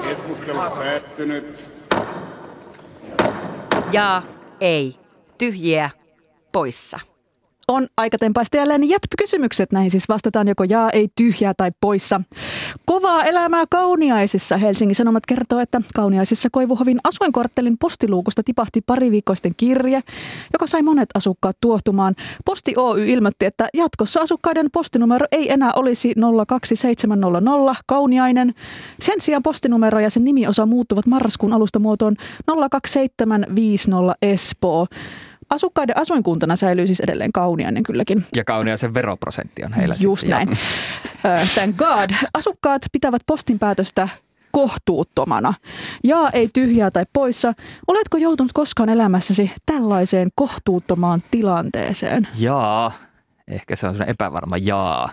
Keskustelu 0.09 0.71
päättynyt. 0.77 1.72
Ja, 3.93 4.23
ei, 4.61 4.97
tyhjiä, 5.39 5.91
poissa. 6.53 7.12
On 7.69 7.87
aika 7.97 8.19
tempaista 8.19 8.57
jälleen 8.57 8.89
jätpykysymykset. 8.89 9.73
Näihin 9.73 9.91
siis 9.91 10.09
vastataan 10.09 10.49
joko 10.49 10.65
jaa, 10.65 10.91
ei, 10.91 11.09
tyhjää 11.17 11.55
tai 11.57 11.71
poissa. 11.81 12.21
Kovaa 12.85 13.25
elämää 13.25 13.65
Kauniaisissa. 13.71 14.57
Helsingin 14.57 14.95
Sanomat 14.95 15.27
kertoo, 15.27 15.59
että 15.59 15.81
Kauniaisissa 15.95 16.49
Koivuhovin 16.53 16.99
asuinkorttelin 17.05 17.79
postiluukusta 17.79 18.43
tipahti 18.43 18.81
pari 18.81 19.11
viikkoisten 19.11 19.53
kirje, 19.57 20.01
joka 20.53 20.67
sai 20.67 20.83
monet 20.83 21.09
asukkaat 21.15 21.57
tuohtumaan. 21.61 22.15
Posti 22.45 22.75
Oy 22.77 23.09
ilmoitti, 23.09 23.47
että 23.47 23.69
jatkossa 23.75 24.21
asukkaiden 24.21 24.69
postinumero 24.73 25.27
ei 25.33 25.53
enää 25.53 25.73
olisi 25.77 26.15
02700 26.47 27.77
Kauniainen. 27.87 28.55
Sen 29.01 29.21
sijaan 29.21 29.43
postinumero 29.43 30.01
ja 30.01 30.11
sen 30.11 30.25
nimiosa 30.25 30.67
muuttuvat 30.67 31.07
marraskuun 31.07 31.53
alusta 31.53 31.79
muotoon 31.79 32.17
02750 32.71 34.15
Espoo. 34.23 34.87
Asukkaiden 35.53 35.97
asuinkuntana 35.97 36.57
säilyy 36.57 36.87
siis 36.87 37.01
edelleen 37.01 37.33
Kauniainen 37.33 37.83
kylläkin. 37.83 38.25
Ja 38.35 38.45
kauniaisen 38.45 38.95
veroprosentti 38.95 39.65
on 39.65 39.73
heillä. 39.73 39.97
Just 40.01 40.25
näin. 40.25 40.49
Thank 41.55 41.77
God. 41.77 42.11
Asukkaat 42.35 42.83
pitävät 42.93 43.23
postin 43.27 43.59
päätöstä 43.59 44.09
kohtuuttomana. 44.51 45.55
Ja 46.05 46.31
ei 46.33 46.49
tyhjää 46.53 46.91
tai 46.91 47.05
poissa. 47.13 47.53
Oletko 47.89 48.17
joutunut 48.17 48.53
koskaan 48.53 48.89
elämässäsi 48.89 49.51
tällaiseen 49.67 50.29
kohtuuttomaan 50.35 51.23
tilanteeseen? 51.31 52.29
Jaa, 52.39 52.93
ehkä 53.49 53.77
se 53.77 53.87
on 53.87 53.95
sellainen 53.95 54.13
epävarma 54.13 54.57
jaa. 54.57 55.11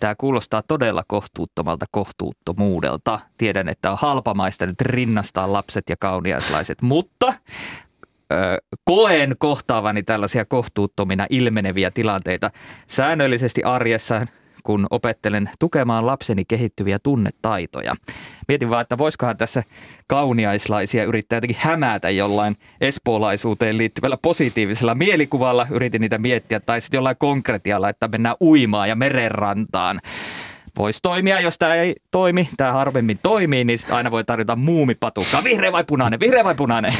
Tämä 0.00 0.14
kuulostaa 0.18 0.62
todella 0.62 1.02
kohtuuttomalta 1.06 1.86
kohtuuttomuudelta. 1.90 3.20
Tiedän, 3.38 3.68
että 3.68 3.90
on 3.90 3.98
halpamaista 4.00 4.66
nyt 4.66 4.80
rinnastaa 4.80 5.52
lapset 5.52 5.84
ja 5.88 5.96
kauniaislaiset, 6.00 6.82
mutta 6.82 7.34
koen 8.84 9.34
kohtaavani 9.38 10.02
tällaisia 10.02 10.44
kohtuuttomina 10.44 11.26
ilmeneviä 11.30 11.90
tilanteita 11.90 12.50
säännöllisesti 12.86 13.62
arjessa, 13.62 14.26
kun 14.64 14.86
opettelen 14.90 15.50
tukemaan 15.58 16.06
lapseni 16.06 16.44
kehittyviä 16.44 16.98
tunnetaitoja. 16.98 17.94
Mietin 18.48 18.70
vaan, 18.70 18.82
että 18.82 18.98
voisikohan 18.98 19.36
tässä 19.36 19.62
kauniaislaisia 20.06 21.04
yrittää 21.04 21.36
jotenkin 21.36 21.56
hämätä 21.60 22.10
jollain 22.10 22.56
espoolaisuuteen 22.80 23.78
liittyvällä 23.78 24.16
positiivisella 24.22 24.94
mielikuvalla. 24.94 25.66
Yritin 25.70 26.00
niitä 26.00 26.18
miettiä, 26.18 26.60
tai 26.60 26.80
sitten 26.80 26.98
jollain 26.98 27.16
konkretialla, 27.18 27.88
että 27.88 28.08
mennään 28.08 28.36
uimaan 28.40 28.88
ja 28.88 28.96
merenrantaan. 28.96 30.00
Voisi 30.78 30.98
toimia, 31.02 31.40
jos 31.40 31.58
tämä 31.58 31.74
ei 31.74 31.94
toimi, 32.10 32.48
tämä 32.56 32.72
harvemmin 32.72 33.18
toimii, 33.22 33.64
niin 33.64 33.78
sit 33.78 33.90
aina 33.90 34.10
voi 34.10 34.24
tarjota 34.24 34.56
muumipatukkaa. 34.56 35.44
Vihreä 35.44 35.72
vai 35.72 35.84
punainen, 35.84 36.20
vihreä 36.20 36.44
vai 36.44 36.54
punainen? 36.54 36.94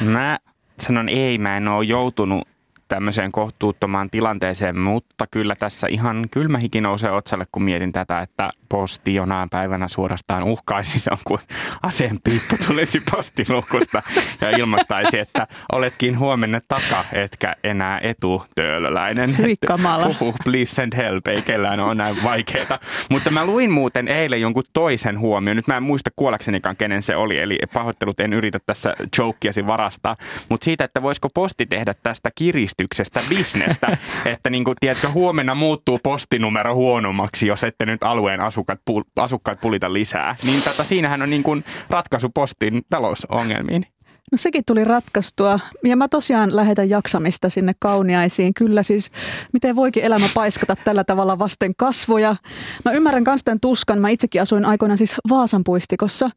Mä 0.00 0.38
sanon 0.82 1.08
ei, 1.08 1.38
mä 1.38 1.56
en 1.56 1.68
ole 1.68 1.84
joutunut 1.84 2.48
tämmöiseen 2.88 3.32
kohtuuttomaan 3.32 4.10
tilanteeseen, 4.10 4.78
mutta 4.78 5.26
kyllä 5.30 5.54
tässä 5.54 5.86
ihan 5.90 6.26
kylmä 6.30 6.58
hiki 6.58 6.80
nousee 6.80 7.10
otsalle, 7.10 7.46
kun 7.52 7.62
mietin 7.62 7.92
tätä, 7.92 8.20
että 8.20 8.48
posti 8.68 9.14
jonain 9.14 9.50
päivänä 9.50 9.88
suorastaan 9.88 10.42
uhkaisi 10.42 10.98
se 10.98 11.10
on, 11.10 11.18
kun 11.24 11.38
aseen 11.82 12.18
piippu 12.24 12.56
tulisi 12.66 13.02
postilukusta 13.10 14.02
ja 14.40 14.50
ilmoittaisi, 14.50 15.18
että 15.18 15.46
oletkin 15.72 16.18
huomenna 16.18 16.60
taka, 16.68 17.04
etkä 17.12 17.56
enää 17.64 18.00
etutöölöläinen. 18.02 19.38
Hyi 19.38 19.56
kamala. 19.66 20.04
Huhhuh, 20.04 20.34
please 20.44 20.74
send 20.74 20.96
help, 20.96 21.26
ei 21.26 21.42
kellään 21.42 21.80
ole 21.80 21.94
näin 21.94 22.22
vaikeeta. 22.22 22.78
Mutta 23.10 23.30
mä 23.30 23.46
luin 23.46 23.70
muuten 23.70 24.08
eilen 24.08 24.40
jonkun 24.40 24.64
toisen 24.72 25.18
huomioon. 25.18 25.56
Nyt 25.56 25.66
mä 25.66 25.76
en 25.76 25.82
muista 25.82 26.10
kuollaksenikaan, 26.16 26.76
kenen 26.76 27.02
se 27.02 27.16
oli, 27.16 27.38
eli 27.38 27.58
pahoittelut 27.74 28.20
en 28.20 28.32
yritä 28.32 28.58
tässä 28.66 28.94
jokeasi 29.18 29.66
varastaa. 29.66 30.16
Mutta 30.48 30.64
siitä, 30.64 30.84
että 30.84 31.02
voisiko 31.02 31.28
posti 31.34 31.66
tehdä 31.66 31.94
tästä 32.02 32.30
kiristyksestä 32.78 33.20
bisnestä, 33.28 33.96
että 34.32 34.50
niin 34.50 34.64
kuin, 34.64 34.76
tiedätkö, 34.80 35.08
huomenna 35.08 35.54
muuttuu 35.54 35.98
postinumero 36.02 36.74
huonommaksi, 36.74 37.46
jos 37.46 37.64
ette 37.64 37.86
nyt 37.86 38.02
alueen 38.02 38.40
asukkaat, 38.40 38.80
pul- 38.90 39.10
asukkaat 39.16 39.60
pulita 39.60 39.92
lisää. 39.92 40.36
Niin 40.44 40.62
tota, 40.62 40.84
siinähän 40.84 41.22
on 41.22 41.30
niin 41.30 41.42
kuin 41.42 41.64
ratkaisu 41.90 42.28
postin 42.28 42.82
talousongelmiin. 42.90 43.86
No 44.32 44.38
sekin 44.38 44.62
tuli 44.66 44.84
ratkaistua. 44.84 45.60
Ja 45.84 45.96
mä 45.96 46.08
tosiaan 46.08 46.56
lähetän 46.56 46.90
jaksamista 46.90 47.48
sinne 47.48 47.72
kauniaisiin. 47.78 48.54
Kyllä 48.54 48.82
siis, 48.82 49.10
miten 49.52 49.76
voikin 49.76 50.04
elämä 50.04 50.26
paiskata 50.34 50.76
tällä 50.76 51.04
tavalla 51.04 51.38
vasten 51.38 51.72
kasvoja. 51.76 52.36
Mä 52.84 52.92
ymmärrän 52.92 53.24
kans 53.24 53.44
tämän 53.44 53.60
tuskan. 53.60 54.00
Mä 54.00 54.08
itsekin 54.08 54.42
asuin 54.42 54.64
aikoinaan 54.64 54.98
siis 54.98 55.14
Vaasan 55.28 55.64
puistikossa. 55.64 56.30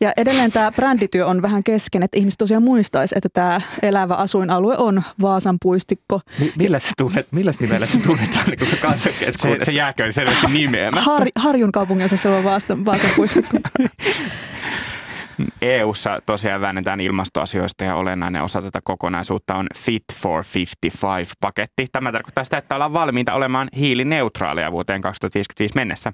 Ja 0.00 0.12
edelleen 0.16 0.52
tämä 0.52 0.72
brändityö 0.72 1.26
on 1.26 1.42
vähän 1.42 1.64
kesken, 1.64 2.02
että 2.02 2.18
ihmiset 2.18 2.38
tosiaan 2.38 2.62
muistaisi, 2.62 3.14
että 3.18 3.28
tämä 3.32 3.60
elävä 3.82 4.14
asuinalue 4.14 4.76
on 4.78 5.02
Vaasan 5.20 5.56
puistikko. 5.62 6.20
Mi- 6.40 6.52
millä 6.58 6.78
sä 6.78 6.90
tunnet, 6.98 7.26
millä 7.30 7.52
nimellä 7.60 7.86
sä 7.86 7.98
tunnetaan 8.06 8.44
niin 8.46 8.98
Se, 9.30 9.64
se 9.64 9.72
jääköön 9.72 10.12
selvästi 10.12 10.46
nimeämä. 10.46 11.00
Har, 11.00 11.28
Harjun 11.36 11.72
kaupungin 11.72 12.06
osassa 12.06 12.30
on 12.30 12.44
Vaasan, 12.44 12.84
Vaasan 12.84 13.10
puistikko. 13.16 13.58
EUssa 15.62 16.16
tosiaan 16.26 16.60
väännetään 16.60 17.00
ilmastoasioista 17.00 17.84
ja 17.84 17.94
olennainen 17.94 18.42
osa 18.42 18.62
tätä 18.62 18.80
kokonaisuutta 18.84 19.54
on 19.54 19.66
Fit 19.76 20.04
for 20.14 20.44
55-paketti. 20.44 21.86
Tämä 21.92 22.12
tarkoittaa 22.12 22.44
sitä, 22.44 22.58
että 22.58 22.74
ollaan 22.74 22.92
valmiita 22.92 23.34
olemaan 23.34 23.68
hiilineutraaleja 23.76 24.72
vuoteen 24.72 25.00
2055 25.00 25.74
mennessä. 25.74 26.12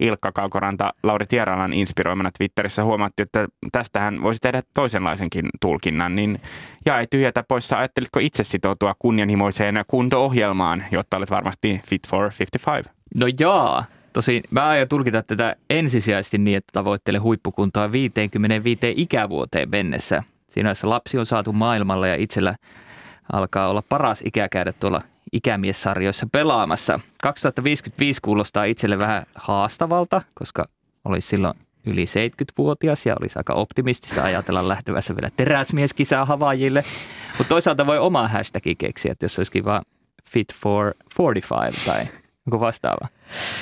Ilkka 0.00 0.32
Kaukoranta 0.32 0.92
Lauri 1.02 1.26
Tieralan 1.26 1.72
inspiroimana 1.72 2.30
Twitterissä 2.38 2.84
huomattiin, 2.84 3.24
että 3.24 3.46
tästähän 3.72 4.22
voisi 4.22 4.40
tehdä 4.40 4.62
toisenlaisenkin 4.74 5.48
tulkinnan. 5.60 6.14
Niin 6.14 6.40
ja 6.86 6.98
ei 6.98 7.06
tyhjätä 7.10 7.44
poissa, 7.48 7.78
ajattelitko 7.78 8.20
itse 8.20 8.44
sitoutua 8.44 8.94
kunnianhimoiseen 8.98 9.84
kunto-ohjelmaan, 9.88 10.84
jotta 10.90 11.16
olet 11.16 11.30
varmasti 11.30 11.80
Fit 11.86 12.08
for 12.08 12.30
55? 12.38 12.90
No 13.14 13.26
jaa. 13.40 13.84
Tosin 14.14 14.42
mä 14.50 14.66
aion 14.66 14.88
tulkita 14.88 15.22
tätä 15.22 15.56
ensisijaisesti 15.70 16.38
niin, 16.38 16.56
että 16.56 16.70
tavoittelen 16.72 17.22
huippukuntoa 17.22 17.92
55 17.92 18.78
ikävuoteen 18.96 19.70
mennessä. 19.70 20.22
Siinä 20.50 20.66
vaiheessa 20.66 20.88
lapsi 20.90 21.18
on 21.18 21.26
saatu 21.26 21.52
maailmalle 21.52 22.08
ja 22.08 22.14
itsellä 22.14 22.54
alkaa 23.32 23.68
olla 23.68 23.82
paras 23.88 24.22
ikä 24.24 24.48
käydä 24.48 24.72
tuolla 24.72 25.02
ikämiessarjoissa 25.32 26.26
pelaamassa. 26.32 27.00
2055 27.22 28.20
kuulostaa 28.22 28.64
itselle 28.64 28.98
vähän 28.98 29.22
haastavalta, 29.34 30.22
koska 30.34 30.64
olisi 31.04 31.28
silloin 31.28 31.54
yli 31.86 32.04
70-vuotias 32.04 33.06
ja 33.06 33.16
olisi 33.20 33.38
aika 33.38 33.54
optimistista 33.54 34.24
ajatella 34.24 34.68
lähtevässä 34.68 35.16
vielä 35.16 35.30
teräsmieskisää 35.36 36.24
Havaijille. 36.24 36.84
Mutta 37.38 37.48
toisaalta 37.48 37.86
voi 37.86 37.98
oma 37.98 38.28
hashtagi 38.28 38.74
keksiä, 38.74 39.12
että 39.12 39.24
jos 39.24 39.38
olisikin 39.38 39.64
vaan 39.64 39.82
fit 40.30 40.54
for 40.54 40.94
45 41.18 41.86
tai 41.86 42.06
joku 42.46 42.60
vastaava. 42.60 43.08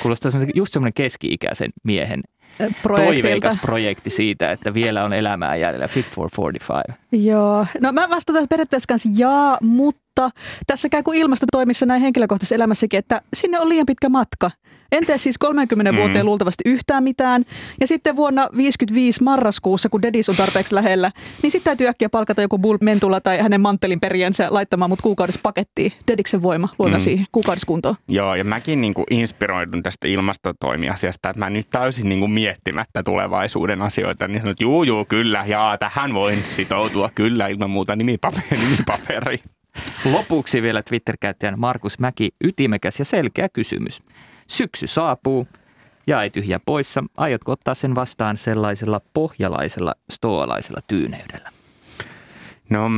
Kuulostaa 0.01 0.31
just 0.55 0.73
semmoinen 0.73 0.93
keski-ikäisen 0.93 1.69
miehen 1.83 2.23
projektilta. 2.57 3.03
toiveikas 3.03 3.57
projekti 3.61 4.09
siitä, 4.09 4.51
että 4.51 4.73
vielä 4.73 5.03
on 5.03 5.13
elämää 5.13 5.55
jäljellä. 5.55 5.87
Fit 5.87 6.05
for 6.05 6.29
45. 6.37 7.02
Joo, 7.13 7.65
no 7.79 7.91
mä 7.91 8.09
vastaan 8.09 8.33
tässä 8.33 8.47
periaatteessa 8.47 8.87
kanssa 8.87 9.09
jaa, 9.17 9.57
mutta 9.61 10.31
tässä 10.67 10.89
käy 10.89 11.03
kuin 11.03 11.19
ilmastotoimissa 11.19 11.85
näin 11.85 12.01
henkilökohtaisessa 12.01 12.55
elämässäkin, 12.55 12.97
että 12.97 13.21
sinne 13.33 13.59
on 13.59 13.69
liian 13.69 13.85
pitkä 13.85 14.09
matka. 14.09 14.51
En 14.93 15.05
tee 15.05 15.17
siis 15.17 15.37
30 15.37 15.91
mm. 15.91 15.97
vuoteen 15.97 16.25
luultavasti 16.25 16.63
yhtään 16.65 17.03
mitään. 17.03 17.45
Ja 17.79 17.87
sitten 17.87 18.15
vuonna 18.15 18.49
55 18.57 19.23
marraskuussa, 19.23 19.89
kun 19.89 20.01
Dedis 20.01 20.29
on 20.29 20.35
tarpeeksi 20.35 20.75
lähellä, 20.75 21.11
niin 21.41 21.51
sitten 21.51 21.71
täytyy 21.71 21.87
äkkiä 21.87 22.09
palkata 22.09 22.41
joku 22.41 22.57
Bull 22.57 22.77
Mentula 22.81 23.21
tai 23.21 23.39
hänen 23.39 23.61
manttelin 23.61 23.99
periensä 23.99 24.47
laittamaan 24.49 24.89
mut 24.89 25.01
kuukaudessa 25.01 25.39
pakettiin. 25.43 25.93
Dediksen 26.07 26.43
voima 26.43 26.69
luoda 26.79 26.95
mm. 26.95 26.99
siihen 26.99 27.25
kuukaudessa 27.31 27.65
kuntoon. 27.65 27.95
Joo, 28.07 28.35
ja 28.35 28.43
mäkin 28.43 28.81
niin 28.81 28.93
kuin 28.93 29.05
inspiroidun 29.09 29.83
tästä 29.83 30.07
ilmastotoimiasiasta, 30.07 31.29
että 31.29 31.39
mä 31.39 31.49
nyt 31.49 31.67
täysin 31.69 32.09
niin 32.09 32.19
kuin 32.19 32.31
miettimättä 32.31 33.03
tulevaisuuden 33.03 33.81
asioita, 33.81 34.27
niin 34.27 34.39
sanon, 34.39 34.51
että 34.51 34.63
juu, 34.63 34.83
juu, 34.83 35.05
kyllä, 35.05 35.43
ja 35.47 35.77
tähän 35.79 36.13
voin 36.13 36.37
sitoutua 36.49 37.02
kyllä 37.15 37.47
ilman 37.47 37.69
muuta 37.69 37.95
nimipaperi. 37.95 38.59
nimipaperi. 38.65 39.43
Lopuksi 40.05 40.61
vielä 40.61 40.81
Twitter-käyttäjän 40.81 41.59
Markus 41.59 41.99
Mäki 41.99 42.31
ytimekäs 42.43 42.99
ja 42.99 43.05
selkeä 43.05 43.49
kysymys. 43.49 44.01
Syksy 44.47 44.87
saapuu 44.87 45.47
ja 46.07 46.23
ei 46.23 46.29
tyhjä 46.29 46.59
poissa. 46.65 47.03
Aiotko 47.17 47.51
ottaa 47.51 47.75
sen 47.75 47.95
vastaan 47.95 48.37
sellaisella 48.37 49.01
pohjalaisella 49.13 49.95
stoalaisella 50.09 50.79
tyyneydellä? 50.87 51.49
No 52.69 52.89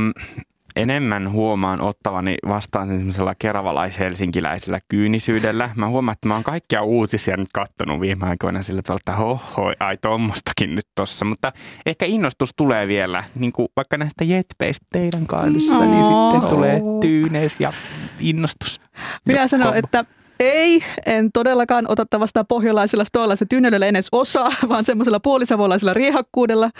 enemmän 0.76 1.32
huomaan 1.32 1.80
ottavani 1.80 2.36
vastaan 2.48 2.88
semmoisella 2.88 3.34
keravalais-helsinkiläisellä 3.34 4.80
kyynisyydellä. 4.88 5.70
Mä 5.76 5.88
huomaan, 5.88 6.12
että 6.12 6.28
mä 6.28 6.34
oon 6.34 6.44
kaikkia 6.44 6.82
uutisia 6.82 7.36
nyt 7.36 7.48
kattonut 7.54 8.00
viime 8.00 8.26
aikoina 8.26 8.62
sillä 8.62 8.82
tavalla, 8.82 9.00
että 9.00 9.12
hoho, 9.12 9.72
ai 9.80 9.96
tommostakin 9.96 10.74
nyt 10.74 10.86
tossa. 10.94 11.24
Mutta 11.24 11.52
ehkä 11.86 12.06
innostus 12.06 12.50
tulee 12.56 12.88
vielä, 12.88 13.24
niin 13.34 13.52
kuin 13.52 13.68
vaikka 13.76 13.98
näistä 13.98 14.24
jetpeistä 14.24 14.86
teidän 14.92 15.26
kanssa, 15.26 15.78
no. 15.78 15.90
niin 15.90 16.04
sitten 16.04 16.50
tulee 16.50 16.80
tyyneys 17.00 17.60
ja 17.60 17.72
innostus. 18.20 18.80
Minä 19.26 19.46
sanon, 19.46 19.76
että 19.76 20.04
ei, 20.40 20.84
en 21.06 21.32
todellakaan 21.32 21.84
ota 21.88 22.20
vastaan 22.20 22.46
pohjalaisella 22.46 23.04
stoalaisella 23.04 23.48
tyynelöllä 23.48 23.86
edes 23.86 24.08
osaa, 24.12 24.52
vaan 24.68 24.84
semmoisella 24.84 25.20
puolisavolaisella 25.20 25.94
riehakkuudella, 25.94 26.70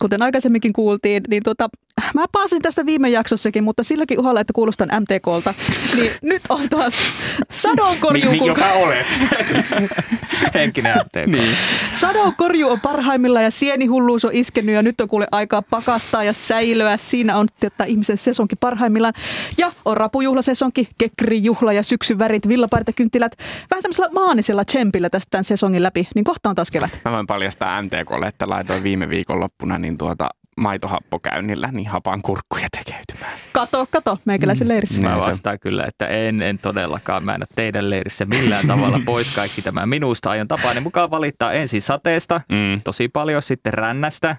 kuten 0.00 0.22
aikaisemminkin 0.22 0.72
kuultiin. 0.72 1.22
Niin 1.28 1.42
tota, 1.42 1.68
mä 2.14 2.24
paasin 2.32 2.62
tästä 2.62 2.86
viime 2.86 3.10
jaksossakin, 3.10 3.64
mutta 3.64 3.82
silläkin 3.82 4.20
uhalla, 4.20 4.40
että 4.40 4.52
kuulostan 4.52 4.88
MTKlta, 5.00 5.54
niin 5.96 6.12
nyt 6.32 6.42
on 6.48 6.68
taas 6.68 6.94
sadonkorju. 7.50 8.30
niin, 8.30 8.44
joka 8.44 8.72
olet. 8.72 9.06
Henkinen 10.54 10.96
MTK. 10.96 11.26
Niin. 11.26 11.56
Sadonkorju 11.92 12.68
on 12.68 12.80
parhaimmillaan 12.80 13.44
ja 13.44 13.50
sienihulluus 13.50 14.24
on 14.24 14.34
iskenyt 14.34 14.74
ja 14.74 14.82
nyt 14.82 15.00
on 15.00 15.08
kuule 15.08 15.26
aikaa 15.32 15.62
pakastaa 15.62 16.24
ja 16.24 16.32
säilöä. 16.32 16.96
Siinä 16.96 17.36
on 17.36 17.48
että 17.62 17.84
ihmisen 17.84 18.16
sesonki 18.16 18.56
parhaimmillaan. 18.56 19.14
Ja 19.58 19.72
on 19.84 19.96
rapujuhlasesonki, 19.96 20.88
kekrijuhla 20.98 21.72
ja 21.72 21.82
syksyn 21.82 22.18
värit, 22.18 22.48
villapartakynttilät. 22.90 23.36
Vähän 23.70 23.82
semmoisella 23.82 24.10
maanisella 24.12 24.64
tsempillä 24.64 25.10
tästä 25.10 25.30
tämän 25.30 25.44
sesongin 25.44 25.82
läpi, 25.82 26.08
niin 26.14 26.24
kohta 26.24 26.48
on 26.48 26.54
taas 26.54 26.70
kevät. 26.70 27.00
Mä 27.04 27.12
voin 27.12 27.26
paljastaa 27.26 27.82
MTKlle, 27.82 28.26
että 28.26 28.48
laitoin 28.48 28.82
viime 28.82 29.08
viikon 29.08 29.40
loppuna 29.40 29.78
niin 29.78 29.98
tuota 29.98 30.28
maitohappokäynnillä 30.56 31.68
niin 31.72 31.88
hapan 31.88 32.22
kurkkuja 32.22 32.66
tekeytymään. 32.76 33.38
Kato, 33.52 33.86
kato, 33.90 34.18
meikäläisen 34.24 34.66
mm. 34.66 34.68
leirissä. 34.68 35.02
Mä 35.02 35.16
vastaan 35.16 35.58
kyllä, 35.60 35.84
että 35.84 36.06
en, 36.06 36.42
en 36.42 36.58
todellakaan. 36.58 37.24
Mä 37.24 37.34
en 37.34 37.42
ole 37.42 37.46
teidän 37.54 37.90
leirissä 37.90 38.24
millään 38.24 38.66
tavalla 38.66 39.00
pois 39.06 39.34
kaikki 39.34 39.62
tämä 39.62 39.86
minusta. 39.86 40.30
Aion 40.30 40.48
tapaani 40.48 40.80
mukaan 40.80 41.10
valittaa 41.10 41.52
ensin 41.52 41.82
sateesta, 41.82 42.40
mm. 42.48 42.80
tosi 42.84 43.08
paljon, 43.08 43.42
sitten 43.42 43.74
rännästä, 43.74 44.36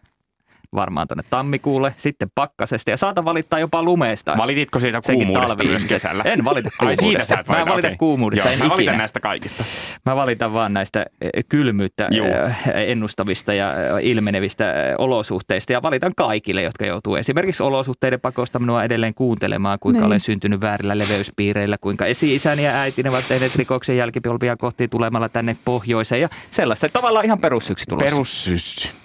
varmaan 0.75 1.07
tuonne 1.07 1.23
tammikuulle, 1.29 1.93
sitten 1.97 2.27
pakkasesta 2.35 2.91
ja 2.91 2.97
saatan 2.97 3.25
valittaa 3.25 3.59
jopa 3.59 3.83
lumeesta. 3.83 4.37
Valititko 4.37 4.79
siitä 4.79 5.01
kuumuudesta 5.05 5.63
myös 5.63 5.87
kesällä? 5.87 6.23
En 6.23 6.45
valita 6.45 6.69
kuumuudesta. 6.79 7.35
Ai, 7.35 7.43
Mä 7.47 7.59
en 7.59 7.67
valita 7.67 7.87
okay. 7.87 7.97
kuumuudesta, 7.97 8.47
Joo, 8.47 8.53
en 8.53 8.59
mä 8.59 8.65
ikinä. 8.65 8.75
valitan 8.75 8.97
näistä 8.97 9.19
kaikista. 9.19 9.63
Mä 10.05 10.15
valitan 10.15 10.53
vaan 10.53 10.73
näistä 10.73 11.05
eh, 11.21 11.29
kylmyyttä 11.49 12.07
Juu. 12.11 12.25
Eh, 12.25 12.55
ennustavista 12.75 13.53
ja 13.53 13.73
ilmenevistä 14.01 14.73
olosuhteista 14.97 15.73
ja 15.73 15.81
valitan 15.81 16.11
kaikille, 16.17 16.61
jotka 16.61 16.85
joutuu 16.85 17.15
esimerkiksi 17.15 17.63
olosuhteiden 17.63 18.19
pakosta 18.19 18.59
minua 18.59 18.83
edelleen 18.83 19.13
kuuntelemaan, 19.13 19.77
kuinka 19.79 19.99
niin. 19.99 20.07
olen 20.07 20.19
syntynyt 20.19 20.61
väärillä 20.61 20.97
leveyspiireillä, 20.97 21.77
kuinka 21.81 22.05
esi-isäni 22.05 22.63
ja 22.63 22.71
äitini 22.71 23.09
ovat 23.09 23.25
tehneet 23.27 23.55
rikoksen 23.55 23.97
jälkipolvia 23.97 24.57
kohti 24.57 24.87
tulemalla 24.87 25.29
tänne 25.29 25.57
pohjoiseen 25.65 26.21
ja 26.21 26.29
sellaista 26.51 26.89
tavallaan 26.89 27.25
ihan 27.25 27.39
perussyksy 27.39 27.85
tulossa. 27.89 28.05
Perussyksy. 28.05 29.00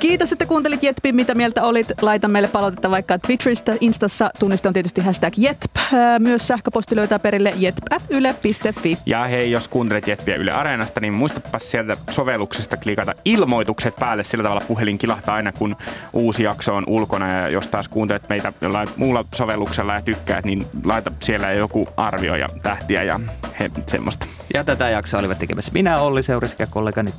Kiitos, 0.00 0.32
että 0.32 0.46
kuuntelit 0.46 0.82
Jetpi. 0.82 1.12
Mitä 1.12 1.34
mieltä 1.34 1.62
olit? 1.62 1.86
Laita 2.02 2.28
meille 2.28 2.48
palautetta 2.48 2.90
vaikka 2.90 3.18
Twitteristä, 3.18 3.76
Instassa. 3.80 4.30
Tunniste 4.38 4.68
on 4.68 4.74
tietysti 4.74 5.00
hashtag 5.00 5.32
Jetp. 5.36 5.76
Myös 6.18 6.48
sähköposti 6.48 6.96
löytää 6.96 7.18
perille 7.18 7.52
jetp.yle.fi. 7.56 8.98
Ja 9.06 9.24
hei, 9.24 9.50
jos 9.50 9.68
kuuntelet 9.68 10.08
Jetpiä 10.08 10.36
Yle 10.36 10.52
Areenasta, 10.52 11.00
niin 11.00 11.12
muistapa 11.12 11.58
sieltä 11.58 11.96
sovelluksesta 12.10 12.76
klikata 12.76 13.14
ilmoitukset 13.24 13.96
päälle. 13.96 14.24
Sillä 14.24 14.42
tavalla 14.42 14.64
puhelin 14.68 14.98
kilahtaa 14.98 15.34
aina, 15.34 15.52
kun 15.52 15.76
uusi 16.12 16.42
jakso 16.42 16.74
on 16.74 16.84
ulkona. 16.86 17.28
Ja 17.28 17.48
jos 17.48 17.68
taas 17.68 17.88
kuuntelet 17.88 18.28
meitä 18.28 18.52
jollain 18.60 18.88
muulla 18.96 19.24
sovelluksella 19.34 19.94
ja 19.94 20.02
tykkäät, 20.02 20.44
niin 20.44 20.66
laita 20.84 21.12
siellä 21.20 21.52
joku 21.52 21.88
arvio 21.96 22.34
ja 22.34 22.48
tähtiä 22.62 23.02
ja 23.02 23.20
he, 23.60 23.70
semmoista. 23.86 24.26
Ja 24.54 24.64
tätä 24.64 24.90
jaksoa 24.90 25.20
olivat 25.20 25.38
tekemässä 25.38 25.72
minä, 25.74 25.98
Olli 25.98 26.22
Seuri 26.22 26.48
sekä 26.48 26.66
kollegani 26.66 27.10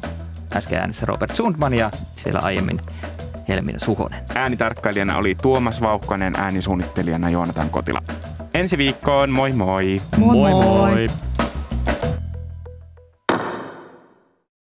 äsken 0.56 0.80
äänessä 0.80 1.06
Robert 1.06 1.36
Sundman 1.36 1.74
ja 1.74 1.92
siellä 2.16 2.40
aiemmin 2.40 2.80
Helmina 3.48 3.80
Suhonen. 3.80 4.20
Äänitarkkailijana 4.36 5.18
oli 5.18 5.36
Tuomas 5.42 5.82
Vaukkanen, 5.82 6.36
äänisuunnittelijana 6.36 7.30
Joonatan 7.30 7.70
Kotila. 7.70 8.02
Ensi 8.54 8.78
viikkoon, 8.78 9.30
moi 9.30 9.52
moi! 9.52 10.02
Moi 10.18 10.36
moi! 10.36 10.52
moi. 10.52 11.08